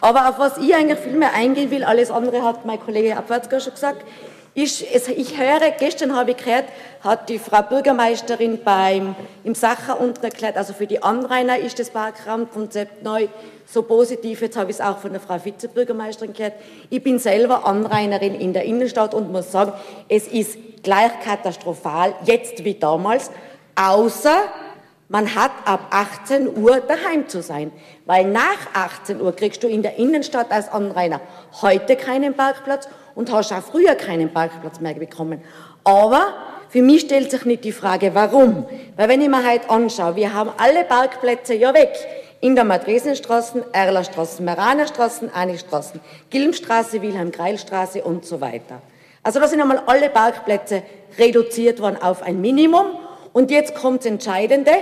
Aber 0.00 0.28
auf 0.28 0.38
was 0.38 0.56
ich 0.58 0.72
eigentlich 0.72 1.00
viel 1.00 1.16
mehr 1.16 1.34
eingehen 1.34 1.72
will, 1.72 1.82
alles 1.82 2.12
andere 2.12 2.44
hat 2.44 2.64
mein 2.64 2.78
Kollege 2.78 3.16
Abwärtsger 3.16 3.58
schon 3.58 3.72
gesagt, 3.72 4.04
Ich, 4.56 4.86
ich 4.94 5.36
höre, 5.36 5.72
gestern 5.76 6.14
habe 6.14 6.30
ich 6.30 6.36
gehört, 6.36 6.66
hat 7.00 7.28
die 7.28 7.40
Frau 7.40 7.62
Bürgermeisterin 7.62 8.60
beim, 8.62 9.16
im 9.42 9.56
Sacher 9.56 9.98
erklärt, 10.22 10.56
also 10.56 10.72
für 10.72 10.86
die 10.86 11.02
Anrainer 11.02 11.58
ist 11.58 11.80
das 11.80 11.90
Parkraumkonzept 11.90 13.02
neu 13.02 13.26
so 13.66 13.82
positiv. 13.82 14.40
Jetzt 14.40 14.56
habe 14.56 14.70
ich 14.70 14.78
es 14.78 14.80
auch 14.80 14.98
von 14.98 15.12
der 15.12 15.20
Frau 15.20 15.42
Vizebürgermeisterin 15.42 16.32
gehört. 16.32 16.54
Ich 16.90 17.02
bin 17.02 17.18
selber 17.18 17.66
Anrainerin 17.66 18.34
in 18.34 18.52
der 18.52 18.64
Innenstadt 18.64 19.14
und 19.14 19.32
muss 19.32 19.50
sagen, 19.52 19.72
es 20.08 20.28
ist 20.28 20.58
gleich 20.82 21.12
katastrophal, 21.24 22.14
jetzt 22.24 22.64
wie 22.64 22.74
damals, 22.74 23.30
außer 23.74 24.36
man 25.08 25.34
hat 25.34 25.52
ab 25.64 25.86
18 25.90 26.56
Uhr 26.56 26.80
daheim 26.80 27.28
zu 27.28 27.42
sein. 27.42 27.72
Weil 28.06 28.24
nach 28.24 28.58
18 28.72 29.20
Uhr 29.20 29.34
kriegst 29.36 29.62
du 29.62 29.68
in 29.68 29.82
der 29.82 29.98
Innenstadt 29.98 30.50
als 30.50 30.68
Anrainer 30.68 31.20
heute 31.62 31.96
keinen 31.96 32.34
Parkplatz 32.34 32.88
und 33.14 33.30
hast 33.30 33.52
auch 33.52 33.62
früher 33.62 33.94
keinen 33.94 34.32
Parkplatz 34.32 34.80
mehr 34.80 34.94
bekommen. 34.94 35.42
Aber 35.84 36.34
für 36.70 36.82
mich 36.82 37.02
stellt 37.02 37.30
sich 37.30 37.44
nicht 37.44 37.64
die 37.64 37.72
Frage, 37.72 38.14
warum. 38.14 38.66
Weil 38.96 39.08
wenn 39.08 39.20
ich 39.20 39.28
mir 39.28 39.48
heute 39.48 39.70
anschaue, 39.70 40.16
wir 40.16 40.32
haben 40.34 40.50
alle 40.56 40.84
Parkplätze 40.84 41.54
ja 41.54 41.72
weg. 41.74 41.92
In 42.44 42.54
der 42.54 42.64
Madresenstraße, 42.64 43.64
Erlerstraße, 43.72 44.42
Meranerstraße, 44.42 45.30
Anigstraße, 45.32 45.98
Gilmstraße, 46.28 47.00
Wilhelm-Greil-Straße 47.00 48.04
und 48.04 48.26
so 48.26 48.38
weiter. 48.38 48.82
Also 49.22 49.40
da 49.40 49.48
sind 49.48 49.62
einmal 49.62 49.80
alle 49.86 50.10
Parkplätze 50.10 50.82
reduziert 51.18 51.80
worden 51.80 51.96
auf 52.02 52.22
ein 52.22 52.42
Minimum. 52.42 52.84
Und 53.32 53.50
jetzt 53.50 53.74
kommt 53.74 54.00
das 54.00 54.12
Entscheidende. 54.12 54.72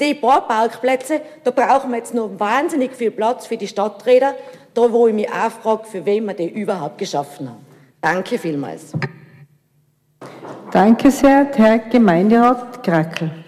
Die 0.00 0.14
paar 0.14 0.48
Parkplätze, 0.48 1.20
da 1.44 1.50
brauchen 1.50 1.90
wir 1.90 1.98
jetzt 1.98 2.14
noch 2.14 2.30
wahnsinnig 2.38 2.94
viel 2.94 3.10
Platz 3.10 3.46
für 3.46 3.58
die 3.58 3.68
Stadträder, 3.68 4.34
da 4.72 4.90
wo 4.90 5.06
ich 5.06 5.12
mich 5.12 5.28
auch 5.28 5.50
frage, 5.50 5.84
für 5.84 6.06
wen 6.06 6.24
wir 6.24 6.32
die 6.32 6.48
überhaupt 6.48 6.96
geschaffen 6.96 7.50
haben. 7.50 7.66
Danke 8.00 8.38
vielmals. 8.38 8.92
Danke 10.72 11.10
sehr, 11.10 11.48
Herr 11.54 11.80
Gemeinderat 11.80 12.82
Krackel. 12.82 13.39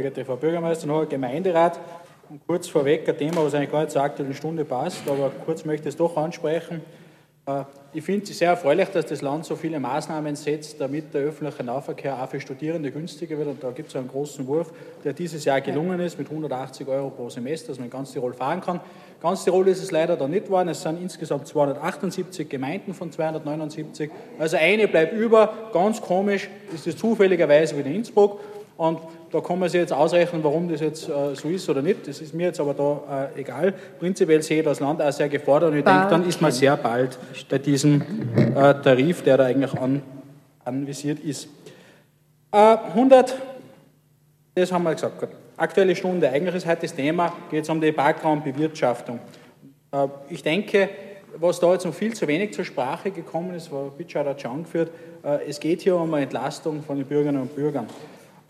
Sehr 0.00 0.10
geehrte 0.10 0.24
Frau 0.24 0.36
Bürgermeisterin, 0.36 0.96
Herr 0.96 1.04
Gemeinderat, 1.04 1.78
und 2.30 2.40
kurz 2.46 2.68
vorweg 2.68 3.06
ein 3.06 3.18
Thema, 3.18 3.44
was 3.44 3.52
eigentlich 3.52 3.70
gar 3.70 3.80
nicht 3.80 3.90
zur 3.90 4.00
aktuellen 4.00 4.32
Stunde 4.32 4.64
passt, 4.64 5.02
aber 5.06 5.30
kurz 5.44 5.66
möchte 5.66 5.90
ich 5.90 5.92
es 5.92 5.98
doch 5.98 6.16
ansprechen. 6.16 6.80
Äh, 7.44 7.64
ich 7.92 8.02
finde 8.02 8.24
es 8.24 8.38
sehr 8.38 8.48
erfreulich, 8.48 8.88
dass 8.88 9.04
das 9.04 9.20
Land 9.20 9.44
so 9.44 9.56
viele 9.56 9.78
Maßnahmen 9.78 10.36
setzt, 10.36 10.80
damit 10.80 11.12
der 11.12 11.20
öffentliche 11.20 11.62
Nahverkehr 11.64 12.16
auch 12.16 12.30
für 12.30 12.40
Studierende 12.40 12.90
günstiger 12.90 13.36
wird. 13.36 13.48
Und 13.48 13.62
da 13.62 13.72
gibt 13.72 13.90
es 13.90 13.96
einen 13.96 14.08
großen 14.08 14.46
Wurf, 14.46 14.72
der 15.04 15.12
dieses 15.12 15.44
Jahr 15.44 15.60
gelungen 15.60 16.00
ist, 16.00 16.18
mit 16.18 16.28
180 16.30 16.88
Euro 16.88 17.10
pro 17.10 17.28
Semester, 17.28 17.68
dass 17.68 17.78
man 17.78 17.88
in 17.88 17.90
ganz 17.90 18.12
Tirol 18.12 18.32
fahren 18.32 18.62
kann. 18.62 18.80
Ganz 19.20 19.44
Tirol 19.44 19.68
ist 19.68 19.82
es 19.82 19.90
leider 19.90 20.16
da 20.16 20.26
nicht 20.26 20.46
geworden. 20.46 20.70
Es 20.70 20.80
sind 20.80 20.98
insgesamt 21.02 21.46
278 21.46 22.48
Gemeinden 22.48 22.94
von 22.94 23.12
279. 23.12 24.10
Also 24.38 24.56
eine 24.56 24.88
bleibt 24.88 25.12
über. 25.12 25.52
Ganz 25.74 26.00
komisch 26.00 26.48
ist 26.72 26.86
es 26.86 26.96
zufälligerweise 26.96 27.76
wieder 27.76 27.90
Innsbruck. 27.90 28.40
Und 28.78 28.98
da 29.30 29.40
kann 29.40 29.58
man 29.58 29.68
sich 29.68 29.80
jetzt 29.80 29.92
ausrechnen, 29.92 30.42
warum 30.42 30.68
das 30.68 30.80
jetzt 30.80 31.08
äh, 31.08 31.34
so 31.34 31.48
ist 31.48 31.68
oder 31.68 31.82
nicht. 31.82 32.06
Das 32.06 32.20
ist 32.20 32.34
mir 32.34 32.46
jetzt 32.46 32.60
aber 32.60 32.74
da 32.74 33.28
äh, 33.34 33.40
egal. 33.40 33.74
Prinzipiell 33.98 34.42
sehe 34.42 34.58
ich 34.58 34.64
das 34.64 34.80
Land 34.80 35.00
auch 35.00 35.12
sehr 35.12 35.28
gefordert 35.28 35.72
und 35.72 35.78
ich 35.78 35.84
denke, 35.84 36.06
dann 36.10 36.26
ist 36.26 36.40
man 36.40 36.52
sehr 36.52 36.76
bald 36.76 37.18
bei 37.48 37.58
diesem 37.58 38.02
äh, 38.36 38.74
Tarif, 38.74 39.22
der 39.22 39.36
da 39.36 39.44
eigentlich 39.44 39.74
an, 39.74 40.02
anvisiert 40.64 41.20
ist. 41.20 41.48
100, 42.50 43.30
äh, 43.30 43.34
das 44.54 44.72
haben 44.72 44.82
wir 44.82 44.94
gesagt. 44.94 45.28
Aktuelle 45.56 45.94
Stunde, 45.94 46.28
eigentlich 46.28 46.56
ist 46.56 46.66
heute 46.66 46.82
das 46.82 46.94
Thema, 46.94 47.32
geht 47.50 47.64
es 47.64 47.70
um 47.70 47.80
die 47.80 47.92
Parkraumbewirtschaftung. 47.92 49.20
Äh, 49.92 50.08
ich 50.28 50.42
denke, 50.42 50.88
was 51.36 51.60
da 51.60 51.72
jetzt 51.72 51.86
noch 51.86 51.94
viel 51.94 52.14
zu 52.14 52.26
wenig 52.26 52.52
zur 52.52 52.64
Sprache 52.64 53.10
gekommen 53.10 53.54
ist, 53.54 53.70
war 53.70 53.90
Bitschad 53.90 54.26
hat 54.26 54.40
schon 54.40 54.50
angeführt, 54.50 54.90
äh, 55.22 55.48
es 55.48 55.60
geht 55.60 55.82
hier 55.82 55.96
um 55.96 56.12
eine 56.12 56.24
Entlastung 56.24 56.82
von 56.82 56.96
den 56.96 57.06
Bürgerinnen 57.06 57.42
und 57.42 57.54
Bürgern. 57.54 57.86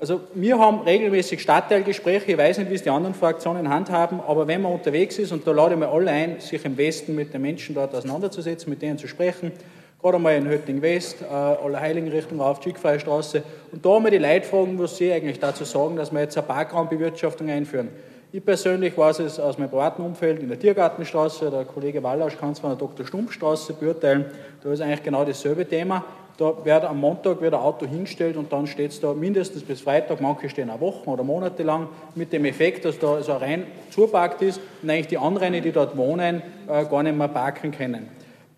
Also 0.00 0.22
wir 0.32 0.58
haben 0.58 0.80
regelmäßig 0.80 1.42
Stadtteilgespräche, 1.42 2.32
ich 2.32 2.38
weiß 2.38 2.56
nicht, 2.56 2.70
wie 2.70 2.74
es 2.74 2.82
die 2.82 2.88
anderen 2.88 3.14
Fraktionen 3.14 3.68
handhaben, 3.68 4.18
aber 4.26 4.48
wenn 4.48 4.62
man 4.62 4.72
unterwegs 4.72 5.18
ist, 5.18 5.30
und 5.30 5.46
da 5.46 5.52
lade 5.52 5.74
ich 5.74 5.78
mir 5.78 5.90
alle 5.90 6.10
ein, 6.10 6.40
sich 6.40 6.64
im 6.64 6.78
Westen 6.78 7.14
mit 7.14 7.34
den 7.34 7.42
Menschen 7.42 7.74
dort 7.74 7.94
auseinanderzusetzen, 7.94 8.70
mit 8.70 8.80
denen 8.80 8.96
zu 8.96 9.06
sprechen, 9.06 9.52
gerade 10.00 10.16
einmal 10.16 10.36
in 10.36 10.48
Hötting 10.48 10.80
West, 10.80 11.20
äh, 11.20 11.26
Allerheiligen 11.26 12.08
Richtung 12.08 12.40
auf, 12.40 12.62
Schickfreie 12.62 12.98
Straße, 12.98 13.42
und 13.72 13.84
da 13.84 13.96
einmal 13.96 14.10
die 14.10 14.16
Leute 14.16 14.46
fragen, 14.46 14.78
was 14.78 14.96
sie 14.96 15.12
eigentlich 15.12 15.38
dazu 15.38 15.64
sagen, 15.64 15.96
dass 15.96 16.10
wir 16.10 16.20
jetzt 16.20 16.38
eine 16.38 16.46
Parkraumbewirtschaftung 16.46 17.50
einführen. 17.50 17.90
Ich 18.32 18.42
persönlich 18.42 18.96
weiß 18.96 19.18
es 19.18 19.38
aus 19.38 19.58
meinem 19.58 19.68
privaten 19.68 20.00
Umfeld 20.00 20.40
in 20.40 20.48
der 20.48 20.58
Tiergartenstraße, 20.58 21.50
der 21.50 21.66
Kollege 21.66 22.02
Wallausch 22.02 22.38
kann 22.38 22.52
es 22.52 22.60
von 22.60 22.70
der 22.70 22.78
Dr. 22.78 23.04
Stumpfstraße 23.04 23.74
beurteilen, 23.74 24.24
da 24.62 24.72
ist 24.72 24.80
eigentlich 24.80 25.02
genau 25.02 25.26
dasselbe 25.26 25.68
Thema. 25.68 26.06
Da 26.40 26.54
wird 26.64 26.84
am 26.84 26.98
Montag 26.98 27.42
wird 27.42 27.52
ein 27.52 27.60
Auto 27.60 27.84
hingestellt 27.84 28.34
und 28.38 28.50
dann 28.50 28.66
steht 28.66 28.92
es 28.92 29.00
da 29.00 29.12
mindestens 29.12 29.62
bis 29.62 29.82
Freitag, 29.82 30.22
manche 30.22 30.48
stehen 30.48 30.70
auch 30.70 30.80
Wochen 30.80 31.10
oder 31.10 31.22
Monate 31.22 31.62
lang, 31.62 31.88
mit 32.14 32.32
dem 32.32 32.46
Effekt, 32.46 32.86
dass 32.86 32.98
da 32.98 33.22
so 33.22 33.34
rein 33.34 33.66
zuparkt 33.90 34.40
ist 34.40 34.58
und 34.80 34.88
eigentlich 34.88 35.08
die 35.08 35.18
anderen, 35.18 35.52
die 35.52 35.70
dort 35.70 35.98
wohnen, 35.98 36.40
äh, 36.66 36.86
gar 36.86 37.02
nicht 37.02 37.14
mehr 37.14 37.28
parken 37.28 37.72
können. 37.72 38.08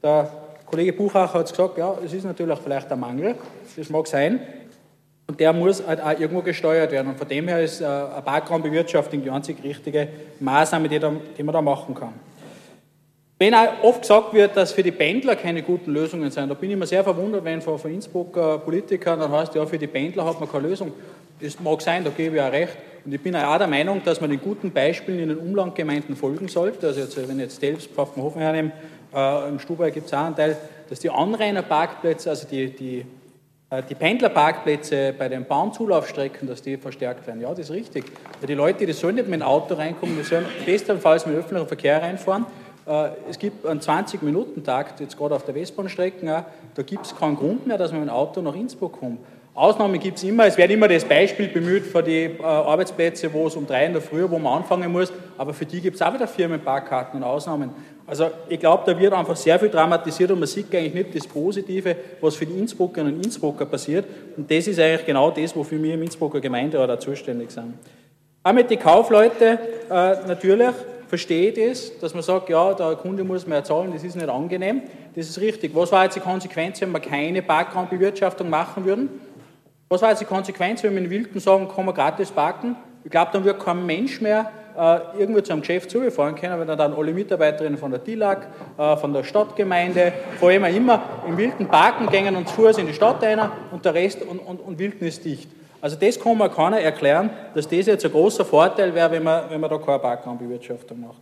Der 0.00 0.30
Kollege 0.64 0.92
Buchacher 0.92 1.40
hat 1.40 1.50
gesagt, 1.50 1.76
ja, 1.76 1.98
es 2.04 2.12
ist 2.12 2.22
natürlich 2.22 2.56
vielleicht 2.60 2.92
ein 2.92 3.00
Mangel, 3.00 3.34
das 3.76 3.90
mag 3.90 4.06
sein, 4.06 4.38
und 5.26 5.40
der 5.40 5.52
muss 5.52 5.84
halt 5.84 6.00
auch 6.00 6.20
irgendwo 6.20 6.42
gesteuert 6.42 6.92
werden. 6.92 7.08
Und 7.08 7.18
von 7.18 7.26
dem 7.26 7.48
her 7.48 7.60
ist 7.60 7.80
äh, 7.80 7.84
eine 7.84 8.22
Parkraumbewirtschaftung 8.24 9.24
die 9.24 9.30
einzig 9.30 9.56
richtige 9.64 10.06
Maßnahme, 10.38 10.88
die, 10.88 11.00
da, 11.00 11.12
die 11.36 11.42
man 11.42 11.52
da 11.52 11.60
machen 11.60 11.96
kann. 11.96 12.12
Wenn 13.42 13.54
auch 13.54 13.82
oft 13.82 14.02
gesagt 14.02 14.34
wird, 14.34 14.56
dass 14.56 14.70
für 14.70 14.84
die 14.84 14.92
Pendler 14.92 15.34
keine 15.34 15.62
guten 15.62 15.92
Lösungen 15.92 16.30
sind, 16.30 16.48
da 16.48 16.54
bin 16.54 16.70
ich 16.70 16.74
immer 16.76 16.86
sehr 16.86 17.02
verwundert, 17.02 17.44
wenn 17.44 17.60
von, 17.60 17.76
Innsbrucker 17.90 18.58
Politikern 18.58 19.18
dann 19.18 19.32
heißt, 19.32 19.56
ja, 19.56 19.66
für 19.66 19.78
die 19.78 19.88
Pendler 19.88 20.24
hat 20.24 20.38
man 20.38 20.48
keine 20.48 20.68
Lösung. 20.68 20.92
Das 21.40 21.58
mag 21.58 21.82
sein, 21.82 22.04
da 22.04 22.10
gebe 22.10 22.36
ich 22.36 22.40
auch 22.40 22.52
recht. 22.52 22.76
Und 23.04 23.12
ich 23.12 23.20
bin 23.20 23.34
auch 23.34 23.58
der 23.58 23.66
Meinung, 23.66 24.00
dass 24.04 24.20
man 24.20 24.30
den 24.30 24.40
guten 24.40 24.70
Beispielen 24.70 25.18
in 25.18 25.28
den 25.30 25.38
Umlandgemeinden 25.38 26.14
folgen 26.14 26.46
sollte. 26.46 26.86
Also 26.86 27.00
jetzt, 27.00 27.16
wenn 27.16 27.36
ich 27.40 27.46
jetzt 27.46 27.60
Delfs, 27.60 27.86
Pfaffenhofen 27.86 28.40
hernehme, 28.40 28.70
äh, 29.12 29.48
im 29.48 29.58
Stubai 29.58 29.90
gibt 29.90 30.06
es 30.06 30.14
auch 30.14 30.18
einen 30.18 30.36
Teil, 30.36 30.56
dass 30.88 31.00
die 31.00 31.10
Anrainerparkplätze, 31.10 32.30
also 32.30 32.46
die, 32.46 32.70
die, 32.70 33.04
äh, 33.70 33.82
die 33.82 33.96
Pendlerparkplätze 33.96 35.16
bei 35.18 35.28
den 35.28 35.46
Bahnzulaufstrecken, 35.46 36.46
dass 36.46 36.62
die 36.62 36.76
verstärkt 36.76 37.26
werden. 37.26 37.40
Ja, 37.40 37.50
das 37.50 37.58
ist 37.58 37.72
richtig. 37.72 38.04
Weil 38.38 38.46
die 38.46 38.54
Leute, 38.54 38.86
die 38.86 38.92
sollen 38.92 39.16
nicht 39.16 39.26
mit 39.26 39.40
dem 39.40 39.42
Auto 39.42 39.74
reinkommen, 39.74 40.16
die 40.16 40.22
sollen 40.22 40.46
bestenfalls 40.64 41.26
mit 41.26 41.34
öffentlichem 41.34 41.66
Verkehr 41.66 42.00
reinfahren. 42.00 42.46
Äh, 42.86 43.10
es 43.28 43.38
gibt 43.38 43.64
einen 43.66 43.80
20-Minuten-Takt, 43.80 45.00
jetzt 45.00 45.16
gerade 45.16 45.34
auf 45.34 45.44
der 45.44 45.54
Westbahnstrecke, 45.54 46.44
da 46.74 46.82
gibt 46.82 47.06
es 47.06 47.16
keinen 47.16 47.36
Grund 47.36 47.66
mehr, 47.66 47.78
dass 47.78 47.92
man 47.92 48.00
mit 48.00 48.08
dem 48.08 48.14
Auto 48.14 48.40
nach 48.40 48.54
Innsbruck 48.54 48.98
kommt. 48.98 49.18
Ausnahmen 49.54 50.00
gibt 50.00 50.16
es 50.16 50.24
immer, 50.24 50.46
es 50.46 50.56
wird 50.56 50.70
immer 50.70 50.88
das 50.88 51.04
Beispiel 51.04 51.48
bemüht 51.48 51.84
für 51.84 52.02
die 52.02 52.24
äh, 52.24 52.42
Arbeitsplätze, 52.42 53.30
wo 53.34 53.46
es 53.46 53.54
um 53.54 53.66
drei 53.66 53.84
in 53.84 53.92
der 53.92 54.00
Früh, 54.00 54.24
wo 54.28 54.38
man 54.38 54.60
anfangen 54.60 54.90
muss, 54.90 55.12
aber 55.36 55.52
für 55.52 55.66
die 55.66 55.82
gibt 55.82 55.96
es 55.96 56.02
auch 56.02 56.12
wieder 56.14 56.26
Firmenparkkarten 56.26 57.22
und 57.22 57.28
Ausnahmen. 57.28 57.70
Also 58.06 58.30
ich 58.48 58.58
glaube, 58.58 58.82
da 58.86 58.98
wird 58.98 59.12
einfach 59.12 59.36
sehr 59.36 59.58
viel 59.58 59.68
dramatisiert 59.68 60.30
und 60.30 60.38
man 60.38 60.48
sieht 60.48 60.74
eigentlich 60.74 60.94
nicht 60.94 61.14
das 61.14 61.26
Positive, 61.26 61.94
was 62.20 62.34
für 62.34 62.46
die 62.46 62.58
Innsbruckerinnen 62.58 63.14
und 63.14 63.24
Innsbrucker 63.24 63.66
passiert. 63.66 64.06
Und 64.36 64.50
das 64.50 64.66
ist 64.66 64.80
eigentlich 64.80 65.04
genau 65.06 65.30
das, 65.30 65.54
wofür 65.54 65.80
wir 65.82 65.94
im 65.94 66.02
Innsbrucker 66.02 66.40
Gemeinderat 66.40 66.90
auch 66.90 66.98
zuständig 66.98 67.50
sind. 67.50 67.74
Auch 68.42 68.52
mit 68.52 68.70
den 68.70 68.78
Kaufleuten 68.78 69.58
äh, 69.90 70.16
natürlich 70.26 70.74
verstehe 71.12 71.52
das, 71.52 71.98
dass 71.98 72.14
man 72.14 72.22
sagt, 72.22 72.48
ja, 72.48 72.72
der 72.72 72.96
Kunde 72.96 73.22
muss 73.22 73.46
mehr 73.46 73.62
zahlen, 73.62 73.92
das 73.92 74.02
ist 74.02 74.16
nicht 74.16 74.30
angenehm. 74.30 74.80
Das 75.14 75.28
ist 75.28 75.38
richtig. 75.42 75.74
Was 75.74 75.92
war 75.92 76.04
jetzt 76.04 76.16
die 76.16 76.20
Konsequenz, 76.20 76.80
wenn 76.80 76.90
wir 76.90 77.00
keine 77.00 77.42
Parkraumbewirtschaftung 77.42 78.48
machen 78.48 78.86
würden? 78.86 79.10
Was 79.90 80.00
war 80.00 80.08
jetzt 80.08 80.20
die 80.20 80.24
Konsequenz, 80.24 80.82
wenn 80.82 80.94
wir 80.94 81.02
in 81.02 81.10
Wilden 81.10 81.38
sagen, 81.38 81.68
kann 81.68 81.84
man 81.84 81.94
gratis 81.94 82.30
parken? 82.30 82.76
Ich 83.04 83.10
glaube, 83.10 83.28
dann 83.30 83.44
wird 83.44 83.62
kein 83.62 83.84
Mensch 83.84 84.22
mehr 84.22 84.50
äh, 84.74 85.18
irgendwo 85.18 85.42
zu 85.42 85.52
einem 85.52 85.60
Geschäft 85.60 85.90
zugefahren 85.90 86.34
können, 86.34 86.58
wenn 86.58 86.78
dann 86.78 86.94
alle 86.94 87.12
Mitarbeiterinnen 87.12 87.76
von 87.76 87.90
der 87.90 88.02
TILAG, 88.02 88.46
äh, 88.78 88.96
von 88.96 89.12
der 89.12 89.22
Stadtgemeinde, 89.22 90.14
vor 90.40 90.48
allem 90.48 90.64
immer 90.64 91.02
im 91.28 91.36
Wilden 91.36 91.68
parken, 91.68 92.06
gehen 92.06 92.34
und 92.36 92.48
zu 92.48 92.64
in 92.64 92.86
die 92.86 92.94
Stadt 92.94 93.22
rein 93.22 93.38
und 93.70 93.84
der 93.84 93.92
Rest 93.92 94.22
und, 94.22 94.38
und, 94.38 94.60
und 94.60 94.78
Wilden 94.78 95.06
ist 95.06 95.26
dicht. 95.26 95.50
Also 95.82 95.96
das 95.96 96.18
kann 96.18 96.38
man 96.38 96.50
keiner 96.50 96.80
erklären, 96.80 97.28
dass 97.54 97.68
das 97.68 97.86
jetzt 97.86 98.04
ein 98.04 98.12
großer 98.12 98.44
Vorteil 98.44 98.94
wäre, 98.94 99.10
wenn 99.10 99.24
man, 99.24 99.50
wenn 99.50 99.60
man 99.60 99.68
da 99.68 99.78
keine 99.78 99.98
Parkraumbewirtschaftung 99.98 101.00
macht. 101.00 101.20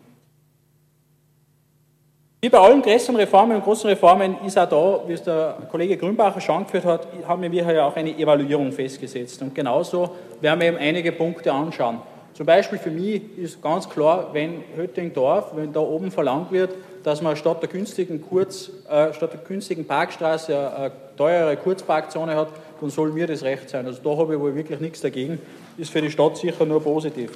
Wie 2.42 2.48
bei 2.50 2.58
allen 2.58 2.82
größeren 2.82 3.16
Reformen 3.16 3.56
und 3.56 3.64
großen 3.64 3.88
Reformen 3.88 4.36
ist 4.44 4.58
auch 4.58 4.68
da, 4.68 5.08
wie 5.08 5.14
es 5.14 5.22
der 5.22 5.56
Kollege 5.70 5.96
Grünbacher 5.96 6.40
schon 6.42 6.56
angeführt 6.56 6.84
hat, 6.84 7.08
haben 7.26 7.42
wir 7.42 7.50
ja 7.50 7.86
auch 7.86 7.96
eine 7.96 8.10
Evaluierung 8.10 8.70
festgesetzt. 8.70 9.40
Und 9.40 9.54
genauso 9.54 10.10
werden 10.42 10.60
wir 10.60 10.68
eben 10.68 10.78
einige 10.78 11.12
Punkte 11.12 11.52
anschauen. 11.52 12.02
Zum 12.34 12.46
Beispiel 12.46 12.78
für 12.78 12.90
mich 12.90 13.22
ist 13.38 13.62
ganz 13.62 13.88
klar, 13.88 14.28
wenn 14.32 14.62
Höttingdorf, 14.76 15.52
wenn 15.54 15.72
da 15.72 15.80
oben 15.80 16.10
verlangt 16.10 16.52
wird, 16.52 16.70
dass 17.02 17.22
man 17.22 17.36
statt 17.36 17.62
der 17.62 17.68
günstigen, 17.68 18.20
Kurz, 18.20 18.70
äh, 18.90 19.12
statt 19.12 19.32
der 19.32 19.40
günstigen 19.40 19.86
Parkstraße 19.86 20.74
eine 20.74 20.92
teure 21.16 21.56
Kurzparkzone 21.56 22.36
hat, 22.36 22.48
dann 22.80 22.90
soll 22.90 23.12
mir 23.12 23.26
das 23.26 23.42
recht 23.42 23.68
sein. 23.68 23.86
Also 23.86 24.00
da 24.02 24.16
habe 24.16 24.34
ich 24.34 24.40
wohl 24.40 24.54
wirklich 24.54 24.80
nichts 24.80 25.00
dagegen. 25.00 25.38
Ist 25.76 25.90
für 25.90 26.02
die 26.02 26.10
Stadt 26.10 26.36
sicher 26.36 26.64
nur 26.66 26.82
positiv. 26.82 27.32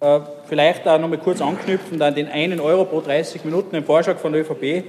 Äh, 0.00 0.20
vielleicht 0.48 0.86
auch 0.86 0.98
noch 0.98 1.08
mal 1.08 1.18
kurz 1.18 1.40
anknüpfend 1.40 2.02
an 2.02 2.14
den 2.14 2.28
einen 2.28 2.60
Euro 2.60 2.84
pro 2.84 3.00
30 3.00 3.44
Minuten 3.44 3.76
im 3.76 3.84
Vorschlag 3.84 4.18
von 4.18 4.32
der 4.32 4.42
ÖVP. 4.42 4.84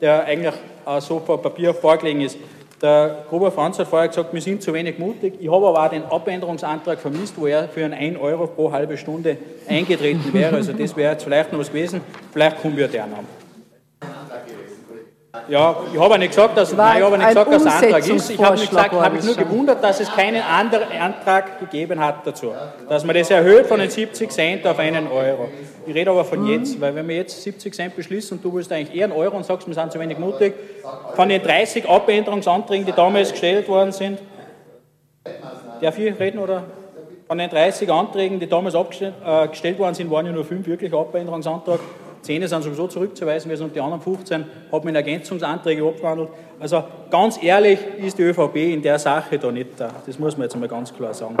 der 0.00 0.24
eigentlich 0.24 0.54
äh, 0.86 1.00
so 1.00 1.20
vor 1.20 1.40
Papier 1.42 1.74
vorgelegen 1.74 2.20
ist. 2.20 2.38
Der 2.80 3.24
Gruber 3.28 3.50
Franz 3.50 3.78
hat 3.78 3.88
vorher 3.88 4.08
gesagt, 4.08 4.32
wir 4.32 4.40
sind 4.40 4.62
zu 4.62 4.72
wenig 4.72 4.98
mutig. 4.98 5.34
Ich 5.40 5.50
habe 5.50 5.66
aber 5.66 5.84
auch 5.84 5.90
den 5.90 6.04
Abänderungsantrag 6.04 7.00
vermisst, 7.00 7.34
wo 7.36 7.46
er 7.46 7.68
für 7.68 7.84
einen 7.84 7.94
1 7.94 8.20
Euro 8.20 8.46
pro 8.46 8.70
halbe 8.70 8.96
Stunde 8.96 9.36
eingetreten 9.68 10.32
wäre. 10.32 10.54
Also 10.54 10.72
das 10.72 10.96
wäre 10.96 11.12
jetzt 11.12 11.24
vielleicht 11.24 11.50
noch 11.52 11.58
was 11.58 11.68
gewesen. 11.68 12.00
Vielleicht 12.32 12.62
kommen 12.62 12.76
wir 12.76 12.86
der 12.86 13.02
haben. 13.02 13.37
Ja, 15.46 15.76
ich 15.92 16.00
habe 16.00 16.18
nicht 16.18 16.30
gesagt, 16.30 16.56
dass, 16.56 16.72
nein, 16.72 16.98
ich 16.98 17.04
habe 17.04 17.18
nicht 17.18 17.28
gesagt, 17.28 17.52
dass 17.52 17.66
ein 17.66 17.84
Antrag 17.84 18.08
ist. 18.08 18.30
Ich 18.30 18.42
habe 18.42 18.56
nicht 18.56 18.70
gesagt, 18.70 18.92
habe 18.92 19.18
ich 19.18 19.24
nur 19.24 19.36
gewundert, 19.36 19.84
dass 19.84 20.00
es 20.00 20.10
keinen 20.10 20.42
anderen 20.42 20.90
Antrag 20.90 21.60
gegeben 21.60 22.00
hat 22.00 22.26
dazu. 22.26 22.54
Dass 22.88 23.04
man 23.04 23.14
das 23.14 23.30
erhöht 23.30 23.66
von 23.66 23.78
den 23.78 23.90
70 23.90 24.30
Cent 24.30 24.66
auf 24.66 24.78
einen 24.78 25.06
Euro. 25.06 25.48
Ich 25.86 25.94
rede 25.94 26.10
aber 26.10 26.24
von 26.24 26.46
jetzt, 26.46 26.80
weil 26.80 26.94
wenn 26.94 27.06
wir 27.06 27.16
jetzt 27.16 27.42
70 27.42 27.74
Cent 27.74 27.94
beschließen 27.94 28.38
und 28.38 28.44
du 28.44 28.54
willst 28.54 28.72
eigentlich 28.72 28.96
eher 28.96 29.04
einen 29.04 29.12
Euro 29.12 29.36
und 29.36 29.44
sagst, 29.44 29.66
wir 29.66 29.74
sind 29.74 29.92
zu 29.92 30.00
wenig 30.00 30.18
mutig, 30.18 30.54
von 31.14 31.28
den 31.28 31.42
30 31.42 31.86
Abänderungsanträgen, 31.86 32.86
die 32.86 32.92
damals 32.92 33.30
gestellt 33.30 33.68
worden 33.68 33.92
sind, 33.92 34.18
darf 35.82 35.98
ich 35.98 36.18
reden 36.18 36.38
oder? 36.38 36.64
Von 37.26 37.36
den 37.36 37.50
30 37.50 37.90
Anträgen, 37.90 38.40
die 38.40 38.46
damals 38.46 38.74
abgestellt 38.74 39.14
äh, 39.22 39.78
worden 39.78 39.94
sind, 39.94 40.10
waren 40.10 40.24
ja 40.24 40.32
nur 40.32 40.46
fünf 40.46 40.66
wirklich 40.66 40.94
Abänderungsanträge. 40.94 41.80
10 42.28 42.46
sind 42.46 42.62
sowieso 42.62 42.86
zurückzuweisen, 42.88 43.48
wir 43.48 43.56
sind 43.56 43.74
die 43.74 43.80
anderen 43.80 44.02
15 44.02 44.44
haben 44.70 44.88
in 44.90 44.94
Ergänzungsanträge 44.94 45.82
abgewandelt. 45.82 46.28
Also 46.60 46.84
ganz 47.10 47.42
ehrlich 47.42 47.78
ist 47.96 48.18
die 48.18 48.22
ÖVP 48.22 48.56
in 48.56 48.82
der 48.82 48.98
Sache 48.98 49.38
da 49.38 49.50
nicht 49.50 49.70
da. 49.78 49.88
Das 50.04 50.18
muss 50.18 50.36
man 50.36 50.44
jetzt 50.44 50.52
einmal 50.52 50.68
ganz 50.68 50.94
klar 50.94 51.14
sagen. 51.14 51.38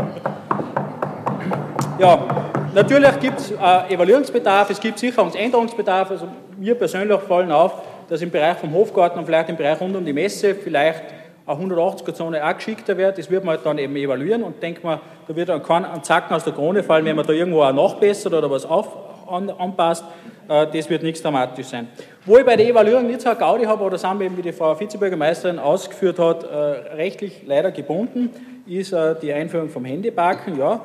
Ja, 1.98 2.26
natürlich 2.74 3.20
gibt 3.20 3.38
es 3.38 3.50
äh, 3.50 3.92
Evaluierungsbedarf, 3.92 4.70
es 4.70 4.80
gibt 4.80 4.98
Sicherungsänderungsbedarf. 4.98 6.10
Also 6.10 6.26
mir 6.56 6.74
persönlich 6.74 7.20
fallen 7.20 7.52
auf, 7.52 7.82
dass 8.08 8.22
im 8.22 8.30
Bereich 8.30 8.56
vom 8.56 8.72
Hofgarten 8.72 9.18
und 9.18 9.26
vielleicht 9.26 9.50
im 9.50 9.58
Bereich 9.58 9.78
rund 9.82 9.94
um 9.94 10.06
die 10.06 10.14
Messe 10.14 10.54
vielleicht 10.54 11.02
eine 11.44 11.66
180er-Zone 11.66 12.42
auch 12.42 12.54
geschickter 12.54 12.96
wird. 12.96 13.18
Das 13.18 13.30
wird 13.30 13.44
man 13.44 13.56
halt 13.56 13.66
dann 13.66 13.76
eben 13.76 13.94
evaluieren 13.94 14.42
und 14.42 14.62
denkt 14.62 14.82
man, 14.82 15.00
da 15.26 15.36
wird 15.36 15.50
dann 15.50 15.62
kein 15.62 15.84
Zacken 16.02 16.34
aus 16.34 16.44
der 16.44 16.54
Krone 16.54 16.82
fallen, 16.82 17.04
wenn 17.04 17.16
man 17.16 17.26
da 17.26 17.34
irgendwo 17.34 17.62
auch 17.62 17.74
nachbessert 17.74 18.32
oder 18.32 18.50
was 18.50 18.64
auf, 18.64 18.88
an, 19.28 19.50
anpasst. 19.50 20.04
Äh, 20.48 20.66
das 20.72 20.88
wird 20.88 21.02
nichts 21.02 21.22
dramatisch 21.22 21.66
sein. 21.66 21.88
Wo 22.24 22.38
ich 22.38 22.44
bei 22.44 22.56
der 22.56 22.66
Evaluierung 22.66 23.06
nicht 23.06 23.20
so 23.20 23.28
eine 23.28 23.38
Gaudi 23.38 23.64
habe, 23.64 23.82
oder 23.84 23.98
sind 23.98 24.18
wir 24.18 24.26
eben, 24.26 24.36
wie 24.36 24.42
die 24.42 24.52
Frau 24.52 24.78
Vizebürgermeisterin 24.78 25.58
ausgeführt 25.58 26.18
hat, 26.18 26.44
äh, 26.44 26.56
rechtlich 26.94 27.42
leider 27.46 27.70
gebunden, 27.70 28.30
ist 28.66 28.92
äh, 28.92 29.14
die 29.20 29.32
Einführung 29.32 29.68
vom 29.68 29.84
Handyparken. 29.84 30.58
Ja, 30.58 30.80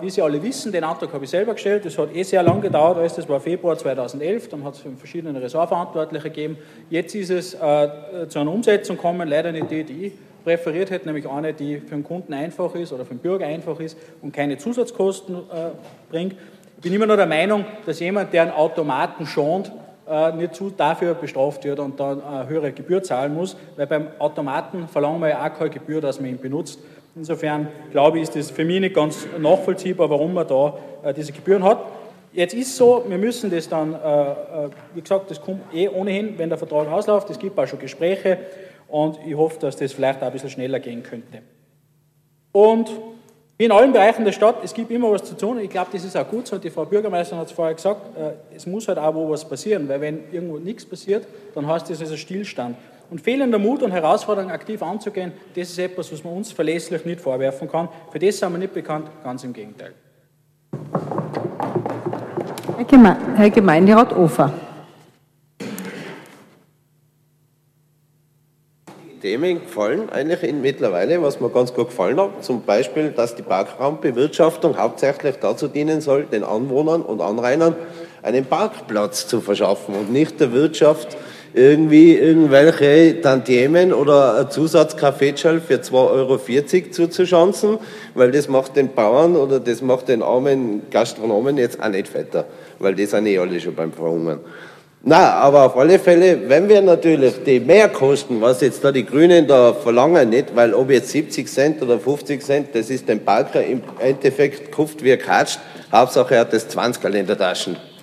wie 0.00 0.10
Sie 0.10 0.20
alle 0.20 0.42
wissen, 0.42 0.72
den 0.72 0.84
Antrag 0.84 1.12
habe 1.12 1.24
ich 1.24 1.30
selber 1.30 1.54
gestellt. 1.54 1.84
Das 1.86 1.96
hat 1.96 2.14
eh 2.14 2.22
sehr 2.24 2.42
lange 2.42 2.60
gedauert, 2.60 2.98
alles 2.98 3.14
das 3.14 3.26
war 3.28 3.40
Februar 3.40 3.78
2011. 3.78 4.48
Dann 4.48 4.64
hat 4.64 4.74
es 4.74 4.82
verschiedene 4.98 5.40
Ressortverantwortliche 5.40 6.28
gegeben. 6.28 6.58
Jetzt 6.90 7.14
ist 7.14 7.30
es 7.30 7.54
äh, 7.54 8.28
zu 8.28 8.40
einer 8.40 8.52
Umsetzung 8.52 8.96
gekommen, 8.96 9.26
leider 9.28 9.52
nicht 9.52 9.70
die, 9.70 9.84
die 9.84 10.06
ich 10.06 10.12
präferiert 10.44 10.90
hätte, 10.90 11.06
nämlich 11.06 11.28
eine, 11.28 11.52
die 11.52 11.78
für 11.78 11.94
den 11.94 12.04
Kunden 12.04 12.32
einfach 12.32 12.74
ist 12.74 12.92
oder 12.92 13.04
für 13.04 13.14
den 13.14 13.20
Bürger 13.20 13.46
einfach 13.46 13.78
ist 13.80 13.96
und 14.22 14.32
keine 14.32 14.58
Zusatzkosten 14.58 15.36
äh, 15.36 15.70
bringt. 16.10 16.34
Ich 16.80 16.84
bin 16.84 16.94
immer 16.94 17.04
noch 17.04 17.16
der 17.16 17.26
Meinung, 17.26 17.66
dass 17.84 18.00
jemand, 18.00 18.32
der 18.32 18.40
einen 18.40 18.52
Automaten 18.52 19.26
schont, 19.26 19.70
äh, 20.08 20.32
nicht 20.32 20.54
zu 20.54 20.70
dafür 20.70 21.12
bestraft 21.12 21.62
wird 21.64 21.78
und 21.78 22.00
dann 22.00 22.24
eine 22.24 22.48
höhere 22.48 22.72
Gebühr 22.72 23.02
zahlen 23.02 23.34
muss, 23.34 23.54
weil 23.76 23.86
beim 23.86 24.06
Automaten 24.18 24.88
verlangen 24.88 25.20
wir 25.20 25.28
ja 25.28 25.46
auch 25.46 25.58
keine 25.58 25.68
Gebühr, 25.68 26.00
dass 26.00 26.18
man 26.20 26.30
ihn 26.30 26.38
benutzt. 26.38 26.78
Insofern 27.14 27.68
glaube 27.90 28.16
ich, 28.16 28.22
ist 28.22 28.34
das 28.34 28.50
für 28.50 28.64
mich 28.64 28.80
nicht 28.80 28.94
ganz 28.94 29.26
nachvollziehbar, 29.38 30.08
warum 30.08 30.32
man 30.32 30.48
da 30.48 30.78
äh, 31.04 31.12
diese 31.12 31.32
Gebühren 31.32 31.64
hat. 31.64 31.84
Jetzt 32.32 32.54
ist 32.54 32.74
so, 32.74 33.04
wir 33.06 33.18
müssen 33.18 33.50
das 33.50 33.68
dann, 33.68 33.92
äh, 33.92 33.98
wie 34.94 35.02
gesagt, 35.02 35.30
das 35.30 35.38
kommt 35.38 35.60
eh 35.74 35.86
ohnehin, 35.86 36.38
wenn 36.38 36.48
der 36.48 36.56
Vertrag 36.56 36.88
ausläuft. 36.88 37.28
Es 37.28 37.38
gibt 37.38 37.58
auch 37.58 37.66
schon 37.66 37.78
Gespräche 37.78 38.38
und 38.88 39.18
ich 39.26 39.36
hoffe, 39.36 39.58
dass 39.60 39.76
das 39.76 39.92
vielleicht 39.92 40.22
auch 40.22 40.28
ein 40.28 40.32
bisschen 40.32 40.48
schneller 40.48 40.80
gehen 40.80 41.02
könnte. 41.02 41.42
Und 42.52 42.90
wie 43.60 43.66
in 43.66 43.72
allen 43.72 43.92
Bereichen 43.92 44.24
der 44.24 44.32
Stadt, 44.32 44.56
es 44.64 44.72
gibt 44.72 44.90
immer 44.90 45.12
was 45.12 45.22
zu 45.22 45.36
tun. 45.36 45.58
Ich 45.58 45.68
glaube, 45.68 45.90
das 45.92 46.02
ist 46.02 46.16
auch 46.16 46.26
gut 46.26 46.46
so. 46.46 46.56
Die 46.56 46.70
Frau 46.70 46.86
Bürgermeisterin 46.86 47.40
hat 47.40 47.48
es 47.48 47.52
vorher 47.52 47.74
gesagt, 47.74 48.16
äh, 48.16 48.56
es 48.56 48.66
muss 48.66 48.88
halt 48.88 48.96
auch 48.96 49.14
wo 49.14 49.28
was 49.28 49.46
passieren, 49.46 49.86
weil 49.86 50.00
wenn 50.00 50.20
irgendwo 50.32 50.56
nichts 50.56 50.86
passiert, 50.86 51.26
dann 51.54 51.66
heißt 51.66 51.90
das 51.90 52.00
also 52.00 52.16
Stillstand. 52.16 52.78
Und 53.10 53.20
fehlender 53.20 53.58
Mut 53.58 53.82
und 53.82 53.90
Herausforderungen 53.90 54.50
aktiv 54.50 54.82
anzugehen, 54.82 55.32
das 55.54 55.68
ist 55.68 55.78
etwas, 55.78 56.10
was 56.10 56.24
man 56.24 56.32
uns 56.32 56.52
verlässlich 56.52 57.04
nicht 57.04 57.20
vorwerfen 57.20 57.70
kann. 57.70 57.90
Für 58.10 58.18
das 58.18 58.38
sind 58.38 58.50
wir 58.50 58.58
nicht 58.58 58.72
bekannt, 58.72 59.08
ganz 59.22 59.44
im 59.44 59.52
Gegenteil. 59.52 59.92
Herr 63.36 63.50
Gemeinderat 63.50 64.16
Ofer. 64.16 64.54
Themen 69.20 69.60
gefallen, 69.60 70.08
eigentlich 70.10 70.42
in 70.42 70.62
mittlerweile, 70.62 71.22
was 71.22 71.40
mir 71.40 71.50
ganz 71.50 71.74
gut 71.74 71.88
gefallen 71.88 72.18
hat. 72.18 72.42
Zum 72.42 72.62
Beispiel, 72.62 73.10
dass 73.10 73.34
die 73.34 73.42
Parkraumbewirtschaftung 73.42 74.78
hauptsächlich 74.78 75.36
dazu 75.40 75.68
dienen 75.68 76.00
soll, 76.00 76.24
den 76.24 76.42
Anwohnern 76.42 77.02
und 77.02 77.20
Anrainern 77.20 77.76
einen 78.22 78.46
Parkplatz 78.46 79.26
zu 79.26 79.40
verschaffen 79.40 79.94
und 79.94 80.10
nicht 80.12 80.40
der 80.40 80.52
Wirtschaft 80.52 81.16
irgendwie 81.52 82.14
irgendwelche 82.14 83.20
Tantiemen 83.20 83.92
oder 83.92 84.38
ein 84.38 84.50
Zusatzkaffeeschall 84.50 85.60
für 85.60 85.76
2,40 85.76 85.92
Euro 85.92 86.90
zuzuschanzen, 86.90 87.78
weil 88.14 88.30
das 88.30 88.48
macht 88.48 88.76
den 88.76 88.94
Bauern 88.94 89.36
oder 89.36 89.58
das 89.58 89.82
macht 89.82 90.08
den 90.08 90.22
armen 90.22 90.82
Gastronomen 90.90 91.58
jetzt 91.58 91.82
auch 91.82 91.88
nicht 91.88 92.08
fetter, 92.08 92.46
weil 92.78 92.94
die 92.94 93.06
sind 93.06 93.26
eh 93.26 93.38
alle 93.38 93.60
schon 93.60 93.74
beim 93.74 93.92
Verhungern. 93.92 94.40
Na, 95.02 95.32
aber 95.32 95.64
auf 95.64 95.76
alle 95.78 95.98
Fälle, 95.98 96.46
wenn 96.46 96.68
wir 96.68 96.82
natürlich 96.82 97.42
die 97.44 97.58
Mehrkosten, 97.58 98.38
was 98.42 98.60
jetzt 98.60 98.84
da 98.84 98.92
die 98.92 99.06
Grünen 99.06 99.46
da 99.46 99.72
verlangen, 99.72 100.28
nicht, 100.28 100.54
weil 100.54 100.74
ob 100.74 100.90
jetzt 100.90 101.08
70 101.08 101.48
Cent 101.48 101.82
oder 101.82 101.98
50 101.98 102.42
Cent, 102.42 102.74
das 102.74 102.90
ist 102.90 103.08
dem 103.08 103.20
Parker 103.20 103.64
im 103.64 103.82
Endeffekt 103.98 104.70
kupft 104.70 105.02
wie 105.02 105.10
er 105.10 105.16
katscht. 105.16 105.58
Hauptsache 105.90 106.34
er 106.34 106.42
hat 106.42 106.52
das 106.52 106.68
20 106.68 107.02
in 107.14 107.26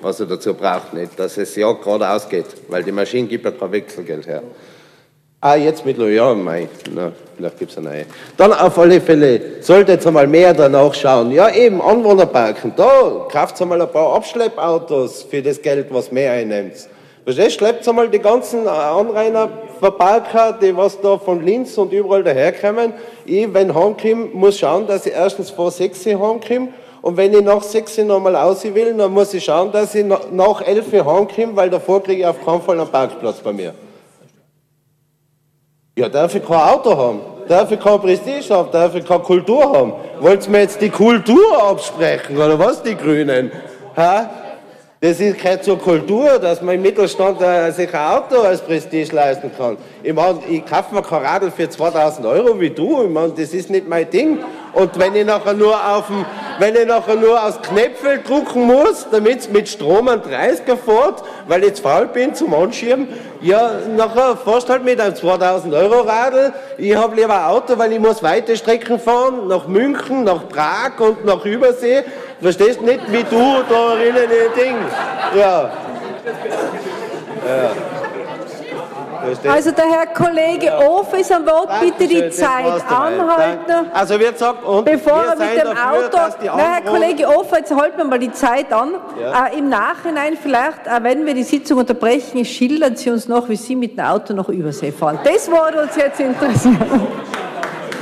was 0.01 0.19
er 0.19 0.25
dazu 0.25 0.55
braucht, 0.55 0.93
nicht, 0.93 1.19
dass 1.19 1.37
es 1.37 1.55
ja 1.55 1.71
gerade 1.71 2.09
ausgeht, 2.09 2.45
weil 2.67 2.83
die 2.83 2.91
Maschine 2.91 3.27
gibt 3.27 3.45
ja 3.45 3.51
kein 3.51 3.71
Wechselgeld 3.71 4.25
her. 4.25 4.41
Ah, 5.39 5.55
jetzt 5.55 5.85
mit 5.85 5.99
ja, 5.99 6.33
mei, 6.33 6.67
na, 6.95 7.11
vielleicht 7.35 7.59
gibt 7.59 7.71
es 7.71 7.77
eine 7.77 7.89
neue. 7.89 8.05
Dann 8.37 8.53
auf 8.53 8.79
alle 8.79 8.99
Fälle, 8.99 9.61
sollte 9.61 9.91
jetzt 9.91 10.07
einmal 10.07 10.25
mehr 10.25 10.51
danach 10.51 10.91
schauen. 10.95 11.29
Ja, 11.29 11.53
eben, 11.53 11.79
Anwohnerparken, 11.79 12.73
da 12.75 13.27
kauft 13.31 13.61
einmal 13.61 13.79
ein 13.79 13.91
paar 13.91 14.15
Abschleppautos 14.15 15.27
für 15.29 15.43
das 15.43 15.61
Geld, 15.61 15.89
was 15.91 16.11
mehr 16.11 16.31
einnimmt. 16.31 16.89
Verstehst, 17.23 17.59
schleppt 17.59 17.87
einmal 17.87 18.09
die 18.09 18.17
ganzen 18.17 18.67
Anrainer 18.67 19.47
Verparker, 19.79 20.57
die 20.59 20.75
was 20.75 20.99
da 21.01 21.19
von 21.19 21.45
Linz 21.45 21.77
und 21.77 21.93
überall 21.93 22.23
daherkommen. 22.23 22.93
Ich, 23.23 23.53
wenn 23.53 23.75
heimkomme, 23.75 24.29
muss 24.33 24.57
schauen, 24.57 24.87
dass 24.87 25.05
ich 25.05 25.13
erstens 25.13 25.51
vor 25.51 25.69
6 25.69 26.03
heimkomme 26.07 26.69
und 27.03 27.15
wenn 27.15 27.31
ich 27.31 27.43
nach 27.43 27.61
6 27.61 27.99
nochmal 27.99 28.35
raus 28.35 28.63
will, 28.63 28.91
dann 28.95 29.13
muss 29.13 29.35
ich 29.35 29.43
schauen, 29.43 29.71
dass 29.71 29.93
ich 29.93 30.03
nach 30.03 30.61
11 30.65 30.93
heimkomme, 30.93 31.55
weil 31.55 31.69
davor 31.69 32.01
kriege 32.01 32.21
ich 32.21 32.25
auf 32.25 32.43
keinen 32.43 32.63
Fall 32.63 32.79
einen 32.79 32.89
Parkplatz 32.89 33.37
bei 33.37 33.53
mir. 33.53 33.75
Ja, 35.97 36.07
darf 36.07 36.35
ich 36.35 36.45
kein 36.45 36.59
Auto 36.59 36.95
haben? 36.95 37.21
Darf 37.47 37.71
ich 37.71 37.79
kein 37.79 37.99
Prestige 37.99 38.53
haben? 38.53 38.69
Darf 38.71 38.93
ich 38.93 39.03
keine 39.03 39.23
Kultur 39.23 39.63
haben? 39.63 39.93
Wollt 40.19 40.45
ihr 40.45 40.51
mir 40.51 40.59
jetzt 40.59 40.79
die 40.79 40.91
Kultur 40.91 41.59
absprechen, 41.59 42.37
oder 42.37 42.59
was, 42.59 42.83
die 42.83 42.95
Grünen? 42.95 43.51
Ha? 43.95 44.29
Das 45.01 45.19
ist 45.19 45.41
gehört 45.41 45.63
zur 45.63 45.79
Kultur, 45.79 46.37
dass 46.37 46.61
man 46.61 46.75
im 46.75 46.83
Mittelstand 46.83 47.41
äh, 47.41 47.71
sich 47.71 47.91
ein 47.91 48.11
Auto 48.11 48.41
als 48.41 48.61
Prestige 48.61 49.15
leisten 49.15 49.49
kann. 49.57 49.77
Ich 50.03 50.13
meine, 50.13 50.37
ich 50.47 50.63
kaufe 50.67 50.93
mir 50.93 51.01
kein 51.01 51.23
Radl 51.23 51.49
für 51.49 51.67
2000 51.67 52.27
Euro 52.27 52.59
wie 52.59 52.69
du. 52.69 53.03
Ich 53.03 53.09
meine, 53.09 53.29
das 53.29 53.51
ist 53.55 53.71
nicht 53.71 53.87
mein 53.87 54.07
Ding. 54.07 54.37
Und 54.73 54.99
wenn 54.99 55.15
ich 55.15 55.25
nachher 55.25 55.53
nur 55.53 55.75
auf 55.75 56.07
dem, 56.07 56.25
wenn 56.59 56.75
ich 56.75 56.85
nachher 56.85 57.15
nur 57.15 57.41
aus 57.41 57.61
Knöpfel 57.61 58.21
drucken 58.21 58.63
muss, 58.67 59.07
damit 59.09 59.39
es 59.39 59.49
mit 59.49 59.67
Strom 59.67 60.07
an 60.07 60.21
30er 60.21 60.77
fährt, 60.77 61.23
weil 61.47 61.63
ich 61.63 61.75
zu 61.75 61.83
faul 61.83 62.07
bin 62.07 62.35
zum 62.35 62.53
Anschieben, 62.53 63.07
ja, 63.41 63.71
nachher 63.95 64.37
fährst 64.37 64.69
halt 64.69 64.83
mit 64.83 64.99
einem 64.99 65.15
2000 65.15 65.73
Euro 65.73 66.01
Radl. 66.01 66.53
Ich 66.77 66.95
habe 66.95 67.15
lieber 67.15 67.33
ein 67.33 67.45
Auto, 67.45 67.77
weil 67.77 67.93
ich 67.93 67.99
muss 67.99 68.21
weite 68.21 68.55
Strecken 68.57 68.99
fahren, 68.99 69.47
nach 69.47 69.67
München, 69.67 70.23
nach 70.23 70.47
Prag 70.47 70.99
und 70.99 71.25
nach 71.25 71.43
Übersee. 71.45 72.03
Verstehst 72.41 72.81
nicht, 72.81 73.11
wie 73.11 73.23
du 73.23 73.63
da 73.69 73.95
drinnen 73.95 74.27
die 74.29 74.61
Ding. 74.61 74.75
Ja. 75.35 75.71
ja. 77.45 77.71
Also 79.47 79.71
der 79.71 79.85
Herr 79.85 80.07
Kollege 80.07 80.67
ja. 80.67 80.87
Of 80.87 81.13
ist 81.13 81.31
am 81.31 81.45
Wort, 81.45 81.69
bitte 81.79 82.07
die 82.07 82.29
Zeit 82.29 82.83
anhalten. 82.89 83.91
Also 83.93 84.19
wird 84.19 84.33
gesagt, 84.33 84.63
und 84.63 84.85
bevor 84.85 85.23
er 85.23 85.35
mit 85.35 85.51
dem 85.51 85.75
dafür, 85.75 85.91
Auto, 85.91 86.35
na, 86.43 86.57
Herr 86.57 86.81
Kollege 86.81 87.27
Of, 87.27 87.51
jetzt 87.55 87.75
halten 87.75 87.97
wir 87.97 88.05
mal 88.05 88.19
die 88.19 88.31
Zeit 88.31 88.71
an. 88.71 88.95
Ja. 89.19 89.47
Äh, 89.47 89.59
Im 89.59 89.69
Nachhinein 89.69 90.37
vielleicht, 90.41 90.85
äh, 90.85 91.03
wenn 91.03 91.25
wir 91.25 91.33
die 91.33 91.43
Sitzung 91.43 91.79
unterbrechen, 91.79 92.43
schildern 92.45 92.95
Sie 92.95 93.09
uns 93.09 93.27
noch, 93.27 93.49
wie 93.49 93.55
Sie 93.55 93.75
mit 93.75 93.97
dem 93.97 94.05
Auto 94.05 94.33
nach 94.33 94.49
Übersee 94.49 94.91
fahren. 94.91 95.19
Das 95.23 95.49
würde 95.49 95.81
uns 95.81 95.95
jetzt 95.95 96.19
interessieren. 96.19 96.77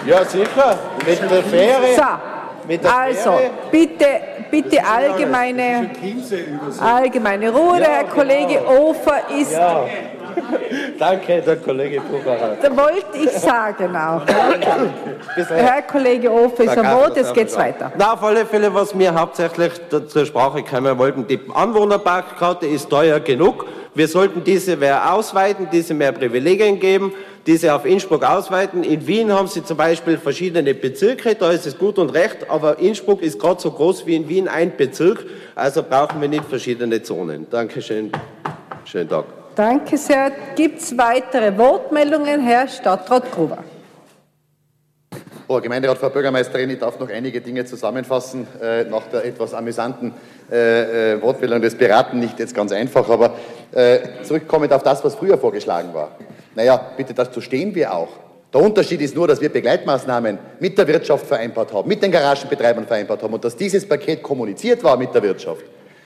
Ja, 0.06 0.24
sicher, 0.24 0.78
mit 1.04 1.20
der 1.20 1.42
Fähre. 1.42 1.96
So 1.96 2.04
also, 2.90 3.40
bitte, 3.72 4.06
bitte 4.50 4.80
allgemeine, 4.86 5.92
allgemeine 6.80 7.52
Ruhe. 7.52 7.78
Der 7.78 7.90
Herr 7.90 8.04
Kollege 8.06 8.60
genau. 8.60 8.90
Ofer 8.90 9.22
ist, 9.40 9.54
Danke, 11.00 11.42
der 11.42 11.56
Kollege 11.58 12.02
Bucherer. 12.02 12.58
Da 12.62 12.76
wollte 12.76 13.18
ich 13.18 13.32
sagen 13.32 13.96
auch. 13.96 14.22
Herr 15.50 15.82
Kollege 15.84 16.32
Ofe 16.32 16.64
ist 16.64 16.78
am 16.78 16.92
Wort, 16.98 17.18
jetzt 17.18 17.34
geht's 17.34 17.58
weiter. 17.58 17.92
Na, 17.98 18.14
auf 18.14 18.24
alle 18.24 18.46
Fälle, 18.46 18.74
was 18.74 18.94
mir 18.94 19.14
hauptsächlich 19.14 19.72
zur 20.08 20.26
Sprache 20.26 20.64
kommen 20.64 20.98
wollten, 20.98 21.28
die 21.28 21.40
Anwohnerparkkarte 21.54 22.66
ist 22.66 22.90
teuer 22.90 23.20
genug. 23.20 23.66
Wir 23.94 24.08
sollten 24.10 24.44
diese 24.44 24.76
mehr 24.76 25.14
ausweiten, 25.14 25.70
diese 25.72 25.94
mehr 25.94 26.12
Privilegien 26.12 26.80
geben, 26.80 27.14
diese 27.48 27.74
auf 27.74 27.86
Innsbruck 27.86 28.24
ausweiten. 28.24 28.84
In 28.84 29.08
Wien 29.08 29.32
haben 29.32 29.48
sie 29.48 29.64
zum 29.64 29.78
Beispiel 29.78 30.18
verschiedene 30.18 30.74
Bezirke, 30.74 31.36
da 31.36 31.52
ist 31.52 31.66
es 31.66 31.78
gut 31.78 31.98
und 31.98 32.10
recht, 32.10 32.50
aber 32.50 32.78
Innsbruck 32.80 33.22
ist 33.22 33.40
gerade 33.40 33.62
so 33.62 33.72
groß 33.72 34.06
wie 34.06 34.16
in 34.16 34.28
Wien 34.28 34.50
ein 34.50 34.76
Bezirk, 34.76 35.26
also 35.56 35.82
brauchen 35.82 36.20
wir 36.20 36.28
nicht 36.28 36.44
verschiedene 36.44 37.02
Zonen. 37.04 37.48
Dankeschön. 37.50 38.12
Schönen 38.84 39.08
Tag. 39.08 39.26
Danke 39.56 39.98
sehr. 39.98 40.32
Gibt 40.56 40.82
es 40.82 40.98
weitere 40.98 41.58
Wortmeldungen? 41.58 42.42
Herr 42.42 42.68
Stadtrat 42.68 43.32
Gruber. 43.32 43.60
Frau 45.48 45.62
Gemeinderat, 45.62 45.98
Frau 45.98 46.10
Bürgermeisterin, 46.10 46.72
ich 46.72 46.80
darf 46.80 47.00
noch 47.00 47.10
einige 47.10 47.40
Dinge 47.40 47.64
zusammenfassen. 47.64 48.48
Äh, 48.62 48.84
nach 48.86 49.04
der 49.08 49.24
etwas 49.24 49.54
amüsanten 49.54 50.14
äh, 50.52 51.14
äh, 51.14 51.22
Wortmeldung 51.22 51.62
des 51.62 51.76
Piraten, 51.76 52.20
nicht 52.20 52.38
jetzt 52.40 52.54
ganz 52.54 52.72
einfach, 52.72 53.08
aber 53.08 53.36
äh, 53.72 54.00
zurückkommend 54.24 54.74
auf 54.74 54.84
das, 54.84 55.04
was 55.06 55.16
früher 55.16 55.38
vorgeschlagen 55.38 55.94
war. 55.94 56.18
Naja, 56.56 56.92
bitte, 56.98 57.14
dazu 57.14 57.40
stehen 57.40 57.74
wir 57.76 57.94
auch. 57.94 58.10
Der 58.54 58.62
Unterschied 58.62 59.02
ist 59.02 59.16
nur, 59.16 59.28
dass 59.28 59.40
wir 59.40 59.50
Begleitmaßnahmen 59.50 60.38
mit 60.60 60.78
der 60.78 60.88
Wirtschaft 60.88 61.28
vereinbart 61.28 61.72
haben, 61.72 61.88
mit 61.88 62.02
den 62.02 62.12
Garagenbetreibern 62.12 62.88
vereinbart 62.88 63.22
haben 63.22 63.34
und 63.34 63.44
dass 63.46 63.56
dieses 63.56 63.88
Paket 63.88 64.24
kommuniziert 64.24 64.84
war 64.84 64.98
mit 64.98 65.14
der 65.14 65.24
Wirtschaft. 65.24 65.64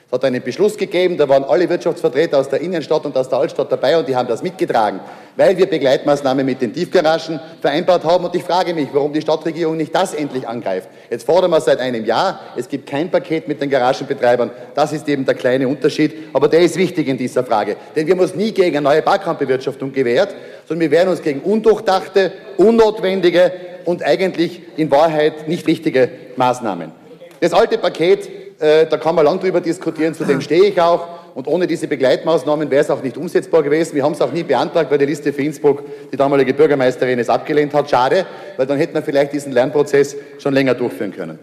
Es 0.10 0.14
hat 0.14 0.26
einen 0.26 0.42
Beschluss 0.42 0.76
gegeben, 0.76 1.18
da 1.18 1.30
waren 1.30 1.44
alle 1.44 1.70
Wirtschaftsvertreter 1.70 2.40
aus 2.40 2.50
der 2.50 2.62
Innenstadt 2.62 3.06
und 3.06 3.16
aus 3.16 3.30
der 3.30 3.38
Altstadt 3.38 3.72
dabei 3.72 3.96
und 3.96 4.08
die 4.08 4.16
haben 4.16 4.28
das 4.28 4.42
mitgetragen, 4.42 5.02
weil 5.36 5.56
wir 5.56 5.68
Begleitmaßnahmen 5.68 6.44
mit 6.44 6.64
den 6.64 6.74
Tiefgaragen 6.74 7.40
vereinbart 7.62 8.04
haben. 8.04 8.26
Und 8.26 8.34
ich 8.34 8.44
frage 8.44 8.74
mich, 8.74 8.88
warum 8.92 9.14
die 9.14 9.22
Stadtregierung 9.22 9.78
nicht 9.78 9.94
das 9.94 10.16
endlich 10.16 10.48
angreift. 10.48 10.90
Jetzt 11.12 11.28
fordern 11.28 11.52
wir 11.52 11.62
seit 11.62 11.80
einem 11.80 12.06
Jahr, 12.06 12.40
es 12.58 12.68
gibt 12.68 12.90
kein 12.90 13.12
Paket 13.12 13.48
mit 13.48 13.62
den 13.62 13.70
Garagenbetreibern. 13.70 14.50
Das 14.74 14.94
ist 14.94 15.08
eben 15.08 15.26
der 15.26 15.36
kleine 15.36 15.68
Unterschied, 15.68 16.16
aber 16.34 16.48
der 16.48 16.62
ist 16.62 16.76
wichtig 16.76 17.08
in 17.08 17.20
dieser 17.20 17.44
Frage. 17.44 17.76
Denn 17.96 18.08
wir 18.08 18.16
haben 18.16 18.22
uns 18.22 18.34
nie 18.34 18.52
gegen 18.52 18.78
eine 18.78 18.82
neue 18.82 19.04
Parkraumbewirtschaftung 19.04 19.94
gewehrt, 19.94 20.34
sondern 20.68 20.90
wir 20.90 20.98
wehren 20.98 21.10
uns 21.10 21.22
gegen 21.22 21.42
undurchdachte, 21.42 22.32
unnotwendige 22.58 23.52
und 23.86 24.02
eigentlich 24.02 24.64
in 24.76 24.90
Wahrheit 24.90 25.48
nicht 25.48 25.68
richtige 25.68 26.10
Maßnahmen. 26.36 26.94
Das 27.42 27.54
alte 27.54 27.78
Paket 27.78 28.39
äh, 28.60 28.86
da 28.88 28.98
kann 28.98 29.16
man 29.16 29.26
lang 29.26 29.40
drüber 29.40 29.62
diskutieren, 29.62 30.14
zu 30.14 30.26
dem 30.26 30.42
stehe 30.42 30.66
ich 30.66 30.80
auch. 30.82 31.08
Und 31.36 31.48
ohne 31.48 31.68
diese 31.68 31.88
Begleitmaßnahmen 31.88 32.70
wäre 32.70 32.82
es 32.82 32.90
auch 32.90 33.02
nicht 33.02 33.16
umsetzbar 33.16 33.64
gewesen. 33.64 33.96
Wir 33.96 34.04
haben 34.04 34.14
es 34.14 34.22
auch 34.22 34.32
nie 34.32 34.44
beantragt, 34.44 34.92
weil 34.92 34.98
die 34.98 35.06
Liste 35.06 35.32
für 35.32 35.44
Innsbruck, 35.44 35.84
die 36.12 36.18
damalige 36.18 36.54
Bürgermeisterin, 36.54 37.20
es 37.20 37.30
abgelehnt 37.30 37.74
hat. 37.74 37.90
Schade, 37.90 38.26
weil 38.58 38.66
dann 38.66 38.78
hätten 38.78 38.94
wir 38.94 39.02
vielleicht 39.02 39.32
diesen 39.32 39.54
Lernprozess 39.54 40.16
schon 40.40 40.54
länger 40.54 40.74
durchführen 40.74 41.14
können. 41.14 41.40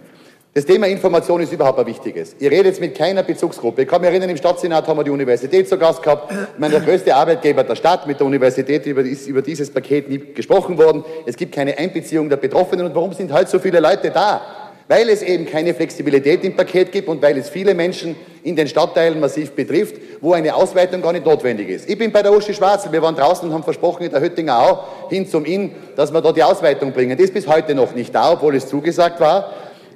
Das 0.53 0.65
Thema 0.65 0.87
Information 0.87 1.43
ist 1.43 1.53
überhaupt 1.53 1.79
ein 1.79 1.87
wichtiges. 1.87 2.35
Ihr 2.39 2.51
redet 2.51 2.67
jetzt 2.67 2.81
mit 2.81 2.95
keiner 2.95 3.23
Bezugsgruppe. 3.23 3.83
Ich 3.83 3.89
kann 3.89 4.01
mich 4.01 4.09
erinnern, 4.09 4.31
im 4.31 4.39
Stadtsenat 4.39 4.89
haben 4.89 4.99
wir 4.99 5.05
die 5.05 5.11
Universität 5.11 5.69
zu 5.69 5.77
Gast 5.77 6.03
gehabt. 6.03 6.33
Ich 6.33 6.59
meine, 6.59 6.73
der 6.73 6.83
größte 6.83 7.15
Arbeitgeber 7.15 7.63
der 7.63 7.77
Stadt 7.77 8.07
mit 8.07 8.19
der 8.21 8.27
Universität 8.27 8.87
ist 8.87 9.27
über 9.27 9.43
dieses 9.43 9.71
Paket 9.71 10.09
nie 10.09 10.19
gesprochen 10.19 10.79
worden. 10.79 11.05
Es 11.27 11.37
gibt 11.37 11.55
keine 11.55 11.77
Einbeziehung 11.77 12.31
der 12.31 12.39
Betroffenen. 12.39 12.87
Und 12.87 12.95
warum 12.95 13.13
sind 13.13 13.33
halt 13.35 13.51
so 13.51 13.59
viele 13.59 13.81
Leute 13.81 14.11
da? 14.11 14.41
Weil 14.89 15.09
es 15.09 15.23
eben 15.23 15.47
keine 15.47 15.75
Flexibilität 15.75 16.45
im 16.45 16.55
Paket 16.55 16.93
gibt 16.93 17.09
und 17.09 17.21
weil 17.21 17.37
es 17.39 17.49
viele 17.49 17.75
Menschen 17.75 18.15
in 18.43 18.55
den 18.55 18.69
Stadtteilen 18.69 19.19
massiv 19.19 19.53
betrifft, 19.53 19.97
wo 20.21 20.33
eine 20.33 20.55
Ausweitung 20.55 21.03
gar 21.03 21.13
nicht 21.13 21.27
notwendig 21.27 21.69
ist. 21.69 21.91
Ich 21.91 21.99
bin 21.99 22.13
bei 22.13 22.23
der 22.23 22.33
Uschi 22.33 22.55
Schwarzel, 22.55 22.93
wir 22.93 23.03
waren 23.03 23.17
draußen 23.17 23.49
und 23.49 23.55
haben 23.55 23.65
versprochen 23.65 24.05
in 24.05 24.11
der 24.11 24.21
Höttinger 24.21 24.59
Au 24.59 25.09
hin 25.09 25.29
zum 25.29 25.45
Inn, 25.45 25.73
dass 25.97 26.13
wir 26.13 26.21
da 26.21 26.33
die 26.33 26.43
Ausweitung 26.43 26.93
bringen. 26.93 27.17
Das 27.17 27.27
ist 27.27 27.35
bis 27.35 27.47
heute 27.49 27.75
noch 27.75 27.95
nicht 27.95 28.15
da, 28.15 28.33
obwohl 28.33 28.55
es 28.55 28.69
zugesagt 28.69 29.19
war. 29.19 29.53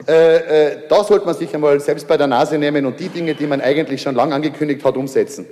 Äh, 0.09 0.37
äh, 0.37 0.77
da 0.89 1.05
sollte 1.05 1.27
man 1.27 1.35
sich 1.35 1.55
einmal 1.55 1.79
selbst 1.79 2.09
bei 2.09 2.17
der 2.17 2.27
Nase 2.27 2.59
nehmen 2.59 2.87
und 2.87 2.99
die 2.99 3.09
Dinge, 3.09 3.35
die 3.35 3.47
man 3.47 3.61
eigentlich 3.61 4.03
schon 4.03 4.15
lange 4.15 4.35
angekündigt 4.35 4.85
hat, 4.85 4.97
umsetzen. 4.97 5.47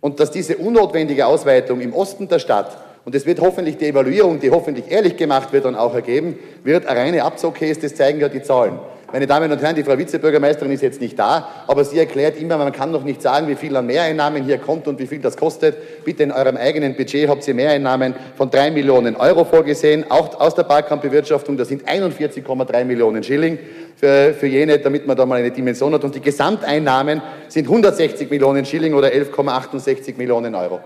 Und 0.00 0.18
dass 0.18 0.30
diese 0.30 0.56
unnotwendige 0.56 1.26
Ausweitung 1.26 1.80
im 1.80 1.92
Osten 1.92 2.26
der 2.26 2.38
Stadt 2.38 2.76
und 3.04 3.14
es 3.14 3.26
wird 3.26 3.40
hoffentlich 3.40 3.78
die 3.78 3.86
Evaluierung, 3.86 4.40
die 4.40 4.50
hoffentlich 4.50 4.90
ehrlich 4.90 5.16
gemacht 5.16 5.52
wird, 5.52 5.64
dann 5.64 5.74
auch 5.74 5.94
ergeben, 5.94 6.38
wird 6.64 6.86
eine 6.86 7.00
reine 7.00 7.24
Abzugcase, 7.24 7.80
das 7.80 7.94
zeigen 7.94 8.20
ja 8.20 8.28
die 8.28 8.42
Zahlen. 8.42 8.78
Meine 9.12 9.26
Damen 9.26 9.50
und 9.50 9.60
Herren, 9.60 9.74
die 9.74 9.82
Frau 9.82 9.98
Vizebürgermeisterin 9.98 10.70
ist 10.70 10.82
jetzt 10.82 11.00
nicht 11.00 11.18
da, 11.18 11.64
aber 11.66 11.84
sie 11.84 11.98
erklärt 11.98 12.40
immer, 12.40 12.56
man 12.58 12.70
kann 12.70 12.92
noch 12.92 13.02
nicht 13.02 13.20
sagen, 13.20 13.48
wie 13.48 13.56
viel 13.56 13.74
an 13.74 13.86
Mehreinnahmen 13.86 14.44
hier 14.44 14.58
kommt 14.58 14.86
und 14.86 15.00
wie 15.00 15.06
viel 15.08 15.18
das 15.18 15.36
kostet. 15.36 16.04
Bitte 16.04 16.22
in 16.22 16.30
eurem 16.30 16.56
eigenen 16.56 16.94
Budget 16.94 17.28
habt 17.28 17.46
ihr 17.48 17.54
Mehreinnahmen 17.54 18.14
von 18.36 18.50
drei 18.50 18.70
Millionen 18.70 19.16
Euro 19.16 19.44
vorgesehen, 19.44 20.08
auch 20.08 20.38
aus 20.38 20.54
der 20.54 20.62
Parkkampfbewirtschaftung. 20.62 21.56
Das 21.56 21.66
sind 21.66 21.88
41,3 21.88 22.84
Millionen 22.84 23.24
Schilling 23.24 23.58
für, 23.96 24.32
für 24.32 24.46
jene, 24.46 24.78
damit 24.78 25.08
man 25.08 25.16
da 25.16 25.26
mal 25.26 25.40
eine 25.40 25.50
Dimension 25.50 25.92
hat. 25.92 26.04
Und 26.04 26.14
die 26.14 26.20
Gesamteinnahmen 26.20 27.20
sind 27.48 27.66
160 27.66 28.30
Millionen 28.30 28.64
Schilling 28.64 28.94
oder 28.94 29.08
11,68 29.08 30.16
Millionen 30.18 30.54
Euro. 30.54 30.78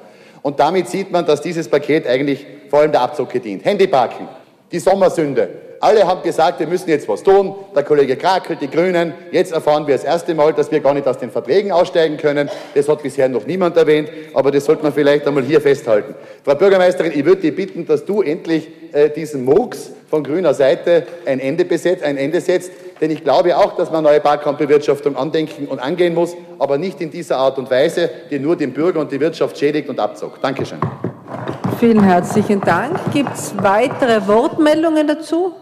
Und 0.44 0.60
damit 0.60 0.90
sieht 0.90 1.10
man, 1.10 1.24
dass 1.24 1.40
dieses 1.40 1.66
Paket 1.68 2.06
eigentlich 2.06 2.44
vor 2.68 2.80
allem 2.80 2.92
der 2.92 3.00
Abzocke 3.00 3.40
dient. 3.40 3.64
Handyparken, 3.64 4.28
die 4.70 4.78
Sommersünde. 4.78 5.48
Alle 5.80 6.06
haben 6.06 6.22
gesagt, 6.22 6.60
wir 6.60 6.66
müssen 6.66 6.90
jetzt 6.90 7.08
was 7.08 7.22
tun. 7.22 7.54
Der 7.74 7.82
Kollege 7.82 8.14
Krakel, 8.16 8.56
die 8.56 8.68
Grünen. 8.68 9.14
Jetzt 9.30 9.54
erfahren 9.54 9.86
wir 9.86 9.94
das 9.94 10.04
erste 10.04 10.34
Mal, 10.34 10.52
dass 10.52 10.70
wir 10.70 10.80
gar 10.80 10.92
nicht 10.92 11.08
aus 11.08 11.16
den 11.16 11.30
Verträgen 11.30 11.72
aussteigen 11.72 12.18
können. 12.18 12.50
Das 12.74 12.86
hat 12.90 13.02
bisher 13.02 13.26
noch 13.30 13.46
niemand 13.46 13.78
erwähnt, 13.78 14.10
aber 14.34 14.50
das 14.50 14.66
sollte 14.66 14.82
man 14.82 14.92
vielleicht 14.92 15.26
einmal 15.26 15.44
hier 15.44 15.62
festhalten. 15.62 16.14
Frau 16.44 16.54
Bürgermeisterin, 16.54 17.12
ich 17.14 17.24
würde 17.24 17.40
dich 17.40 17.56
bitten, 17.56 17.86
dass 17.86 18.04
du 18.04 18.20
endlich 18.20 18.68
äh, 18.92 19.08
diesen 19.08 19.46
Murks 19.46 19.92
von 20.10 20.22
grüner 20.22 20.52
Seite 20.52 21.06
ein 21.24 21.40
Ende, 21.40 21.64
besetzt, 21.64 22.04
ein 22.04 22.18
Ende 22.18 22.42
setzt. 22.42 22.70
Denn 23.04 23.10
ich 23.10 23.22
glaube 23.22 23.54
auch, 23.54 23.76
dass 23.76 23.90
man 23.90 24.02
neue 24.02 24.18
Parkraumbewirtschaftung 24.18 25.14
andenken 25.14 25.66
und 25.66 25.78
angehen 25.78 26.14
muss, 26.14 26.34
aber 26.58 26.78
nicht 26.78 27.02
in 27.02 27.10
dieser 27.10 27.36
Art 27.36 27.58
und 27.58 27.70
Weise, 27.70 28.08
die 28.30 28.38
nur 28.38 28.56
den 28.56 28.72
Bürger 28.72 28.98
und 28.98 29.12
die 29.12 29.20
Wirtschaft 29.20 29.58
schädigt 29.58 29.90
und 29.90 30.00
abzockt. 30.00 30.42
Dankeschön. 30.42 30.78
Vielen 31.78 32.02
herzlichen 32.02 32.62
Dank. 32.62 32.98
Gibt 33.12 33.34
es 33.34 33.52
weitere 33.58 34.26
Wortmeldungen 34.26 35.06
dazu? 35.06 35.52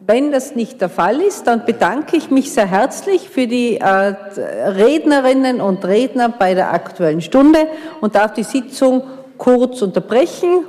Wenn 0.00 0.32
das 0.32 0.56
nicht 0.56 0.80
der 0.80 0.88
Fall 0.88 1.20
ist, 1.20 1.46
dann 1.46 1.66
bedanke 1.66 2.16
ich 2.16 2.30
mich 2.30 2.54
sehr 2.54 2.66
herzlich 2.66 3.28
für 3.28 3.46
die 3.46 3.76
äh, 3.76 3.84
Rednerinnen 3.84 5.60
und 5.60 5.84
Redner 5.84 6.30
bei 6.30 6.54
der 6.54 6.72
Aktuellen 6.72 7.20
Stunde 7.20 7.58
und 8.00 8.14
darf 8.14 8.32
die 8.32 8.44
Sitzung 8.44 9.02
kurz 9.36 9.82
unterbrechen. 9.82 10.64